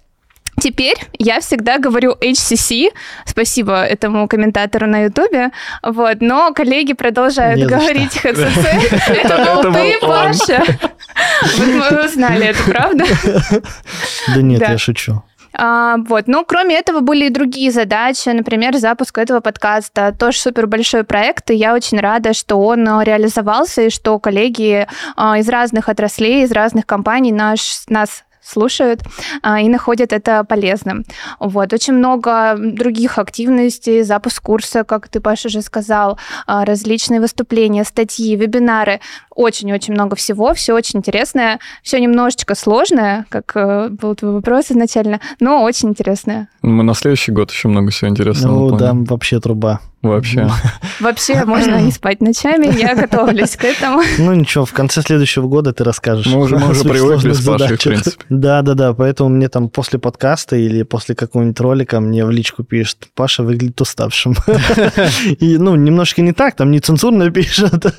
Теперь 0.60 0.96
я 1.16 1.38
всегда 1.38 1.78
говорю 1.78 2.16
HCC, 2.20 2.88
спасибо 3.24 3.84
этому 3.84 4.26
комментатору 4.26 4.88
на 4.88 5.04
Ютубе, 5.04 5.52
вот, 5.84 6.20
но 6.20 6.52
коллеги 6.52 6.92
продолжают 6.94 7.60
Не 7.60 7.66
говорить 7.66 8.16
HCC. 8.16 9.02
Это 9.22 9.62
был 9.62 9.72
ты, 9.72 9.98
Паша. 10.00 10.64
Вы 11.56 12.04
узнали 12.04 12.46
это, 12.46 12.62
правда? 12.64 13.04
Да 14.34 14.42
нет, 14.42 14.60
я 14.60 14.76
шучу. 14.76 15.22
А, 15.52 15.96
вот. 15.98 16.24
Ну, 16.26 16.44
кроме 16.44 16.76
этого, 16.76 17.00
были 17.00 17.26
и 17.26 17.30
другие 17.30 17.70
задачи. 17.70 18.28
Например, 18.28 18.76
запуск 18.76 19.18
этого 19.18 19.40
подкаста. 19.40 20.14
Тоже 20.16 20.38
супер 20.38 20.66
большой 20.66 21.04
проект, 21.04 21.50
и 21.50 21.54
я 21.54 21.74
очень 21.74 22.00
рада, 22.00 22.32
что 22.32 22.56
он 22.56 22.88
а, 22.88 23.02
реализовался, 23.02 23.82
и 23.82 23.90
что 23.90 24.18
коллеги 24.18 24.86
а, 25.16 25.38
из 25.38 25.48
разных 25.48 25.88
отраслей, 25.88 26.44
из 26.44 26.52
разных 26.52 26.86
компаний 26.86 27.32
наш, 27.32 27.84
нас 27.88 28.24
слушают 28.50 29.00
а, 29.42 29.60
и 29.60 29.68
находят 29.68 30.12
это 30.12 30.44
полезным. 30.44 31.04
Вот. 31.38 31.72
Очень 31.72 31.94
много 31.94 32.56
других 32.58 33.18
активностей, 33.18 34.02
запуск 34.02 34.42
курса, 34.42 34.84
как 34.84 35.08
ты, 35.08 35.20
Паша, 35.20 35.48
уже 35.48 35.62
сказал, 35.62 36.18
а, 36.46 36.64
различные 36.64 37.20
выступления, 37.20 37.84
статьи, 37.84 38.36
вебинары. 38.36 39.00
Очень-очень 39.34 39.94
много 39.94 40.16
всего, 40.16 40.52
все 40.54 40.74
очень 40.74 40.98
интересное, 40.98 41.60
все 41.82 42.00
немножечко 42.00 42.54
сложное, 42.54 43.24
как 43.30 43.52
э, 43.54 43.88
был 43.88 44.14
твой 44.14 44.32
вопрос 44.32 44.70
изначально, 44.70 45.20
но 45.40 45.62
очень 45.62 45.90
интересное. 45.90 46.48
Мы 46.62 46.82
на 46.82 46.94
следующий 46.94 47.32
год 47.32 47.50
еще 47.50 47.68
много 47.68 47.90
всего 47.90 48.10
интересного 48.10 48.52
Ну 48.54 48.70
да, 48.70 48.76
планируем. 48.76 49.04
вообще 49.04 49.40
труба. 49.40 49.80
Вообще. 50.02 50.48
Вообще 51.00 51.44
можно 51.44 51.80
не 51.80 51.92
спать 51.92 52.20
ночами, 52.22 52.66
я 52.80 52.94
готовлюсь 52.94 53.56
к 53.56 53.64
этому. 53.64 54.00
Ну 54.18 54.32
ничего, 54.34 54.64
в 54.64 54.72
конце 54.72 55.02
следующего 55.02 55.46
года 55.46 55.72
ты 55.74 55.84
расскажешь. 55.84 56.26
Мы 56.26 56.38
уже- 56.40 56.56
мы 56.58 56.70
уже 56.70 56.82
привыкли 56.88 57.32
сложных 57.32 57.36
с 57.36 57.44
Пашей, 57.46 57.76
в 57.76 57.82
принципе. 57.82 58.24
Да, 58.30 58.62
да, 58.62 58.74
да. 58.74 58.94
Поэтому 58.94 59.28
мне 59.28 59.48
там 59.48 59.68
после 59.68 59.98
подкаста 59.98 60.56
или 60.56 60.82
после 60.84 61.14
какого-нибудь 61.14 61.60
ролика 61.60 62.00
мне 62.00 62.24
в 62.24 62.30
личку 62.30 62.64
пишет, 62.64 63.08
Паша 63.14 63.42
выглядит 63.42 63.80
уставшим. 63.80 64.34
И, 65.38 65.58
ну, 65.58 65.74
немножко 65.76 66.22
не 66.22 66.32
так, 66.32 66.56
там 66.56 66.70
нецензурно 66.70 67.30
пишет, 67.30 67.94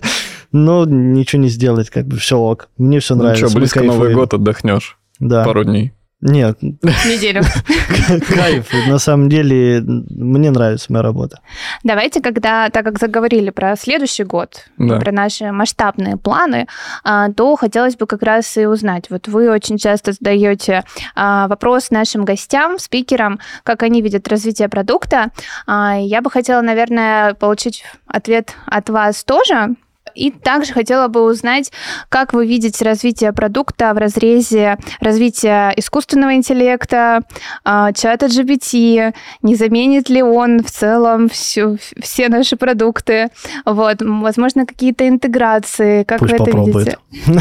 но 0.51 0.85
ничего 0.85 1.41
не 1.41 1.49
сделать, 1.49 1.89
как 1.89 2.07
бы 2.07 2.17
все 2.17 2.37
ок. 2.37 2.69
Мне 2.77 2.99
все 2.99 3.15
Ну 3.15 3.23
нравится. 3.23 3.45
что, 3.47 3.55
мы 3.55 3.59
близко 3.61 3.83
Новый 3.83 4.13
год 4.13 4.33
отдохнешь 4.33 4.97
Да. 5.19 5.43
пару 5.45 5.63
дней. 5.63 5.93
Нет, 6.21 6.61
Неделю. 6.61 7.41
кайф. 8.35 8.69
На 8.87 8.99
самом 8.99 9.27
деле, 9.29 9.81
мне 9.81 10.51
нравится 10.51 10.85
моя 10.91 11.01
работа. 11.03 11.39
Давайте, 11.83 12.21
когда, 12.21 12.69
так 12.69 12.85
как 12.85 12.99
заговорили 12.99 13.49
про 13.49 13.75
следующий 13.75 14.23
год, 14.23 14.65
Да. 14.77 14.99
про 14.99 15.11
наши 15.11 15.51
масштабные 15.51 16.17
планы, 16.17 16.67
а, 17.03 17.31
то 17.31 17.55
хотелось 17.55 17.95
бы 17.95 18.05
как 18.05 18.21
раз 18.21 18.55
и 18.57 18.65
узнать. 18.67 19.09
Вот 19.09 19.27
вы 19.27 19.49
очень 19.49 19.77
часто 19.77 20.11
задаете 20.11 20.83
а, 21.15 21.47
вопрос 21.47 21.89
нашим 21.89 22.23
гостям, 22.23 22.77
спикерам, 22.77 23.39
как 23.63 23.81
они 23.83 24.01
видят 24.01 24.27
развитие 24.27 24.69
продукта. 24.69 25.31
А, 25.65 25.97
Я 25.97 26.21
бы 26.21 26.29
хотела, 26.29 26.61
наверное, 26.61 27.33
получить 27.33 27.83
ответ 28.05 28.53
от 28.67 28.89
вас 28.89 29.23
тоже. 29.23 29.75
И 30.15 30.31
также 30.31 30.73
хотела 30.73 31.07
бы 31.07 31.21
узнать, 31.23 31.71
как 32.09 32.33
вы 32.33 32.45
видите 32.45 32.83
развитие 32.85 33.33
продукта 33.33 33.93
в 33.93 33.97
разрезе 33.97 34.77
развития 34.99 35.73
искусственного 35.77 36.35
интеллекта, 36.35 37.21
а, 37.63 37.91
чата 37.93 38.27
GPT, 38.27 39.13
не 39.41 39.55
заменит 39.55 40.09
ли 40.09 40.21
он 40.21 40.63
в 40.63 40.71
целом 40.71 41.29
всю, 41.29 41.77
все 42.01 42.29
наши 42.29 42.55
продукты, 42.55 43.29
вот, 43.65 43.97
возможно, 44.01 44.65
какие-то 44.65 45.07
интеграции, 45.07 46.03
как 46.03 46.19
Пусть 46.19 46.31
вы 46.31 46.35
это 46.37 46.45
попробует. 46.45 46.97
видите? 47.11 47.39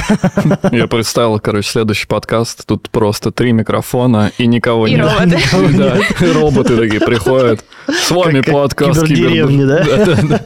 Я 0.73 0.87
представил, 0.87 1.39
короче, 1.41 1.71
следующий 1.71 2.07
подкаст. 2.07 2.67
Тут 2.67 2.91
просто 2.91 3.31
три 3.31 3.53
микрофона 3.53 4.33
и 4.39 4.47
никого 4.47 4.87
И 4.87 4.93
нет. 4.95 5.07
роботы. 5.07 5.39
Да, 5.81 5.99
роботы 6.35 6.77
такие 6.77 7.01
приходят. 7.01 7.65
С 7.89 8.11
вами 8.11 8.41
Как 8.43 8.53
подкаст 8.53 9.03
кибердеревни, 9.07 9.65
да? 10.29 10.41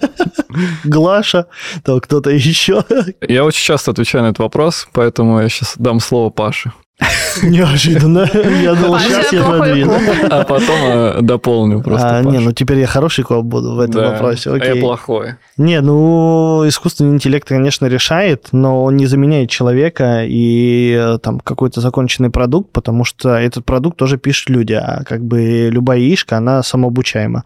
Глаша, 0.84 1.46
то 1.84 2.00
кто-то 2.14 2.30
еще. 2.30 2.84
Я 3.28 3.44
очень 3.44 3.64
часто 3.64 3.90
отвечаю 3.90 4.24
на 4.24 4.28
этот 4.28 4.38
вопрос, 4.38 4.86
поэтому 4.92 5.40
я 5.40 5.48
сейчас 5.48 5.74
дам 5.78 5.98
слово 5.98 6.30
Паше. 6.30 6.72
Неожиданно. 7.42 8.30
Я 8.62 8.74
думал, 8.74 9.00
сейчас 9.00 9.32
я 9.32 9.42
коп. 9.42 9.92
А 10.30 10.44
потом 10.44 10.76
э, 10.84 11.18
дополню 11.22 11.82
просто 11.82 12.18
А, 12.18 12.22
не, 12.22 12.38
ну 12.38 12.52
теперь 12.52 12.78
я 12.78 12.86
хороший 12.86 13.24
коп 13.24 13.44
буду 13.44 13.74
в 13.74 13.80
этом 13.80 14.12
вопросе. 14.12 14.50
а 14.50 14.64
я 14.64 14.76
плохой. 14.76 15.34
Не, 15.56 15.80
ну 15.80 16.62
искусственный 16.68 17.14
интеллект, 17.14 17.48
конечно, 17.48 17.86
решает, 17.86 18.50
но 18.52 18.84
он 18.84 18.96
не 18.96 19.06
заменяет 19.06 19.50
человека 19.50 20.22
и 20.24 20.96
э, 20.96 21.18
там 21.18 21.40
какой-то 21.40 21.80
законченный 21.80 22.30
продукт, 22.30 22.70
потому 22.72 23.04
что 23.04 23.30
этот 23.30 23.64
продукт 23.64 23.96
тоже 23.96 24.18
пишут 24.18 24.50
люди, 24.50 24.74
а 24.74 25.02
как 25.04 25.24
бы 25.24 25.68
любая 25.68 25.98
яишка, 25.98 26.36
она 26.36 26.62
самообучаема. 26.62 27.42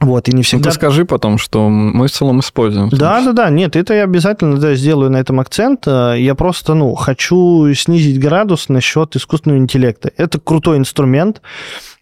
Вот, 0.00 0.28
и 0.28 0.32
не 0.32 0.38
Ну, 0.38 0.42
всегда... 0.42 0.70
ты 0.70 0.76
скажи 0.76 1.04
потом, 1.06 1.38
что 1.38 1.68
мы 1.68 2.08
в 2.08 2.10
целом 2.10 2.40
используем. 2.40 2.90
Да, 2.90 3.24
да, 3.24 3.32
да, 3.32 3.50
нет, 3.50 3.76
это 3.76 3.94
я 3.94 4.04
обязательно 4.04 4.58
да, 4.58 4.74
сделаю 4.74 5.10
на 5.10 5.16
этом 5.16 5.40
акцент. 5.40 5.86
Э, 5.86 6.16
Я 6.18 6.34
просто, 6.34 6.74
ну, 6.74 6.94
хочу 6.94 7.72
снизить 7.74 8.20
градус 8.20 8.68
насчет 8.68 9.16
искусственного 9.16 9.58
интеллекта. 9.58 10.10
Это 10.16 10.38
крутой 10.38 10.76
инструмент, 10.78 11.40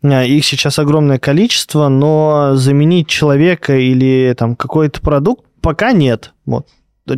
э, 0.03 0.27
их 0.27 0.45
сейчас 0.45 0.79
огромное 0.81 1.19
количество, 1.19 1.89
но 1.89 2.57
заменить 2.57 3.07
человека 3.07 3.77
или 3.77 4.35
там 4.37 4.57
какой-то 4.57 5.01
продукт 5.01 5.45
пока 5.61 5.93
нет. 5.93 6.33
Вот. 6.47 6.67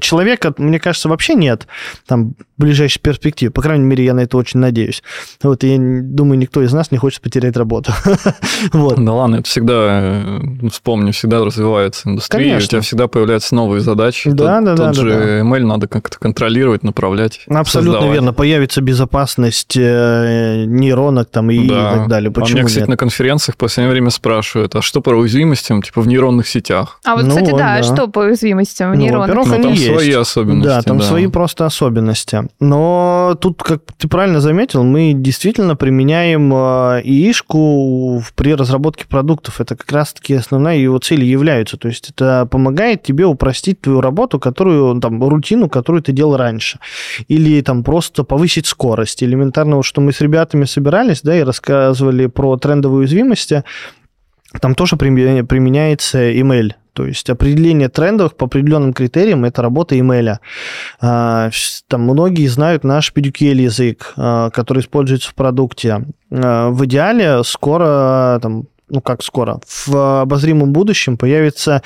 Человека, 0.00 0.52
мне 0.58 0.80
кажется, 0.80 1.08
вообще 1.08 1.34
нет 1.34 1.66
там 2.06 2.34
ближайшей 2.58 3.00
перспективе. 3.00 3.50
По 3.50 3.62
крайней 3.62 3.84
мере, 3.84 4.04
я 4.04 4.14
на 4.14 4.20
это 4.20 4.36
очень 4.36 4.58
надеюсь. 4.60 5.02
Вот, 5.42 5.62
и 5.62 5.74
я 5.74 5.78
думаю, 5.78 6.38
никто 6.38 6.62
из 6.62 6.72
нас 6.72 6.90
не 6.90 6.98
хочет 6.98 7.20
потерять 7.20 7.56
работу. 7.56 7.92
Вот. 8.72 9.02
Да 9.02 9.12
ладно, 9.12 9.36
это 9.36 9.48
всегда, 9.48 9.74
э, 10.02 10.68
вспомни, 10.72 11.10
всегда 11.10 11.44
развивается 11.44 12.08
индустрия, 12.08 12.48
Конечно. 12.52 12.66
у 12.66 12.68
тебя 12.70 12.80
всегда 12.80 13.06
появляются 13.08 13.54
новые 13.54 13.80
задачи. 13.80 14.30
Да, 14.30 14.56
Тот- 14.56 14.64
да, 14.64 14.74
да, 14.74 14.76
Тот 14.76 14.86
да, 14.86 14.92
же 15.02 15.10
да. 15.10 15.40
ML 15.40 15.66
надо 15.66 15.88
как-то 15.88 16.18
контролировать, 16.18 16.82
направлять, 16.82 17.40
Абсолютно 17.48 17.92
создавать. 17.92 18.14
верно. 18.14 18.32
Появится 18.32 18.80
безопасность 18.80 19.76
э, 19.76 20.64
нейронок 20.66 21.28
там 21.30 21.50
и 21.50 21.66
Да. 21.68 21.92
так 21.92 22.08
далее. 22.08 22.30
а 22.30 22.32
Почему 22.32 22.58
меня, 22.58 22.66
кстати, 22.66 22.80
нет? 22.80 22.88
на 22.88 22.96
конференциях 22.96 23.54
в 23.56 23.58
последнее 23.58 23.92
время 23.92 24.10
спрашивают, 24.10 24.74
а 24.74 24.82
что 24.82 25.00
по 25.00 25.10
уязвимостям, 25.10 25.82
типа 25.82 26.00
в 26.00 26.08
нейронных 26.08 26.48
сетях? 26.48 26.98
А 27.04 27.14
вот, 27.16 27.24
Ну 27.24 27.30
кстати, 27.30 27.50
вот, 27.50 27.58
да, 27.58 27.76
да. 27.78 27.82
что 27.82 28.08
по 28.08 28.20
уязвимостям 28.20 28.92
в 28.92 28.96
Ну, 28.96 29.06
Ну, 29.06 29.22
они 29.52 29.62
там 29.62 29.75
есть. 29.76 29.92
свои 29.92 30.12
особенности. 30.12 30.68
Да, 30.68 30.82
там 30.82 30.98
свои 31.02 31.26
просто 31.28 31.66
особенности. 31.66 32.48
Но 32.60 33.36
тут, 33.40 33.62
как 33.62 33.82
ты 33.96 34.08
правильно 34.08 34.40
заметил, 34.40 34.84
мы 34.84 35.12
действительно 35.14 35.76
применяем 35.76 36.52
ИИшку 37.00 38.18
в- 38.18 38.32
при 38.34 38.54
разработке 38.54 39.06
продуктов. 39.06 39.60
Это 39.60 39.76
как 39.76 39.90
раз-таки 39.92 40.34
основная 40.34 40.76
его 40.76 40.98
цель 40.98 41.24
является. 41.24 41.76
То 41.76 41.88
есть 41.88 42.10
это 42.10 42.46
помогает 42.50 43.02
тебе 43.02 43.26
упростить 43.26 43.80
твою 43.80 44.00
работу, 44.00 44.38
которую, 44.38 45.00
там, 45.00 45.22
рутину, 45.22 45.68
которую 45.68 46.02
ты 46.02 46.12
делал 46.12 46.36
раньше. 46.36 46.78
Или 47.28 47.60
там 47.62 47.84
просто 47.84 48.24
повысить 48.24 48.66
скорость. 48.66 49.22
Элементарно, 49.22 49.76
вот 49.76 49.84
что 49.84 50.00
мы 50.00 50.12
с 50.12 50.20
ребятами 50.20 50.64
собирались, 50.64 51.22
да, 51.22 51.36
и 51.38 51.42
рассказывали 51.42 52.26
про 52.26 52.56
трендовые 52.56 53.00
уязвимости, 53.00 53.64
там 54.60 54.74
тоже 54.74 54.96
применя- 54.96 55.44
применяется 55.44 56.30
email. 56.32 56.72
То 56.96 57.06
есть 57.06 57.28
определение 57.28 57.90
трендовых 57.90 58.36
по 58.36 58.46
определенным 58.46 58.94
критериям– 58.94 59.44
это 59.44 59.60
работа 59.60 59.94
email. 59.96 60.38
А, 60.98 61.50
Там 61.88 62.00
многие 62.04 62.46
знают 62.46 62.84
наш 62.84 63.12
PDQL 63.14 63.60
язык, 63.60 64.14
а, 64.16 64.48
который 64.48 64.80
используется 64.80 65.28
в 65.28 65.34
продукте. 65.34 66.06
А, 66.30 66.70
В 66.70 66.86
идеале 66.86 67.44
скоро, 67.44 68.38
там, 68.40 68.64
ну 68.88 69.00
как 69.00 69.22
скоро, 69.22 69.60
в 69.86 70.22
обозримом 70.22 70.72
будущем 70.72 71.16
появится, 71.16 71.82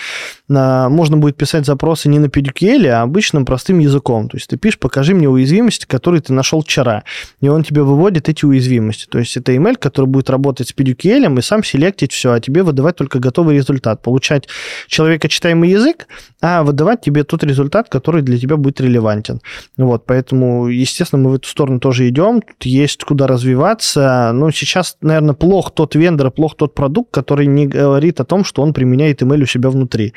а, 0.50 0.88
можно 0.88 1.16
будет 1.16 1.36
писать 1.36 1.64
запросы 1.64 2.08
не 2.08 2.18
на 2.18 2.26
PDQL, 2.26 2.86
а 2.88 3.02
обычным 3.02 3.44
простым 3.44 3.78
языком. 3.78 4.28
То 4.28 4.36
есть 4.36 4.48
ты 4.48 4.56
пишешь, 4.56 4.78
покажи 4.78 5.14
мне 5.14 5.28
уязвимости, 5.28 5.86
которые 5.86 6.20
ты 6.20 6.32
нашел 6.32 6.62
вчера. 6.62 7.04
И 7.40 7.48
он 7.48 7.62
тебе 7.64 7.82
выводит 7.82 8.28
эти 8.28 8.44
уязвимости. 8.44 9.06
То 9.08 9.18
есть 9.18 9.36
это 9.36 9.52
email, 9.52 9.76
который 9.78 10.06
будет 10.06 10.28
работать 10.28 10.68
с 10.68 10.74
PDQL 10.74 11.38
и 11.38 11.42
сам 11.42 11.64
селектить 11.64 12.12
все, 12.12 12.32
а 12.32 12.40
тебе 12.40 12.62
выдавать 12.62 12.96
только 12.96 13.18
готовый 13.18 13.56
результат. 13.56 14.02
Получать 14.02 14.48
человекочитаемый 14.86 15.70
язык, 15.70 16.06
а 16.42 16.62
выдавать 16.62 17.00
тебе 17.00 17.24
тот 17.24 17.44
результат, 17.44 17.88
который 17.88 18.22
для 18.22 18.38
тебя 18.38 18.56
будет 18.56 18.80
релевантен. 18.80 19.40
Вот, 19.76 20.04
поэтому, 20.04 20.68
естественно, 20.68 21.22
мы 21.22 21.30
в 21.30 21.34
эту 21.34 21.48
сторону 21.48 21.80
тоже 21.80 22.08
идем. 22.08 22.42
Тут 22.42 22.66
есть 22.66 23.04
куда 23.04 23.26
развиваться. 23.26 24.32
Но 24.34 24.50
сейчас, 24.50 24.96
наверное, 25.00 25.34
плох 25.34 25.72
тот 25.72 25.94
вендор, 25.94 26.30
плох 26.30 26.56
тот 26.56 26.74
продукт, 26.74 26.89
который 27.10 27.46
не 27.46 27.66
говорит 27.66 28.20
о 28.20 28.24
том, 28.24 28.44
что 28.44 28.62
он 28.62 28.72
применяет 28.72 29.22
email 29.22 29.42
у 29.42 29.46
себя 29.46 29.70
внутри. 29.70 30.12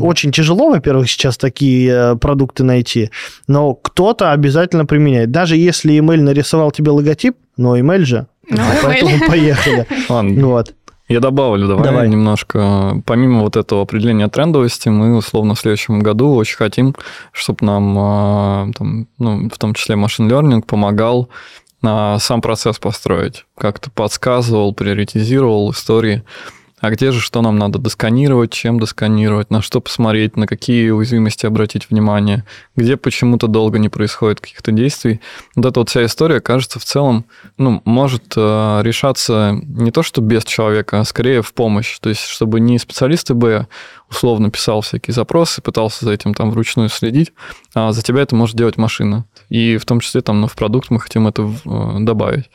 Очень 0.00 0.32
тяжело, 0.32 0.70
во-первых, 0.70 1.08
сейчас 1.10 1.36
такие 1.38 1.90
э, 1.90 2.16
продукты 2.16 2.64
найти, 2.64 3.10
но 3.48 3.74
кто-то 3.74 4.32
обязательно 4.32 4.86
применяет. 4.86 5.30
Даже 5.30 5.56
если 5.56 5.94
email 5.98 6.20
нарисовал 6.20 6.70
тебе 6.70 6.90
логотип, 6.90 7.36
но 7.56 7.76
email 7.78 8.04
же. 8.04 8.26
Ну, 8.48 8.58
Поэтому 8.82 9.16
email. 9.16 9.26
поехали. 9.28 9.86
Ладно, 10.08 10.46
Вот. 10.46 10.74
я 11.08 11.20
добавлю, 11.20 11.66
давай, 11.68 11.84
Давай. 11.84 12.08
немножко. 12.08 13.02
Помимо 13.06 13.40
вот 13.42 13.56
этого 13.56 13.82
определения 13.82 14.28
трендовости, 14.28 14.88
мы 14.88 15.16
условно 15.16 15.54
в 15.54 15.60
следующем 15.60 16.00
году 16.00 16.34
очень 16.34 16.56
хотим, 16.56 16.94
чтобы 17.32 17.58
нам, 17.62 17.96
а, 17.98 18.68
там, 18.76 19.06
ну, 19.18 19.48
в 19.48 19.58
том 19.58 19.74
числе 19.74 19.96
машин 19.96 20.30
learning, 20.30 20.62
помогал 20.62 21.28
а, 21.86 22.18
сам 22.18 22.40
процесс 22.40 22.78
построить. 22.78 23.44
Как-то 23.56 23.90
подсказывал, 23.90 24.74
приоритизировал 24.74 25.70
истории 25.70 26.24
а 26.86 26.90
где 26.90 27.10
же 27.10 27.20
что 27.20 27.42
нам 27.42 27.58
надо 27.58 27.80
досканировать, 27.80 28.52
чем 28.52 28.78
досканировать, 28.78 29.50
на 29.50 29.60
что 29.60 29.80
посмотреть, 29.80 30.36
на 30.36 30.46
какие 30.46 30.90
уязвимости 30.90 31.44
обратить 31.44 31.90
внимание, 31.90 32.44
где 32.76 32.96
почему-то 32.96 33.48
долго 33.48 33.80
не 33.80 33.88
происходит 33.88 34.40
каких-то 34.40 34.70
действий. 34.70 35.20
Вот 35.56 35.66
эта 35.66 35.80
вот 35.80 35.88
вся 35.88 36.04
история, 36.04 36.40
кажется, 36.40 36.78
в 36.78 36.84
целом, 36.84 37.24
ну, 37.58 37.82
может 37.84 38.34
э, 38.36 38.80
решаться 38.84 39.58
не 39.62 39.90
то, 39.90 40.04
что 40.04 40.20
без 40.20 40.44
человека, 40.44 41.00
а 41.00 41.04
скорее 41.04 41.42
в 41.42 41.52
помощь. 41.54 41.98
То 41.98 42.08
есть, 42.08 42.22
чтобы 42.22 42.60
не 42.60 42.78
специалисты 42.78 43.34
бы 43.34 43.66
условно 44.08 44.50
писал 44.50 44.80
всякие 44.82 45.12
запросы, 45.12 45.60
пытался 45.62 46.04
за 46.04 46.12
этим 46.12 46.34
там 46.34 46.52
вручную 46.52 46.88
следить, 46.88 47.32
а 47.74 47.90
за 47.90 48.02
тебя 48.02 48.22
это 48.22 48.36
может 48.36 48.54
делать 48.54 48.76
машина. 48.76 49.24
И 49.48 49.76
в 49.76 49.84
том 49.84 49.98
числе 49.98 50.20
там 50.20 50.40
ну, 50.40 50.46
в 50.46 50.54
продукт 50.54 50.90
мы 50.90 51.00
хотим 51.00 51.26
это 51.26 51.42
э, 51.42 51.96
добавить. 51.98 52.48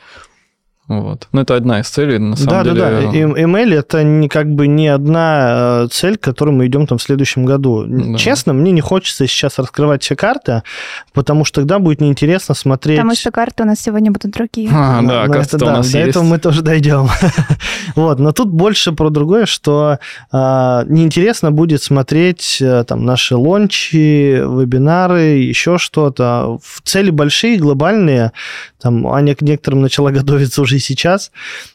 Вот. 0.88 1.28
Ну, 1.30 1.40
это 1.40 1.54
одна 1.54 1.80
из 1.80 1.88
целей, 1.88 2.18
на 2.18 2.34
самом 2.36 2.50
да, 2.50 2.64
деле. 2.64 2.80
Да, 2.80 2.90
да, 2.90 3.00
да. 3.00 3.18
ML 3.18 3.74
это 3.74 4.02
не, 4.02 4.28
как 4.28 4.52
бы 4.52 4.66
не 4.66 4.88
одна 4.88 5.84
э, 5.84 5.88
цель, 5.92 6.18
к 6.18 6.22
которой 6.22 6.50
мы 6.50 6.66
идем 6.66 6.88
там 6.88 6.98
в 6.98 7.02
следующем 7.02 7.44
году. 7.44 7.84
Да. 7.86 8.18
Честно, 8.18 8.52
мне 8.52 8.72
не 8.72 8.80
хочется 8.80 9.28
сейчас 9.28 9.60
раскрывать 9.60 10.02
все 10.02 10.16
карты, 10.16 10.64
потому 11.12 11.44
что 11.44 11.60
тогда 11.60 11.78
будет 11.78 12.00
неинтересно 12.00 12.56
смотреть... 12.56 12.98
Потому 12.98 13.14
что 13.14 13.30
карты 13.30 13.62
у 13.62 13.66
нас 13.66 13.78
сегодня 13.80 14.10
будут 14.10 14.32
другие. 14.32 14.70
А, 14.72 15.00
да, 15.02 15.26
ну, 15.26 15.34
это, 15.34 15.56
да, 15.56 15.66
у 15.66 15.70
нас 15.70 15.90
до 15.90 15.98
есть. 15.98 16.10
этого 16.10 16.24
мы 16.24 16.38
тоже 16.38 16.62
дойдем. 16.62 17.08
вот, 17.94 18.18
но 18.18 18.32
тут 18.32 18.48
больше 18.48 18.90
про 18.90 19.08
другое, 19.08 19.46
что 19.46 19.98
а, 20.32 20.84
неинтересно 20.88 21.52
будет 21.52 21.82
смотреть 21.82 22.58
а, 22.60 22.82
там 22.82 23.04
наши 23.04 23.36
лончи, 23.36 24.40
вебинары, 24.40 25.38
еще 25.38 25.78
что-то. 25.78 26.58
В 26.60 26.82
цели 26.82 27.10
большие, 27.10 27.56
глобальные, 27.56 28.32
там 28.80 29.06
Аня 29.06 29.36
к 29.36 29.42
некоторым 29.42 29.82
начала 29.82 30.10
готовиться 30.10 30.60
уже 30.60 30.71
и 30.76 30.78
сейчас. 30.78 31.30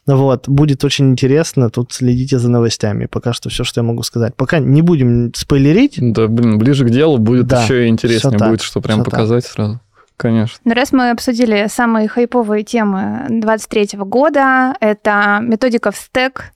Вот. 0.05 0.47
Будет 0.49 0.83
очень 0.83 1.11
интересно. 1.11 1.69
Тут 1.69 1.93
следите 1.93 2.39
за 2.39 2.49
новостями. 2.49 3.05
Пока 3.05 3.33
что 3.33 3.49
все, 3.49 3.63
что 3.63 3.79
я 3.81 3.83
могу 3.83 4.03
сказать. 4.03 4.35
Пока 4.35 4.59
не 4.59 4.81
будем 4.81 5.31
спойлерить. 5.35 5.95
Да, 5.97 6.27
блин, 6.27 6.57
ближе 6.57 6.85
к 6.85 6.89
делу 6.89 7.17
будет 7.17 7.47
Да, 7.47 7.63
еще 7.63 7.85
и 7.85 7.89
интереснее 7.89 8.37
будет, 8.37 8.59
так, 8.59 8.61
что 8.63 8.81
прям 8.81 8.97
всё 8.97 9.03
так. 9.05 9.11
показать 9.13 9.45
сразу. 9.45 9.79
Конечно. 10.17 10.57
Но 10.65 10.73
раз 10.73 10.91
мы 10.91 11.11
обсудили 11.11 11.67
самые 11.69 12.07
хайповые 12.07 12.63
темы 12.63 13.25
23 13.29 13.99
года, 13.99 14.73
это 14.79 15.39
методика 15.43 15.91
в 15.91 15.95
стек, 15.97 16.53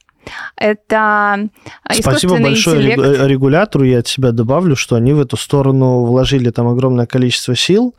это 0.55 1.47
Спасибо 1.91 2.37
большое 2.39 2.77
интеллект. 2.77 2.99
регу- 3.19 3.27
регулятору. 3.27 3.83
Я 3.83 3.99
от 3.99 4.07
себя 4.07 4.31
добавлю, 4.31 4.75
что 4.75 4.95
они 4.95 5.13
в 5.13 5.19
эту 5.19 5.37
сторону 5.37 6.05
вложили 6.05 6.49
там 6.51 6.67
огромное 6.67 7.05
количество 7.05 7.55
сил, 7.55 7.95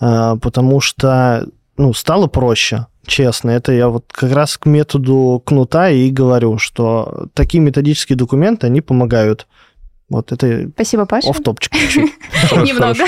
а, 0.00 0.36
потому 0.36 0.80
что 0.80 1.46
ну, 1.76 1.92
стало 1.92 2.26
проще. 2.26 2.86
Честно, 3.06 3.50
это 3.50 3.72
я 3.72 3.88
вот 3.88 4.04
как 4.10 4.32
раз 4.32 4.56
к 4.56 4.66
методу 4.66 5.42
кнута 5.44 5.90
и 5.90 6.10
говорю, 6.10 6.58
что 6.58 7.28
такие 7.34 7.60
методические 7.60 8.16
документы, 8.16 8.66
они 8.66 8.80
помогают. 8.80 9.46
Вот 10.08 10.32
это 10.32 10.68
Спасибо, 10.74 11.06
Паша. 11.06 11.30
оф 11.30 11.42
топчик 11.42 11.72
Немного. 12.52 13.04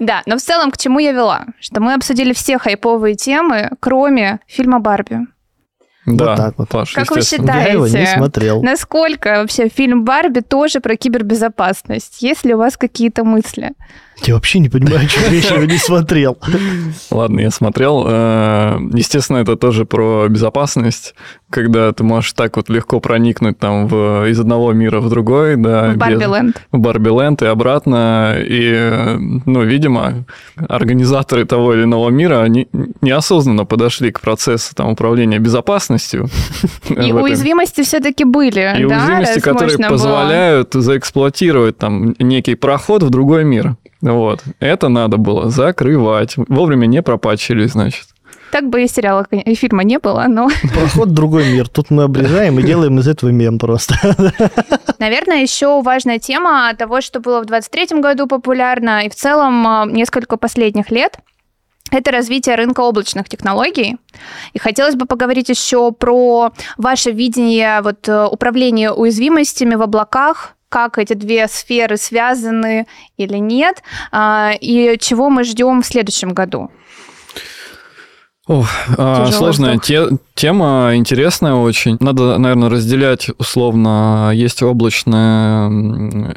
Да, 0.00 0.22
но 0.26 0.36
в 0.36 0.40
целом 0.40 0.70
к 0.70 0.76
чему 0.76 0.98
я 0.98 1.12
вела? 1.12 1.46
Что 1.60 1.80
мы 1.80 1.94
обсудили 1.94 2.32
все 2.32 2.58
хайповые 2.58 3.14
темы, 3.14 3.70
кроме 3.80 4.40
фильма 4.46 4.80
«Барби». 4.80 5.26
Да, 6.06 6.36
так 6.36 6.58
вот. 6.58 6.68
Паш, 6.68 6.92
Как 6.92 7.10
вы 7.10 7.22
считаете? 7.22 7.68
Я 7.68 7.72
его 7.72 7.86
не 7.86 8.06
смотрел. 8.06 8.62
Насколько 8.62 9.40
вообще 9.40 9.68
фильм 9.68 10.04
«Барби» 10.04 10.40
тоже 10.40 10.80
про 10.80 10.96
кибербезопасность? 10.96 12.22
Есть 12.22 12.44
ли 12.44 12.54
у 12.54 12.58
вас 12.58 12.76
какие-то 12.76 13.24
мысли? 13.24 13.72
Я 14.24 14.34
вообще 14.34 14.58
не 14.58 14.68
понимаю, 14.68 15.08
что 15.08 15.20
я 15.32 15.38
его 15.38 15.64
не 15.64 15.78
смотрел. 15.78 16.36
Ладно, 17.10 17.40
я 17.40 17.50
смотрел. 17.50 18.04
Э, 18.06 18.78
Естественно, 18.92 19.38
это 19.38 19.56
тоже 19.56 19.84
про 19.84 20.26
безопасность, 20.28 21.14
когда 21.50 21.92
ты 21.92 22.04
можешь 22.04 22.32
так 22.32 22.56
вот 22.56 22.68
легко 22.68 23.00
проникнуть 23.00 23.58
там 23.58 23.86
в, 23.86 24.26
из 24.28 24.38
одного 24.40 24.72
мира 24.72 25.00
в 25.00 25.08
другой, 25.08 25.56
да, 25.56 25.92
В 25.92 25.96
«Барби 25.96 26.14
без- 26.16 26.28
Ленд». 26.28 26.62
в 26.72 26.78
Барби 26.78 27.08
Ленд 27.08 27.42
и 27.42 27.46
обратно. 27.46 28.34
И, 28.38 29.16
ну, 29.46 29.62
видимо, 29.62 30.24
организаторы 30.68 31.44
того 31.44 31.74
или 31.74 31.84
иного 31.84 32.10
мира, 32.10 32.42
они 32.42 32.68
неосознанно 33.00 33.64
подошли 33.64 34.10
к 34.10 34.20
процессу 34.20 34.74
там, 34.74 34.88
управления 34.90 35.38
безопасностью. 35.38 36.28
И 36.90 37.12
уязвимости 37.12 37.82
все-таки 37.82 38.24
были, 38.24 38.74
И 38.78 38.84
уязвимости, 38.84 39.40
которые 39.40 39.78
позволяют 39.88 40.74
заэксплуатировать 40.74 41.78
там 41.78 42.14
некий 42.18 42.56
проход 42.56 43.02
в 43.02 43.10
другой 43.10 43.44
мир. 43.44 43.76
Вот. 44.00 44.42
Это 44.60 44.88
надо 44.88 45.16
было 45.16 45.50
закрывать. 45.50 46.34
Вовремя 46.36 46.86
не 46.86 47.02
пропачили, 47.02 47.66
значит. 47.66 48.06
Так 48.50 48.68
бы 48.68 48.82
и 48.82 48.88
сериала, 48.88 49.26
и 49.30 49.54
фильма 49.54 49.84
не 49.84 49.98
было, 49.98 50.24
но, 50.26 50.48
Проход 50.74 51.08
в 51.08 51.12
другой 51.12 51.52
мир. 51.52 51.68
Тут 51.68 51.90
мы 51.90 52.04
обрезаем 52.04 52.58
и 52.58 52.62
делаем 52.62 52.98
из 52.98 53.06
этого 53.06 53.30
мем 53.30 53.58
просто. 53.58 53.94
наверное, 54.98 55.42
еще 55.42 55.82
важная 55.82 56.18
тема 56.18 56.72
того, 56.78 57.00
что 57.00 57.20
было 57.20 57.42
в 57.42 57.46
23 57.46 58.00
году 58.00 58.26
популярно 58.26 59.04
и 59.04 59.10
в 59.10 59.14
целом 59.14 59.66
а, 59.66 59.84
несколько 59.86 60.36
последних 60.38 60.90
лет, 60.90 61.18
это 61.90 62.10
развитие 62.10 62.54
рынка 62.54 62.80
облачных 62.80 63.28
технологий. 63.28 63.96
И 64.52 64.58
хотелось 64.58 64.94
бы 64.94 65.06
поговорить 65.06 65.48
еще 65.48 65.92
про 65.92 66.52
ваше 66.76 67.12
видение 67.12 67.80
вот, 67.82 68.08
э, 68.08 68.26
управления 68.26 68.92
уязвимостями 68.92 69.74
в 69.74 69.82
облаках, 69.82 70.54
как 70.68 70.98
эти 70.98 71.14
две 71.14 71.48
сферы 71.48 71.96
связаны 71.96 72.86
или 73.16 73.38
нет, 73.38 73.82
а, 74.12 74.52
и 74.60 74.96
чего 75.00 75.30
мы 75.30 75.44
ждем 75.44 75.82
в 75.82 75.86
следующем 75.86 76.30
году. 76.34 76.70
Ох, 78.46 78.66
а, 78.96 79.26
Тяжелый 79.26 79.32
сложная 79.38 79.70
вздох. 79.74 79.84
те- 79.84 80.08
тема, 80.34 80.92
интересная 80.94 81.52
очень. 81.52 81.98
Надо, 82.00 82.38
наверное, 82.38 82.70
разделять 82.70 83.28
условно. 83.36 84.30
Есть 84.34 84.62
облачная 84.62 85.68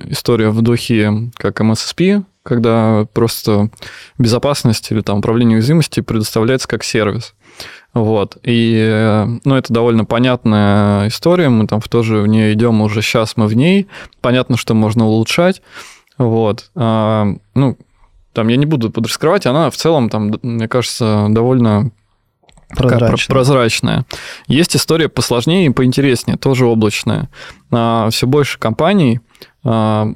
история 0.09 0.49
в 0.49 0.61
духе, 0.61 1.31
как 1.37 1.61
MSSP, 1.61 2.23
когда 2.43 3.05
просто 3.13 3.69
безопасность 4.17 4.91
или 4.91 5.01
там 5.01 5.19
управление 5.19 5.57
уязвимостью 5.57 6.03
предоставляется 6.03 6.67
как 6.67 6.83
сервис. 6.83 7.33
Вот. 7.93 8.37
И, 8.43 8.75
э, 8.77 9.25
ну, 9.43 9.55
это 9.55 9.73
довольно 9.73 10.05
понятная 10.05 11.07
история, 11.09 11.49
мы 11.49 11.67
там 11.67 11.81
в 11.81 11.89
тоже 11.89 12.21
в 12.21 12.27
нее 12.27 12.53
идем, 12.53 12.81
уже 12.81 13.01
сейчас 13.01 13.35
мы 13.35 13.47
в 13.47 13.53
ней. 13.53 13.87
Понятно, 14.21 14.57
что 14.57 14.73
можно 14.73 15.05
улучшать. 15.05 15.61
Вот. 16.17 16.71
А, 16.75 17.27
ну, 17.53 17.77
там 18.33 18.47
я 18.47 18.55
не 18.55 18.65
буду 18.65 18.89
подраскрывать, 18.91 19.45
она 19.45 19.69
в 19.69 19.75
целом 19.75 20.09
там, 20.09 20.31
мне 20.41 20.67
кажется, 20.69 21.27
довольно 21.29 21.91
такая 22.69 22.91
про- 22.91 22.97
Прозрачно. 22.99 23.33
прозрачная. 23.35 24.05
Есть 24.47 24.75
история 24.77 25.09
посложнее 25.09 25.65
и 25.65 25.69
поинтереснее, 25.69 26.37
тоже 26.37 26.65
облачная. 26.65 27.29
все 27.69 28.27
больше 28.27 28.57
компаний 28.57 29.19
а, 29.63 30.07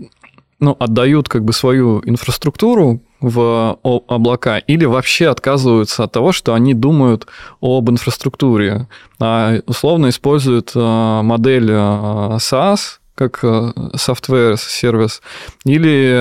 ну, 0.65 0.75
отдают 0.79 1.29
как 1.29 1.43
бы 1.43 1.53
свою 1.53 2.01
инфраструктуру 2.05 2.99
в 3.21 3.77
облака 3.83 4.57
или 4.57 4.85
вообще 4.85 5.27
отказываются 5.27 6.03
от 6.03 6.11
того, 6.11 6.31
что 6.31 6.53
они 6.55 6.73
думают 6.73 7.27
об 7.61 7.89
инфраструктуре, 7.89 8.87
а 9.19 9.59
условно 9.67 10.09
используют 10.09 10.71
а, 10.75 11.21
модель 11.21 11.69
а, 11.71 12.37
SaaS, 12.37 12.99
как 13.13 13.43
э, 13.43 13.71
Software 13.93 14.53
as 14.53 14.57
Service, 14.57 15.21
или 15.65 16.11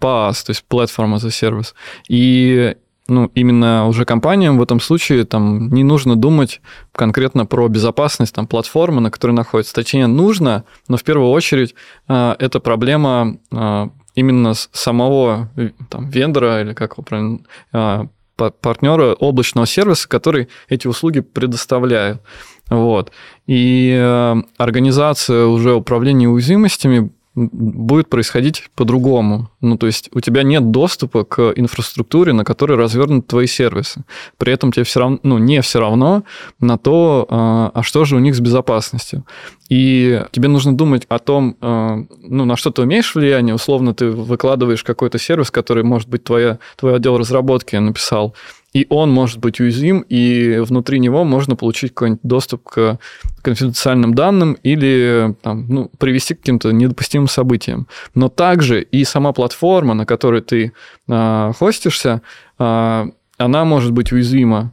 PaaS, 0.00 0.44
то 0.44 0.50
есть 0.50 0.64
Platform 0.68 1.14
as 1.14 1.24
a 1.24 1.28
Service. 1.28 1.74
И 2.08 2.74
ну, 3.08 3.30
именно 3.34 3.86
уже 3.88 4.04
компаниям 4.04 4.58
в 4.58 4.62
этом 4.62 4.80
случае 4.80 5.24
там 5.24 5.70
не 5.70 5.82
нужно 5.82 6.14
думать 6.14 6.60
конкретно 6.92 7.46
про 7.46 7.66
безопасность 7.68 8.34
там, 8.34 8.46
платформы, 8.46 9.00
на 9.00 9.10
которой 9.10 9.32
находится. 9.32 9.74
Точнее, 9.74 10.06
нужно, 10.06 10.64
но 10.88 10.96
в 10.96 11.04
первую 11.04 11.30
очередь 11.30 11.74
э, 12.08 12.34
это 12.38 12.60
проблема 12.60 13.38
э, 13.50 13.88
именно 14.14 14.52
самого 14.54 15.50
там, 15.88 16.10
вендора 16.10 16.60
или 16.60 16.74
как 16.74 16.92
его 16.92 17.02
правильно, 17.02 17.38
э, 17.72 18.06
па- 18.36 18.50
партнера 18.50 19.14
облачного 19.14 19.66
сервиса, 19.66 20.08
который 20.08 20.48
эти 20.68 20.86
услуги 20.86 21.20
предоставляет. 21.20 22.20
Вот. 22.68 23.12
И 23.46 23.96
э, 23.98 24.36
организация 24.58 25.46
уже 25.46 25.74
управления 25.74 26.28
уязвимостями 26.28 27.10
будет 27.52 28.08
происходить 28.08 28.70
по-другому. 28.74 29.50
Ну, 29.60 29.76
то 29.76 29.86
есть 29.86 30.10
у 30.12 30.20
тебя 30.20 30.42
нет 30.42 30.70
доступа 30.70 31.24
к 31.24 31.52
инфраструктуре, 31.56 32.32
на 32.32 32.44
которой 32.44 32.76
развернуты 32.76 33.28
твои 33.28 33.46
сервисы. 33.46 34.04
При 34.36 34.52
этом 34.52 34.72
тебе 34.72 34.84
все 34.84 35.00
равно, 35.00 35.18
ну, 35.22 35.38
не 35.38 35.62
все 35.62 35.80
равно 35.80 36.24
на 36.60 36.78
то, 36.78 37.26
а 37.28 37.68
а 37.74 37.82
что 37.82 38.04
же 38.04 38.16
у 38.16 38.18
них 38.18 38.34
с 38.34 38.40
безопасностью. 38.40 39.24
И 39.68 40.22
тебе 40.32 40.48
нужно 40.48 40.76
думать 40.76 41.04
о 41.08 41.18
том, 41.18 41.56
э, 41.60 42.04
ну, 42.22 42.44
на 42.44 42.56
что 42.56 42.70
ты 42.70 42.82
умеешь 42.82 43.14
влияние. 43.14 43.54
Условно, 43.54 43.94
ты 43.94 44.10
выкладываешь 44.10 44.82
какой-то 44.82 45.18
сервис, 45.18 45.50
который, 45.50 45.84
может 45.84 46.08
быть, 46.08 46.24
твоя, 46.24 46.58
твой 46.76 46.96
отдел 46.96 47.18
разработки 47.18 47.76
написал, 47.76 48.34
и 48.72 48.86
он 48.90 49.10
может 49.10 49.38
быть 49.38 49.60
уязвим, 49.60 50.00
и 50.08 50.58
внутри 50.58 50.98
него 50.98 51.24
можно 51.24 51.56
получить 51.56 51.94
какой-нибудь 51.94 52.22
доступ 52.22 52.68
к 52.68 52.98
конфиденциальным 53.42 54.14
данным 54.14 54.54
или 54.62 55.34
там, 55.42 55.66
ну, 55.68 55.90
привести 55.98 56.34
к 56.34 56.40
каким-то 56.40 56.70
недопустимым 56.70 57.28
событиям. 57.28 57.88
Но 58.14 58.28
также 58.28 58.82
и 58.82 59.04
сама 59.04 59.32
платформа, 59.32 59.94
на 59.94 60.04
которой 60.04 60.42
ты 60.42 60.72
а, 61.08 61.52
хостишься, 61.58 62.22
а, 62.58 63.06
она 63.38 63.64
может 63.64 63.92
быть 63.92 64.12
уязвима. 64.12 64.72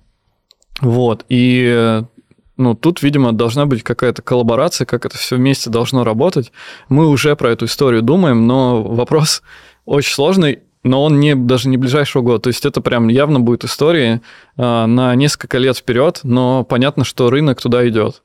Вот, 0.82 1.26
и 1.30 2.04
ну, 2.58 2.74
тут, 2.74 3.02
видимо, 3.02 3.34
должна 3.34 3.66
быть 3.66 3.84
какая-то 3.84 4.22
коллаборация, 4.22 4.86
как 4.86 5.06
это 5.06 5.18
все 5.18 5.36
вместе 5.36 5.70
должно 5.70 6.04
работать. 6.04 6.52
Мы 6.90 7.08
уже 7.08 7.36
про 7.36 7.52
эту 7.52 7.66
историю 7.66 8.02
думаем, 8.02 8.48
но 8.48 8.84
вопрос 8.84 9.42
очень 9.86 10.14
сложный, 10.14 10.60
но 10.86 11.04
он 11.04 11.20
не, 11.20 11.36
даже 11.36 11.68
не 11.68 11.78
ближайшего 11.78 12.22
года. 12.22 12.40
То 12.40 12.48
есть 12.50 12.66
это 12.66 12.80
прям 12.80 13.08
явно 13.08 13.40
будет 13.40 13.66
история 13.66 14.22
э, 14.56 14.86
на 14.86 15.16
несколько 15.16 15.58
лет 15.58 15.76
вперед, 15.78 16.20
но 16.24 16.64
понятно, 16.64 17.04
что 17.04 17.30
рынок 17.32 17.60
туда 17.60 17.88
идет. 17.90 18.22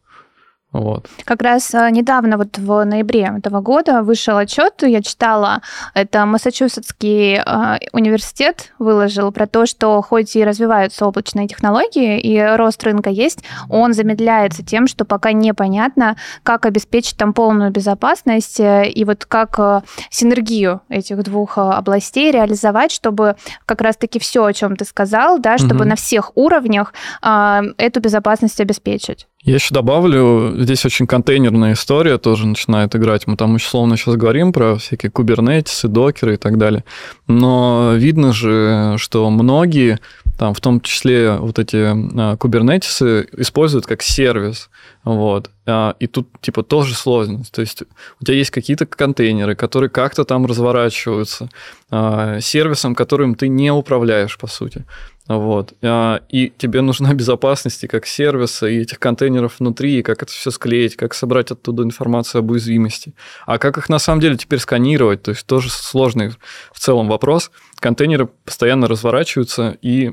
Вот. 0.73 1.09
Как 1.25 1.43
раз 1.43 1.75
а, 1.75 1.91
недавно, 1.91 2.37
вот 2.37 2.57
в 2.57 2.85
ноябре 2.85 3.33
этого 3.39 3.61
года, 3.61 4.03
вышел 4.03 4.37
отчет, 4.37 4.83
я 4.83 5.03
читала, 5.03 5.62
это 5.95 6.25
Массачусетский 6.27 7.39
э, 7.39 7.79
университет 7.93 8.73
выложил 8.79 9.33
про 9.33 9.49
то, 9.49 9.66
что 9.66 10.01
хоть 10.01 10.37
и 10.37 10.45
развиваются 10.45 11.07
облачные 11.07 11.49
технологии, 11.49 12.21
и 12.21 12.41
рост 12.57 12.85
рынка 12.85 13.11
есть, 13.11 13.41
он 13.68 13.95
замедляется 13.95 14.64
тем, 14.64 14.87
что 14.87 15.05
пока 15.05 15.33
непонятно, 15.33 16.16
как 16.45 16.66
обеспечить 16.66 17.16
там 17.16 17.33
полную 17.33 17.73
безопасность 17.73 18.61
э, 18.61 18.89
и 18.89 19.05
вот 19.05 19.25
как 19.25 19.59
э, 19.59 19.81
синергию 20.09 20.83
этих 20.89 21.21
двух 21.25 21.59
областей 21.59 22.31
реализовать, 22.31 22.93
чтобы 22.93 23.35
как 23.66 23.81
раз-таки 23.81 24.21
все, 24.21 24.45
о 24.45 24.53
чем 24.53 24.77
ты 24.77 24.85
сказал, 24.85 25.41
да, 25.41 25.59
чтобы 25.59 25.81
угу. 25.81 25.89
на 25.89 25.97
всех 25.97 26.31
уровнях 26.37 26.95
э, 27.23 27.62
эту 27.77 28.01
безопасность 28.01 28.61
обеспечить. 28.61 29.27
Я 29.43 29.55
еще 29.55 29.74
добавлю, 29.74 30.55
здесь 30.59 30.84
очень 30.84 31.07
контейнерная 31.07 31.72
история 31.72 32.18
тоже 32.18 32.47
начинает 32.47 32.95
играть. 32.95 33.26
Мы 33.26 33.36
там 33.36 33.55
условно 33.55 33.97
сейчас 33.97 34.16
говорим 34.16 34.53
про 34.53 34.76
всякие 34.76 35.11
кубернетисы, 35.11 35.88
докеры 35.88 36.34
и 36.34 36.36
так 36.36 36.59
далее. 36.59 36.84
Но 37.26 37.93
видно 37.95 38.34
же, 38.34 38.97
что 38.99 39.30
многие, 39.30 39.99
там, 40.38 40.53
в 40.53 40.61
том 40.61 40.82
числе 40.82 41.36
вот 41.36 41.59
эти 41.59 41.86
а, 42.18 42.36
кубернетисы, 42.36 43.28
используют 43.38 43.86
как 43.86 44.03
сервис. 44.03 44.68
Вот. 45.05 45.51
А, 45.66 45.96
и 45.98 46.07
тут 46.07 46.28
типа 46.40 46.62
тоже 46.62 46.94
сложность. 46.94 47.53
То 47.53 47.62
есть 47.62 47.82
у 48.20 48.24
тебя 48.24 48.36
есть 48.36 48.51
какие-то 48.51 48.84
контейнеры, 48.86 49.55
которые 49.55 49.88
как-то 49.88 50.24
там 50.24 50.44
разворачиваются, 50.44 51.48
а, 51.90 52.40
сервисом, 52.40 52.94
которым 52.94 53.34
ты 53.34 53.48
не 53.48 53.72
управляешь, 53.72 54.36
по 54.36 54.46
сути. 54.46 54.84
Вот. 55.26 55.72
А, 55.82 56.20
и 56.28 56.53
тебе 56.57 56.82
нужна 56.82 57.14
безопасность 57.14 57.86
как 57.88 58.07
сервиса, 58.07 58.66
и 58.66 58.80
этих 58.80 58.98
контейнеров 58.98 59.59
внутри, 59.59 60.01
и 60.01 60.03
как 60.03 60.22
это 60.22 60.32
все 60.32 60.51
склеить, 60.51 60.96
как 60.96 61.14
собрать 61.14 61.51
оттуда 61.51 61.82
информацию 61.82 62.40
об 62.40 62.51
уязвимости. 62.51 63.14
А 63.46 63.59
как 63.59 63.78
их 63.78 63.88
на 63.88 63.98
самом 63.98 64.20
деле 64.20 64.36
теперь 64.36 64.59
сканировать, 64.59 65.22
то 65.22 65.30
есть 65.30 65.46
тоже 65.46 65.70
сложный 65.70 66.32
в 66.72 66.78
целом 66.78 67.09
вопрос. 67.09 67.51
Контейнеры 67.76 68.28
постоянно 68.44 68.86
разворачиваются, 68.86 69.78
и 69.80 70.12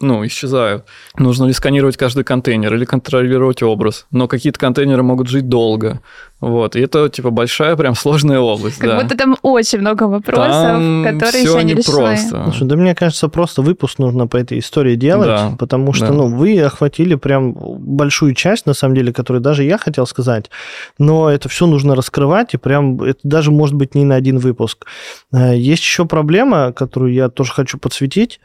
ну, 0.00 0.26
исчезают. 0.26 0.84
Нужно 1.18 1.46
ли 1.46 1.52
сканировать 1.52 1.96
каждый 1.96 2.24
контейнер 2.24 2.74
или 2.74 2.84
контролировать 2.84 3.62
образ? 3.62 4.06
Но 4.10 4.28
какие-то 4.28 4.58
контейнеры 4.58 5.02
могут 5.02 5.28
жить 5.28 5.48
долго. 5.48 6.00
Вот. 6.40 6.76
И 6.76 6.80
это, 6.80 7.08
типа, 7.08 7.30
большая, 7.30 7.76
прям 7.76 7.94
сложная 7.94 8.40
область. 8.40 8.78
Как 8.78 8.90
да. 8.90 9.00
будто 9.00 9.16
там 9.16 9.36
очень 9.40 9.78
много 9.78 10.04
вопросов, 10.04 10.52
там 10.52 11.04
которые 11.04 11.42
еще 11.42 11.64
не, 11.64 11.74
решены. 11.74 11.96
Просто. 11.96 12.42
Слушай, 12.44 12.68
да 12.68 12.76
мне 12.76 12.94
кажется, 12.94 13.28
просто 13.28 13.62
выпуск 13.62 13.98
нужно 13.98 14.26
по 14.26 14.36
этой 14.36 14.58
истории 14.58 14.96
делать, 14.96 15.28
да. 15.28 15.54
потому 15.58 15.94
что, 15.94 16.08
да. 16.08 16.12
ну, 16.12 16.26
вы 16.26 16.60
охватили 16.60 17.14
прям 17.14 17.52
большую 17.54 18.34
часть, 18.34 18.66
на 18.66 18.74
самом 18.74 18.94
деле, 18.94 19.14
которую 19.14 19.40
даже 19.40 19.64
я 19.64 19.78
хотел 19.78 20.06
сказать, 20.06 20.50
но 20.98 21.30
это 21.30 21.48
все 21.48 21.66
нужно 21.66 21.94
раскрывать, 21.94 22.52
и 22.52 22.58
прям 22.58 23.02
это 23.02 23.20
даже 23.22 23.50
может 23.50 23.74
быть 23.74 23.94
не 23.94 24.04
на 24.04 24.14
один 24.14 24.38
выпуск. 24.38 24.84
Э, 25.32 25.56
есть 25.56 25.82
еще 25.82 26.04
проблема, 26.04 26.72
которую 26.72 27.14
я 27.14 27.30
тоже 27.30 27.52
хочу 27.52 27.78
подсветить, 27.78 28.40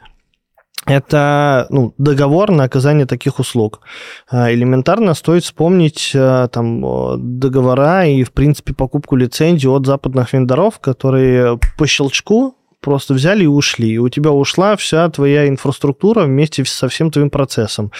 это 0.86 1.66
ну, 1.70 1.94
договор 1.98 2.50
на 2.50 2.64
оказание 2.64 3.06
таких 3.06 3.38
услуг. 3.38 3.80
А, 4.28 4.52
элементарно 4.52 5.14
стоит 5.14 5.44
вспомнить 5.44 6.12
а, 6.14 6.48
там, 6.48 7.38
договора 7.38 8.06
и, 8.06 8.24
в 8.24 8.32
принципе, 8.32 8.74
покупку 8.74 9.16
лицензий 9.16 9.70
от 9.70 9.86
западных 9.86 10.32
вендоров, 10.32 10.80
которые 10.80 11.58
по 11.78 11.86
щелчку 11.86 12.56
просто 12.82 13.14
взяли 13.14 13.44
и 13.44 13.46
ушли. 13.46 13.92
И 13.92 13.98
у 13.98 14.08
тебя 14.08 14.32
ушла 14.32 14.76
вся 14.76 15.08
твоя 15.08 15.48
инфраструктура 15.48 16.24
вместе 16.24 16.64
со 16.64 16.88
всем 16.88 17.10
твоим 17.10 17.30
процессом. 17.30 17.92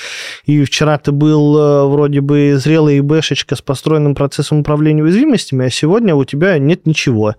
И 0.45 0.63
вчера 0.65 0.99
ты 0.99 1.13
был 1.13 1.57
э, 1.57 1.87
вроде 1.87 2.21
бы 2.21 2.57
зрелый 2.57 3.01
бэшечка 3.01 3.57
с 3.57 3.63
построенным 3.63 4.15
процессом 4.15 4.59
управления 4.59 5.03
уязвимостями, 5.03 5.67
а 5.67 5.71
сегодня 5.71 6.15
у 6.15 6.25
тебя 6.25 6.59
нет 6.59 6.85
ничего 6.85 7.37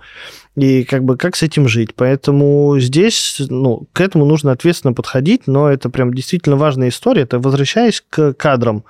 и 0.56 0.84
как 0.84 1.04
бы 1.04 1.18
как 1.18 1.36
с 1.36 1.44
этим 1.44 1.68
жить. 1.68 1.96
Поэтому 1.96 2.80
здесь, 2.80 3.38
ну, 3.50 3.88
к 3.94 4.02
этому 4.02 4.26
нужно 4.26 4.52
ответственно 4.52 4.94
подходить, 4.94 5.48
но 5.48 5.70
это 5.70 5.90
прям 5.90 6.14
действительно 6.14 6.58
важная 6.58 6.90
история. 6.90 7.24
Это 7.24 7.40
возвращаясь 7.40 8.04
к 8.08 8.34
кадрам. 8.34 8.84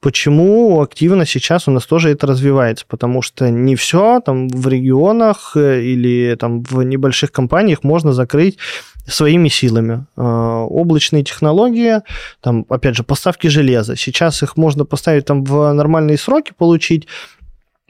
Почему 0.00 0.80
активно 0.80 1.24
сейчас 1.24 1.68
у 1.68 1.70
нас 1.70 1.86
тоже 1.86 2.10
это 2.10 2.26
развивается? 2.26 2.84
Потому 2.88 3.22
что 3.22 3.48
не 3.48 3.76
все 3.76 4.20
там 4.20 4.48
в 4.48 4.66
регионах 4.68 5.52
э, 5.54 5.82
или 5.82 6.36
там 6.38 6.62
в 6.62 6.82
небольших 6.82 7.30
компаниях 7.30 7.84
можно 7.84 8.12
закрыть 8.12 8.58
своими 9.06 9.48
силами. 9.48 10.06
А, 10.16 10.64
облачные 10.64 11.24
технологии, 11.24 12.00
там, 12.40 12.64
опять 12.68 12.96
же, 12.96 13.02
поставки 13.02 13.48
железа. 13.48 13.96
Сейчас 13.96 14.42
их 14.42 14.56
можно 14.56 14.84
поставить 14.84 15.26
там 15.26 15.44
в 15.44 15.72
нормальные 15.72 16.18
сроки, 16.18 16.52
получить, 16.56 17.06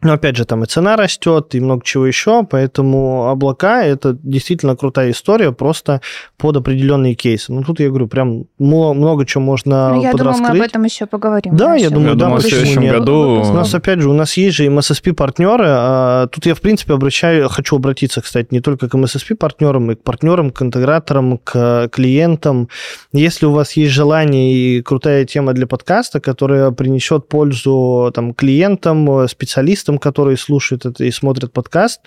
но 0.05 0.13
опять 0.13 0.37
же, 0.37 0.45
там 0.45 0.63
и 0.63 0.67
цена 0.67 0.97
растет, 0.97 1.55
и 1.55 1.61
много 1.61 1.83
чего 1.85 2.07
еще, 2.07 2.45
поэтому 2.45 3.29
облака– 3.29 3.85
это 3.85 4.17
действительно 4.23 4.77
крутая 4.77 5.11
история, 5.11 5.51
просто 5.51 6.03
под 6.37 6.59
определенные 6.59 7.15
кейсы. 7.15 7.53
Ну, 7.53 7.63
тут 7.63 7.81
я 7.81 7.89
говорю, 7.89 8.07
прям 8.07 8.45
много, 8.59 8.95
много 8.95 9.27
чего 9.27 9.43
можно 9.43 9.95
ну, 9.95 10.03
я 10.03 10.13
подраскрыть. 10.13 10.47
думаю, 10.47 10.59
мы 10.59 10.65
об 10.65 10.69
этом 10.69 10.85
еще 10.85 11.07
поговорим. 11.07 11.57
Да, 11.57 11.75
я 11.75 11.89
думаю, 11.89 12.11
я 12.11 12.15
да, 12.15 12.27
думаю, 12.27 12.41
в 12.41 12.45
следующем 12.45 12.83
нет. 12.83 12.99
году... 12.99 13.43
У 13.43 13.53
нас, 13.53 13.75
опять 13.75 14.01
же, 14.01 14.11
у 14.11 14.13
нас 14.13 14.37
есть 14.37 14.57
же 14.57 14.67
MSSP-партнеры. 14.67 15.65
А 15.67 16.27
тут 16.27 16.45
я, 16.47 16.55
в 16.55 16.61
принципе, 16.61 16.93
обращаю, 16.93 17.49
хочу 17.49 17.77
обратиться, 17.77 18.21
кстати, 18.21 18.49
не 18.51 18.61
только 18.61 18.89
к 18.89 18.95
MSSP-партнерам, 18.95 19.93
и 19.93 19.95
к 19.95 20.03
партнерам, 20.03 20.51
к 20.51 20.61
интеграторам, 20.61 21.39
к 21.39 21.89
клиентам. 21.91 22.69
Если 23.13 23.47
у 23.47 23.53
вас 23.53 23.73
есть 23.73 23.93
желание 23.93 24.53
и 24.53 24.83
крутая 24.83 25.25
тема 25.25 25.55
для 25.55 25.67
подкаста, 25.67 26.21
которая 26.21 26.71
принесет 26.73 27.27
пользу 27.29 28.13
там, 28.15 28.35
клиентам, 28.35 29.27
специалистам, 29.29 29.94
ребятам, 29.95 29.99
которые 29.99 30.37
слушают 30.37 30.87
это 30.87 31.05
и 31.05 31.11
смотрят 31.11 31.53
подкаст, 31.53 32.01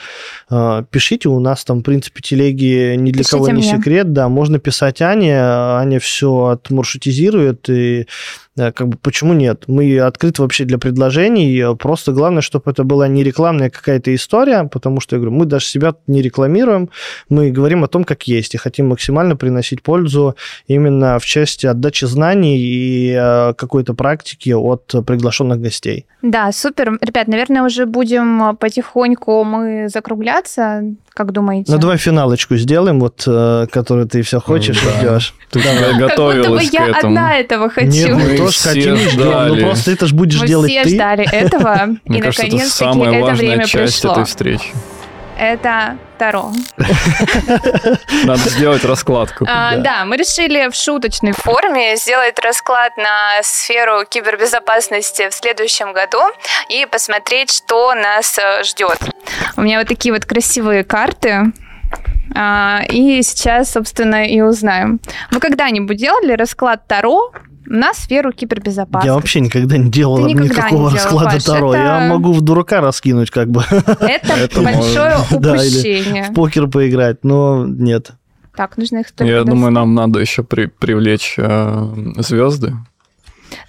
а, 0.50 0.84
пишите, 0.84 1.30
у 1.30 1.40
нас 1.40 1.64
там, 1.66 1.80
в 1.80 1.84
принципе, 1.84 2.22
телеги 2.22 2.96
ни 2.96 3.12
для 3.12 3.24
Пишите 3.24 3.38
кого 3.38 3.48
не 3.50 3.54
мне. 3.54 3.78
секрет, 3.78 4.14
да, 4.14 4.30
можно 4.30 4.60
писать 4.60 5.02
Ане, 5.02 5.40
Аня 5.40 6.00
все 6.00 6.46
отмаршрутизирует 6.46 7.70
и 7.70 8.08
как 8.58 8.88
бы 8.88 8.98
почему 8.98 9.34
нет? 9.34 9.66
Мы 9.68 10.00
открыты 10.00 10.42
вообще 10.42 10.66
для 10.66 10.78
предложений, 10.78 11.78
просто 11.78 12.12
главное, 12.12 12.42
чтобы 12.42 12.72
это 12.72 12.84
была 12.84 13.08
не 13.08 13.24
рекламная 13.24 13.70
какая-то 13.70 14.14
история, 14.14 14.64
потому 14.64 15.00
что, 15.00 15.16
я 15.16 15.20
говорю, 15.20 15.36
мы 15.36 15.46
даже 15.46 15.66
себя 15.66 15.94
не 16.08 16.22
рекламируем, 16.22 16.90
мы 17.30 17.52
говорим 17.52 17.84
о 17.84 17.88
том, 17.88 18.04
как 18.04 18.24
есть, 18.24 18.56
и 18.56 18.58
хотим 18.58 18.88
максимально 18.90 19.36
приносить 19.36 19.84
пользу 19.84 20.36
именно 20.68 21.20
в 21.20 21.26
части 21.26 21.68
отдачи 21.68 22.06
знаний 22.06 22.58
и 22.58 23.16
э, 23.16 23.54
какой-то 23.54 23.94
практики 23.94 24.52
от 24.52 24.94
приглашенных 25.06 25.62
гостей. 25.62 26.06
Да, 26.22 26.52
супер. 26.52 26.98
Ребят, 27.02 27.28
наверное, 27.28 27.64
уже 27.64 27.86
будем 27.86 28.58
потихоньку 28.58 29.44
мы 29.44 29.88
закругляться. 29.90 30.82
Как 31.14 31.32
думаете? 31.32 31.72
Ну, 31.72 31.78
давай 31.78 31.98
финалочку 31.98 32.58
сделаем, 32.58 33.00
вот, 33.00 33.24
э, 33.28 33.68
которую 33.72 34.08
ты 34.08 34.22
все 34.22 34.40
хочешь 34.40 34.82
и 34.84 35.00
ждешь. 35.00 35.36
Ты 35.52 35.62
готовилась 36.00 36.70
к 36.70 36.74
этому. 36.74 36.88
я 36.88 37.00
одна 37.00 37.38
этого 37.38 37.70
хочу. 37.70 37.88
Нет, 37.88 38.40
мы 38.48 38.52
тоже 38.52 38.60
хотим 38.60 38.96
и 38.96 39.10
ждем. 39.10 39.48
Ну, 39.48 39.62
просто 39.68 39.92
это 39.92 40.08
же 40.08 40.16
будешь 40.16 40.40
делать 40.42 40.72
ты. 40.72 40.78
Мы 40.78 40.84
все 40.86 40.96
ждали 40.96 41.30
этого, 41.32 41.90
и 42.06 42.22
наконец-таки 42.22 43.00
это 43.00 43.34
время 43.34 43.68
пришло. 43.68 44.12
этой 44.14 44.26
встречи 44.26 44.72
это 45.38 45.98
Таро. 46.18 46.52
Надо 48.24 48.50
сделать 48.50 48.84
раскладку. 48.84 49.46
А, 49.48 49.76
да. 49.76 49.82
да, 49.82 50.06
мы 50.06 50.18
решили 50.18 50.68
в 50.70 50.76
шуточной 50.76 51.34
форме 51.34 51.96
сделать 51.96 52.40
расклад 52.40 52.98
на 52.98 53.42
сферу 53.44 54.04
кибербезопасности 54.10 55.30
в 55.30 55.34
следующем 55.34 55.94
году 55.94 56.20
и 56.70 56.88
посмотреть, 56.88 57.52
что 57.52 57.94
нас 57.94 58.38
э, 58.40 58.64
ждет. 58.64 58.98
У 59.56 59.62
меня 59.62 59.80
вот 59.80 59.88
такие 59.88 60.12
вот 60.12 60.26
красивые 60.26 60.84
карты. 60.84 61.52
А, 62.36 62.82
и 62.90 63.22
сейчас, 63.22 63.72
собственно, 63.72 64.26
и 64.26 64.42
узнаем. 64.42 65.00
Вы 65.32 65.40
когда-нибудь 65.40 65.98
делали 65.98 66.34
расклад 66.34 66.88
Таро 66.88 67.32
на 67.70 67.94
сферу 67.94 68.32
кибербезопасности. 68.32 69.08
Я 69.08 69.14
вообще 69.14 69.40
никогда 69.42 69.78
не 69.78 69.92
делал 69.92 70.26
никакого 70.28 70.90
не 70.90 70.96
расклада 70.96 71.32
Паш, 71.32 71.44
Таро. 71.44 71.74
Это... 71.74 71.84
Я 71.84 72.08
могу 72.08 72.34
в 72.34 72.42
дурака 72.42 72.82
раскинуть 72.82 73.30
как 73.30 73.50
бы. 73.50 73.64
Это 73.70 74.62
большое 74.62 75.18
упущение. 75.32 76.24
в 76.24 76.34
покер 76.34 76.68
поиграть, 76.68 77.24
но 77.24 77.66
нет. 77.68 78.12
Так, 78.56 78.78
нужно 78.78 79.00
их 79.00 79.08
Я 79.20 79.44
думаю, 79.44 79.72
нам 79.72 79.94
надо 79.94 80.20
еще 80.20 80.44
привлечь 80.44 81.36
э, 81.38 82.14
звезды 82.18 82.74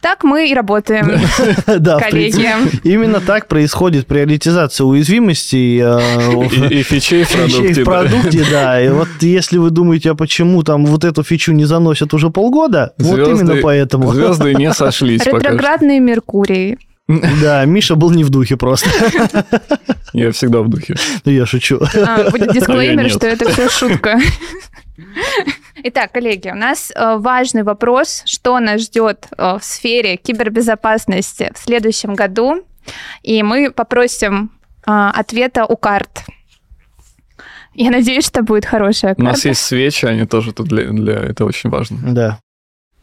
Так 0.01 0.25
мы 0.25 0.49
и 0.51 0.55
работаем, 0.55 1.21
Да, 1.79 1.99
коллеги. 1.99 2.47
именно 2.85 3.21
так 3.21 3.49
происходит 3.49 4.07
приоритизация 4.07 4.85
уязвимостей 4.85 5.81
э, 5.83 5.99
И, 6.71 6.83
фичей 6.83 7.25
в 7.25 7.85
продукте. 7.85 8.45
да. 8.51 8.81
И 8.81 8.89
вот 8.89 9.09
если 9.21 9.59
вы 9.59 9.71
думаете, 9.71 10.11
а 10.11 10.15
почему 10.15 10.63
там 10.63 10.87
вот 10.87 11.05
эту 11.05 11.23
фичу 11.23 11.53
не 11.53 11.65
заносят 11.65 12.15
уже 12.15 12.31
полгода, 12.31 12.93
вот 12.99 13.19
именно 13.19 13.57
поэтому. 13.63 14.13
Звезды 14.13 14.55
не 14.55 14.73
сошлись. 14.73 15.25
Ретроградный 15.27 15.99
Меркурий. 16.01 16.79
Да, 17.41 17.65
Миша 17.65 17.95
был 17.95 18.11
не 18.11 18.23
в 18.23 18.29
духе 18.31 18.57
просто. 18.59 18.91
Я 20.13 20.31
всегда 20.33 20.61
в 20.61 20.69
духе. 20.69 20.95
Ну, 21.25 21.33
я 21.33 21.47
шучу. 21.47 21.81
А, 21.81 22.31
Будет 22.31 22.53
дисклеймер, 22.53 23.09
что 23.11 23.27
это 23.27 23.49
все 23.51 23.69
шутка. 23.71 24.19
Итак, 25.85 26.13
коллеги, 26.13 26.51
у 26.51 26.55
нас 26.55 26.91
э, 26.95 27.17
важный 27.19 27.63
вопрос, 27.63 28.23
что 28.27 28.59
нас 28.59 28.83
ждет 28.83 29.27
э, 29.37 29.59
в 29.59 29.65
сфере 29.65 30.17
кибербезопасности 30.17 31.53
в 31.55 31.59
следующем 31.59 32.15
году. 32.15 32.65
И 33.23 33.43
мы 33.43 33.71
попросим 33.71 34.51
э, 34.87 34.91
ответа 34.91 35.65
у 35.67 35.77
карт. 35.77 36.25
Я 37.75 37.91
надеюсь, 37.91 38.27
что 38.27 38.43
будет 38.43 38.67
хорошая 38.67 39.15
У 39.17 39.23
нас 39.23 39.35
карта 39.35 39.49
есть 39.51 39.61
свечи, 39.61 40.07
они 40.07 40.27
тоже 40.27 40.53
тут 40.53 40.67
для, 40.69 40.91
для 40.91 41.15
это 41.15 41.45
очень 41.45 41.71
важно. 41.71 41.99
Да. 42.15 42.41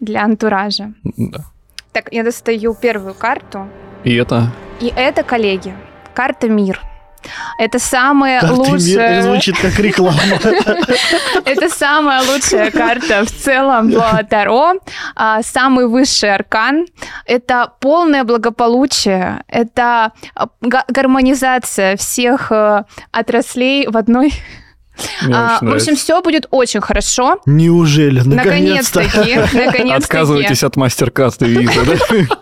для 0.02 0.24
антуража. 0.24 0.94
Да. 1.04 1.46
Так, 1.94 2.12
я 2.12 2.24
достаю 2.24 2.76
первую 2.76 3.14
карту. 3.14 3.68
И 4.04 4.14
это 4.16 4.52
И 4.82 4.92
это, 4.94 5.24
коллеги, 5.24 5.74
карта 6.14 6.50
«Мир». 6.50 6.82
Это 7.60 7.80
самая 7.80 8.42
Карты 8.42 8.56
мира 8.56 8.72
лучшая... 8.72 9.22
звучит 9.24 9.58
как 9.60 9.80
реклама. 9.80 10.20
Это 11.46 11.70
самая 11.70 12.22
лучшая 12.24 12.72
карта 12.72 13.26
в 13.26 13.32
целом 13.32 13.92
в 13.92 14.24
Таро. 14.30 14.74
А, 15.16 15.42
Самый 15.44 15.88
высший 15.88 16.34
аркан. 16.34 16.86
Это 17.26 17.72
полное 17.80 18.24
благополучие. 18.24 19.44
Это 19.48 20.12
а, 20.36 20.48
га- 20.62 20.86
гармонизация 20.88 21.96
всех 21.98 22.52
э, 22.52 22.84
отраслей 23.12 23.88
в 23.88 23.98
одной. 23.98 24.34
А, 25.32 25.60
В 25.62 25.74
общем, 25.74 25.96
все 25.96 26.22
будет 26.22 26.48
очень 26.52 26.82
хорошо. 26.82 27.40
Неужели? 27.46 28.22
Наконец-то. 28.22 29.02
Наконец-таки. 29.02 29.36
Наконец-таки. 29.58 29.92
Отказывайтесь 29.92 30.64
от 30.64 30.76
мастер-карты 30.76 31.46
и 31.46 31.56
виза, 31.56 31.82
да? 31.86 32.36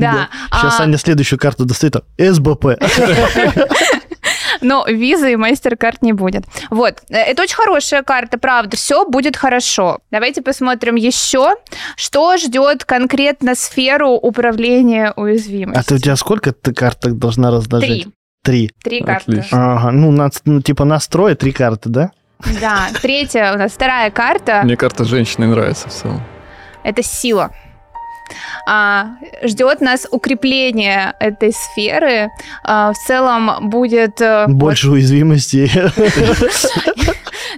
Да. 0.00 0.28
Сейчас 0.52 0.80
А, 0.80 0.82
Аня 0.82 0.98
следующую 0.98 1.38
карту 1.38 1.64
достает. 1.64 1.96
СБП. 2.18 2.66
Но 4.60 4.84
визы 4.86 5.32
и 5.32 5.36
мастер-карт 5.36 6.00
не 6.02 6.12
будет. 6.12 6.44
Вот, 6.70 7.02
э, 7.10 7.16
это 7.16 7.42
очень 7.42 7.56
хорошая 7.56 8.02
карта, 8.02 8.38
правда, 8.38 8.76
все 8.76 9.04
будет 9.04 9.36
хорошо. 9.36 9.98
Давайте 10.10 10.42
посмотрим 10.42 10.94
еще, 10.94 11.54
что 11.96 12.36
ждет 12.38 12.84
конкретно 12.84 13.54
сферу 13.54 14.10
управления 14.12 15.12
уязвимостью. 15.16 15.80
А 15.80 15.84
ты 15.84 15.96
у 15.96 15.98
тебя 15.98 16.16
сколько 16.16 16.52
ты 16.52 16.72
карт 16.72 17.00
должна 17.18 17.50
разложить? 17.50 18.04
Три. 18.42 18.70
Три. 18.70 18.70
Три 18.82 19.00
карты. 19.02 19.32
Отлично. 19.32 19.74
Ага, 19.76 19.90
ну, 19.90 20.10
нас- 20.10 20.40
ну, 20.44 20.62
типа 20.62 20.84
настроя 20.84 21.34
три 21.34 21.52
карты, 21.52 21.88
да? 21.88 22.10
Да, 22.60 22.88
третья 23.00 23.54
у 23.54 23.58
нас, 23.58 23.72
вторая 23.72 24.10
карта, 24.10 24.62
Мне 24.64 24.76
карта 24.76 25.04
женщины 25.04 25.46
нравится 25.46 25.88
в 25.88 25.92
целом. 25.92 26.22
это 26.82 27.02
сила. 27.02 27.50
А, 28.66 29.16
ждет 29.42 29.80
нас 29.80 30.06
укрепление 30.10 31.14
этой 31.20 31.52
сферы. 31.52 32.30
А, 32.62 32.92
в 32.92 32.96
целом 33.06 33.68
будет... 33.70 34.20
э, 34.20 34.46
Больше 34.48 34.90
уязвимостей. 34.90 35.70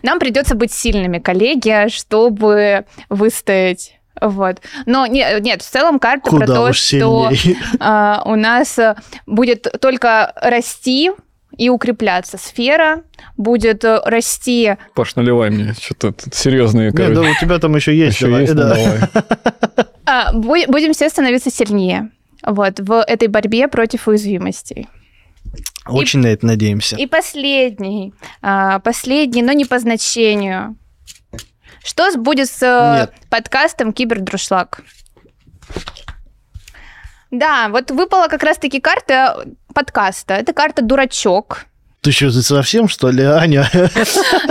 Нам 0.02 0.18
придется 0.18 0.54
быть 0.54 0.72
сильными, 0.72 1.18
коллеги, 1.18 1.88
чтобы 1.88 2.84
выстоять. 3.08 3.96
Вот. 4.20 4.62
Но 4.86 5.06
нет, 5.06 5.42
нет, 5.42 5.62
в 5.62 5.70
целом 5.70 5.98
карта 5.98 6.30
про 6.30 6.40
Куда 6.40 6.46
то, 6.46 6.62
уж 6.70 6.78
что 6.78 7.30
а, 7.80 8.22
у 8.24 8.34
нас 8.34 8.78
а, 8.78 8.96
будет 9.26 9.66
только 9.80 10.32
расти 10.40 11.10
и 11.58 11.68
укрепляться. 11.68 12.38
Сфера 12.38 13.02
будет 13.36 13.84
э, 13.84 14.00
расти. 14.04 14.76
Паш, 14.94 15.16
наливай 15.16 15.50
мне 15.50 15.74
что-то 15.80 16.14
серьезные, 16.32 16.90
Не, 16.90 17.08
да 17.10 17.20
у 17.22 17.34
тебя 17.40 17.58
там 17.58 17.76
еще 17.76 17.96
есть. 17.96 18.16
Еще 18.16 18.26
давай, 18.26 18.40
есть, 18.42 18.54
ну 18.54 18.60
да. 18.60 18.68
давай. 18.74 19.86
А, 20.07 20.32
бу- 20.32 20.66
будем 20.70 20.92
все 20.92 21.09
становиться 21.09 21.50
сильнее. 21.50 22.11
Вот, 22.42 22.80
в 22.80 23.02
этой 23.02 23.28
борьбе 23.28 23.68
против 23.68 24.09
уязвимостей. 24.09 24.88
Очень 25.86 26.20
на 26.20 26.26
это 26.28 26.46
надеемся. 26.46 26.96
И 26.96 27.07
последний, 27.07 28.12
а, 28.42 28.78
последний, 28.80 29.42
но 29.42 29.52
не 29.52 29.64
по 29.64 29.78
значению. 29.78 30.76
Что 31.84 32.11
будет 32.18 32.48
с 32.50 32.62
э, 32.62 33.00
Нет. 33.00 33.14
подкастом 33.30 33.92
Кибердрушлаг? 33.92 34.82
Да, 37.30 37.68
вот 37.68 37.92
выпала 37.92 38.26
как 38.26 38.42
раз-таки 38.42 38.80
карта 38.80 39.46
подкаста. 39.72 40.34
Это 40.34 40.52
карта 40.52 40.82
«Дурачок». 40.82 41.66
Ты 42.07 42.12
что, 42.12 42.30
совсем, 42.30 42.86
что 42.86 43.11
ли, 43.11 43.24
Аня? 43.24 43.68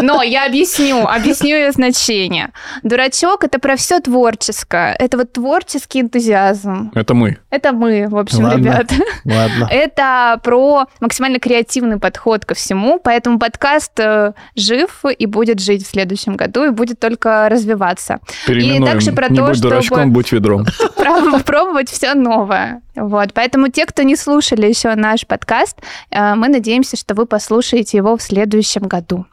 Но 0.01 0.21
я 0.21 0.45
объясню, 0.45 1.07
объясню 1.07 1.55
ее 1.55 1.71
значение. 1.71 2.49
Дурачок– 2.83 3.43
это 3.45 3.59
про 3.59 3.77
все 3.77 4.01
творческое. 4.01 4.93
Это 4.99 5.15
вот 5.17 5.31
творческий 5.31 6.01
энтузиазм. 6.01 6.91
Это 6.93 7.13
мы. 7.13 7.37
Это 7.51 7.71
мы, 7.71 8.09
в 8.09 8.17
общем, 8.17 8.43
Ладно. 8.43 8.57
ребят. 8.57 8.91
Ладно. 9.23 9.69
Это 9.71 10.37
про 10.43 10.87
максимально 10.99 11.39
креативный 11.39 11.97
подход 11.97 12.43
ко 12.43 12.55
всему, 12.55 12.99
поэтому 13.01 13.39
подкаст 13.39 13.97
э, 14.01 14.33
жив 14.57 15.05
и 15.17 15.25
будет 15.25 15.61
жить 15.61 15.87
в 15.87 15.89
следующем 15.89 16.35
году 16.35 16.65
и 16.65 16.71
будет 16.71 16.99
только 16.99 17.47
развиваться. 17.49 18.19
Переименуем. 18.45 18.83
также 18.83 19.13
про 19.13 19.29
Не 19.29 19.37
то, 19.37 19.45
будь 19.45 19.55
чтобы- 19.55 19.69
дурачком, 19.69 20.11
будь 20.11 20.29
ведром. 20.33 20.65
Пробовать, 20.97 21.45
пробовать 21.45 21.89
все 21.89 22.15
новое. 22.15 22.81
Вот, 22.97 23.33
поэтому 23.33 23.69
те, 23.69 23.85
кто 23.85 24.03
не 24.03 24.17
слушали 24.17 24.67
еще 24.67 24.93
наш 24.95 25.25
подкаст, 25.25 25.77
э, 26.11 26.35
мы 26.35 26.49
надеемся, 26.49 26.97
что 26.97 27.15
вы 27.15 27.25
послушаете 27.25 27.44
его 27.93 28.17
в 28.17 28.21
следующем 28.21 28.83
году. 28.83 29.25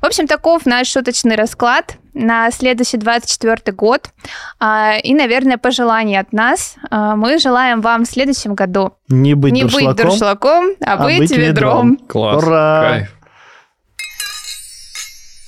В 0.00 0.06
общем, 0.06 0.26
таков 0.26 0.66
наш 0.66 0.88
шуточный 0.88 1.36
расклад 1.36 1.96
на 2.14 2.50
следующий 2.50 2.96
24 2.96 3.74
год. 3.76 4.10
А, 4.58 4.96
И, 5.02 5.14
наверное, 5.14 5.58
пожелание 5.58 6.20
от 6.20 6.32
нас. 6.32 6.74
А, 6.90 7.14
Мы 7.16 7.38
желаем 7.38 7.80
вам 7.80 8.04
в 8.04 8.08
следующем 8.08 8.54
году 8.54 8.94
Не 9.08 9.34
быть 9.34 9.52
не 9.52 9.64
быть 9.64 9.72
дуршлагом. 9.72 10.08
дуршлагом, 10.08 10.64
а, 10.84 10.92
а 10.94 11.04
быть, 11.04 11.18
быть 11.18 11.30
ведром. 11.30 11.90
ведром. 11.92 12.06
Класс. 12.08 12.42
Ура! 12.42 12.80
Кайф. 12.90 13.16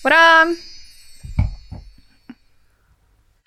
Ура! 0.04 0.44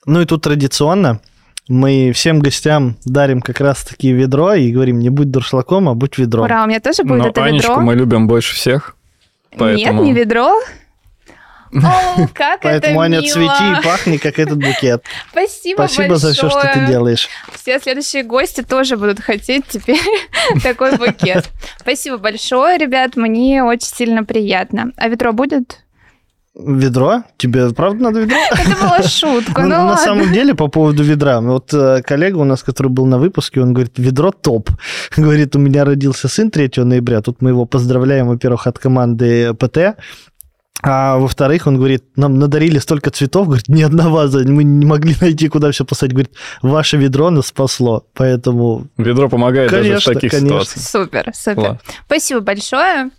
Ну 0.06 0.22
и 0.22 0.26
тут 0.26 0.44
традиционно 0.44 1.20
мы 1.68 2.12
всем 2.14 2.40
гостям 2.40 2.98
дарим 3.06 3.42
как 3.42 3.60
раз-таки 3.60 4.12
ведро 4.12 4.54
и 4.54 4.72
говорим, 4.72 5.00
не 5.00 5.10
будь 5.10 5.32
дуршлаком, 5.32 5.90
а 5.90 5.94
будь 5.94 6.18
ведром. 6.18 6.46
Ура, 6.46 6.64
у 6.64 6.68
меня 6.68 6.80
тоже 6.80 7.04
будет 7.04 7.20
Но 7.20 7.28
это 7.28 7.44
Анечку 7.44 7.72
ведро. 7.72 7.84
мы 7.84 7.96
любим 7.96 8.28
больше 8.28 8.56
всех. 8.56 8.96
Поэтому... 9.58 10.04
Нет, 10.04 10.14
не 10.14 10.20
ведро. 10.20 10.54
О, 11.74 12.28
как 12.34 12.62
Поэтому, 12.62 13.02
это 13.02 13.02
Аня, 13.02 13.20
мило. 13.20 13.34
цвети 13.34 13.80
и 13.80 13.84
пахни, 13.84 14.18
как 14.18 14.40
этот 14.40 14.58
букет. 14.58 15.04
Спасибо, 15.32 15.88
Спасибо 15.88 16.16
за 16.16 16.34
все, 16.34 16.50
что 16.50 16.62
ты 16.62 16.68
большое. 16.68 16.88
делаешь. 16.88 17.30
Все 17.54 17.80
следующие 17.80 18.24
гости 18.24 18.62
тоже 18.64 18.96
будут 18.96 19.20
хотеть 19.20 19.66
теперь 19.68 20.00
такой 20.64 20.98
букет. 20.98 21.50
Спасибо 21.80 22.18
большое, 22.18 22.78
ребят, 22.78 23.18
мне 23.18 23.64
очень 23.64 23.88
сильно 23.88 24.24
приятно. 24.24 24.92
А 24.96 25.10
ведро 25.10 25.34
будет? 25.34 25.80
Ведро? 26.60 27.24
Тебе 27.38 27.70
правда 27.70 28.04
надо 28.04 28.22
ведро? 28.22 28.38
Это 28.52 28.76
была 28.82 29.04
шутка, 29.04 29.62
Ну, 29.62 29.68
ну 29.68 29.76
на 29.76 29.86
ладно. 29.86 30.04
самом 30.04 30.34
деле, 30.34 30.56
по 30.56 30.68
поводу 30.68 31.04
ведра, 31.04 31.40
вот 31.40 31.74
э, 31.74 32.02
коллега 32.02 32.38
у 32.38 32.44
нас, 32.46 32.64
который 32.64 32.88
был 32.88 33.06
на 33.06 33.20
выпуске, 33.20 33.62
он 33.62 33.74
говорит, 33.74 33.94
ведро 34.00 34.32
топ. 34.32 34.70
Говорит, 35.18 35.56
у 35.56 35.60
меня 35.60 35.86
родился 35.86 36.28
сын 36.28 36.50
3 36.50 36.84
ноября, 36.84 37.22
тут 37.22 37.42
мы 37.42 37.52
его 37.52 37.66
поздравляем, 37.66 38.28
во-первых, 38.28 38.68
от 38.68 38.80
команды 38.80 39.54
ПТ, 39.54 39.98
а 40.84 41.18
во-вторых, 41.18 41.66
он 41.68 41.78
говорит, 41.78 42.04
нам 42.16 42.38
надарили 42.38 42.80
столько 42.80 43.10
цветов, 43.10 43.46
говорит, 43.48 43.68
ни 43.68 43.82
одна 43.82 44.10
ваза, 44.10 44.40
мы 44.48 44.64
не 44.64 44.86
могли 44.86 45.16
найти, 45.22 45.50
куда 45.50 45.72
все 45.72 45.86
посадить. 45.86 46.14
Говорит, 46.14 46.32
ваше 46.62 46.98
ведро 46.98 47.30
нас 47.30 47.48
спасло, 47.48 48.06
поэтому... 48.14 48.88
Ведро 48.98 49.30
помогает 49.30 49.72
даже 49.72 49.84
в 49.84 49.88
Конечно, 49.88 50.14
таких 50.14 50.32
конечно. 50.32 50.64
ситуациях. 50.64 50.86
Супер, 50.86 51.32
супер. 51.34 51.56
Класс. 51.56 51.78
Спасибо 52.06 52.42
большое. 52.42 53.10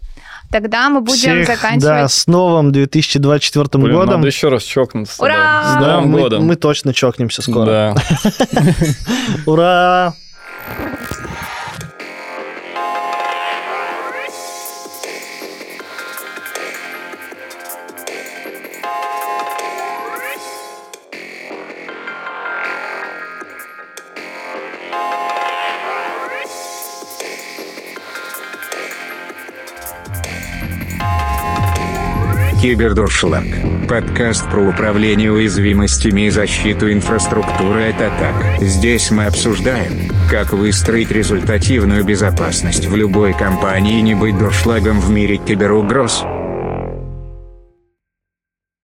Тогда 0.51 0.88
мы 0.88 1.01
будем 1.03 1.16
всех, 1.44 1.46
заканчивать. 1.46 1.82
да, 1.84 2.09
с 2.09 2.26
новым 2.26 2.72
2024 2.72 3.68
Блин, 3.84 3.94
годом. 3.96 4.14
надо 4.16 4.26
еще 4.28 4.49
раз 4.49 4.62
чокнуться. 4.62 5.22
Ура! 5.22 5.34
да. 5.34 5.72
С 5.72 5.80
Новым 5.80 6.11
мы, 6.11 6.20
годом. 6.20 6.44
мы 6.46 6.57
точно 6.57 6.94
чокнемся 6.94 7.42
скоро. 7.42 7.94
Да. 7.94 7.94
Ура! 9.46 10.14
Кибердуршлаг. 32.69 33.47
Подкаст 33.89 34.51
про 34.51 34.61
управление 34.61 35.33
уязвимостями 35.33 36.27
и 36.27 36.31
защиту 36.31 36.93
инфраструктуры 36.93 37.89
от 37.89 37.95
атак. 37.95 38.61
Здесь 38.61 39.11
мы 39.11 39.25
обсуждаем, 39.25 40.12
как 40.31 40.53
выстроить 40.53 41.11
результативную 41.11 42.05
безопасность 42.05 42.85
в 42.85 42.95
любой 42.95 43.33
компании 43.33 44.01
и 44.01 44.03
не 44.03 44.14
быть 44.14 44.37
дуршлагом 44.39 45.01
в 45.01 45.09
мире 45.09 45.39
киберугроз. 45.39 46.27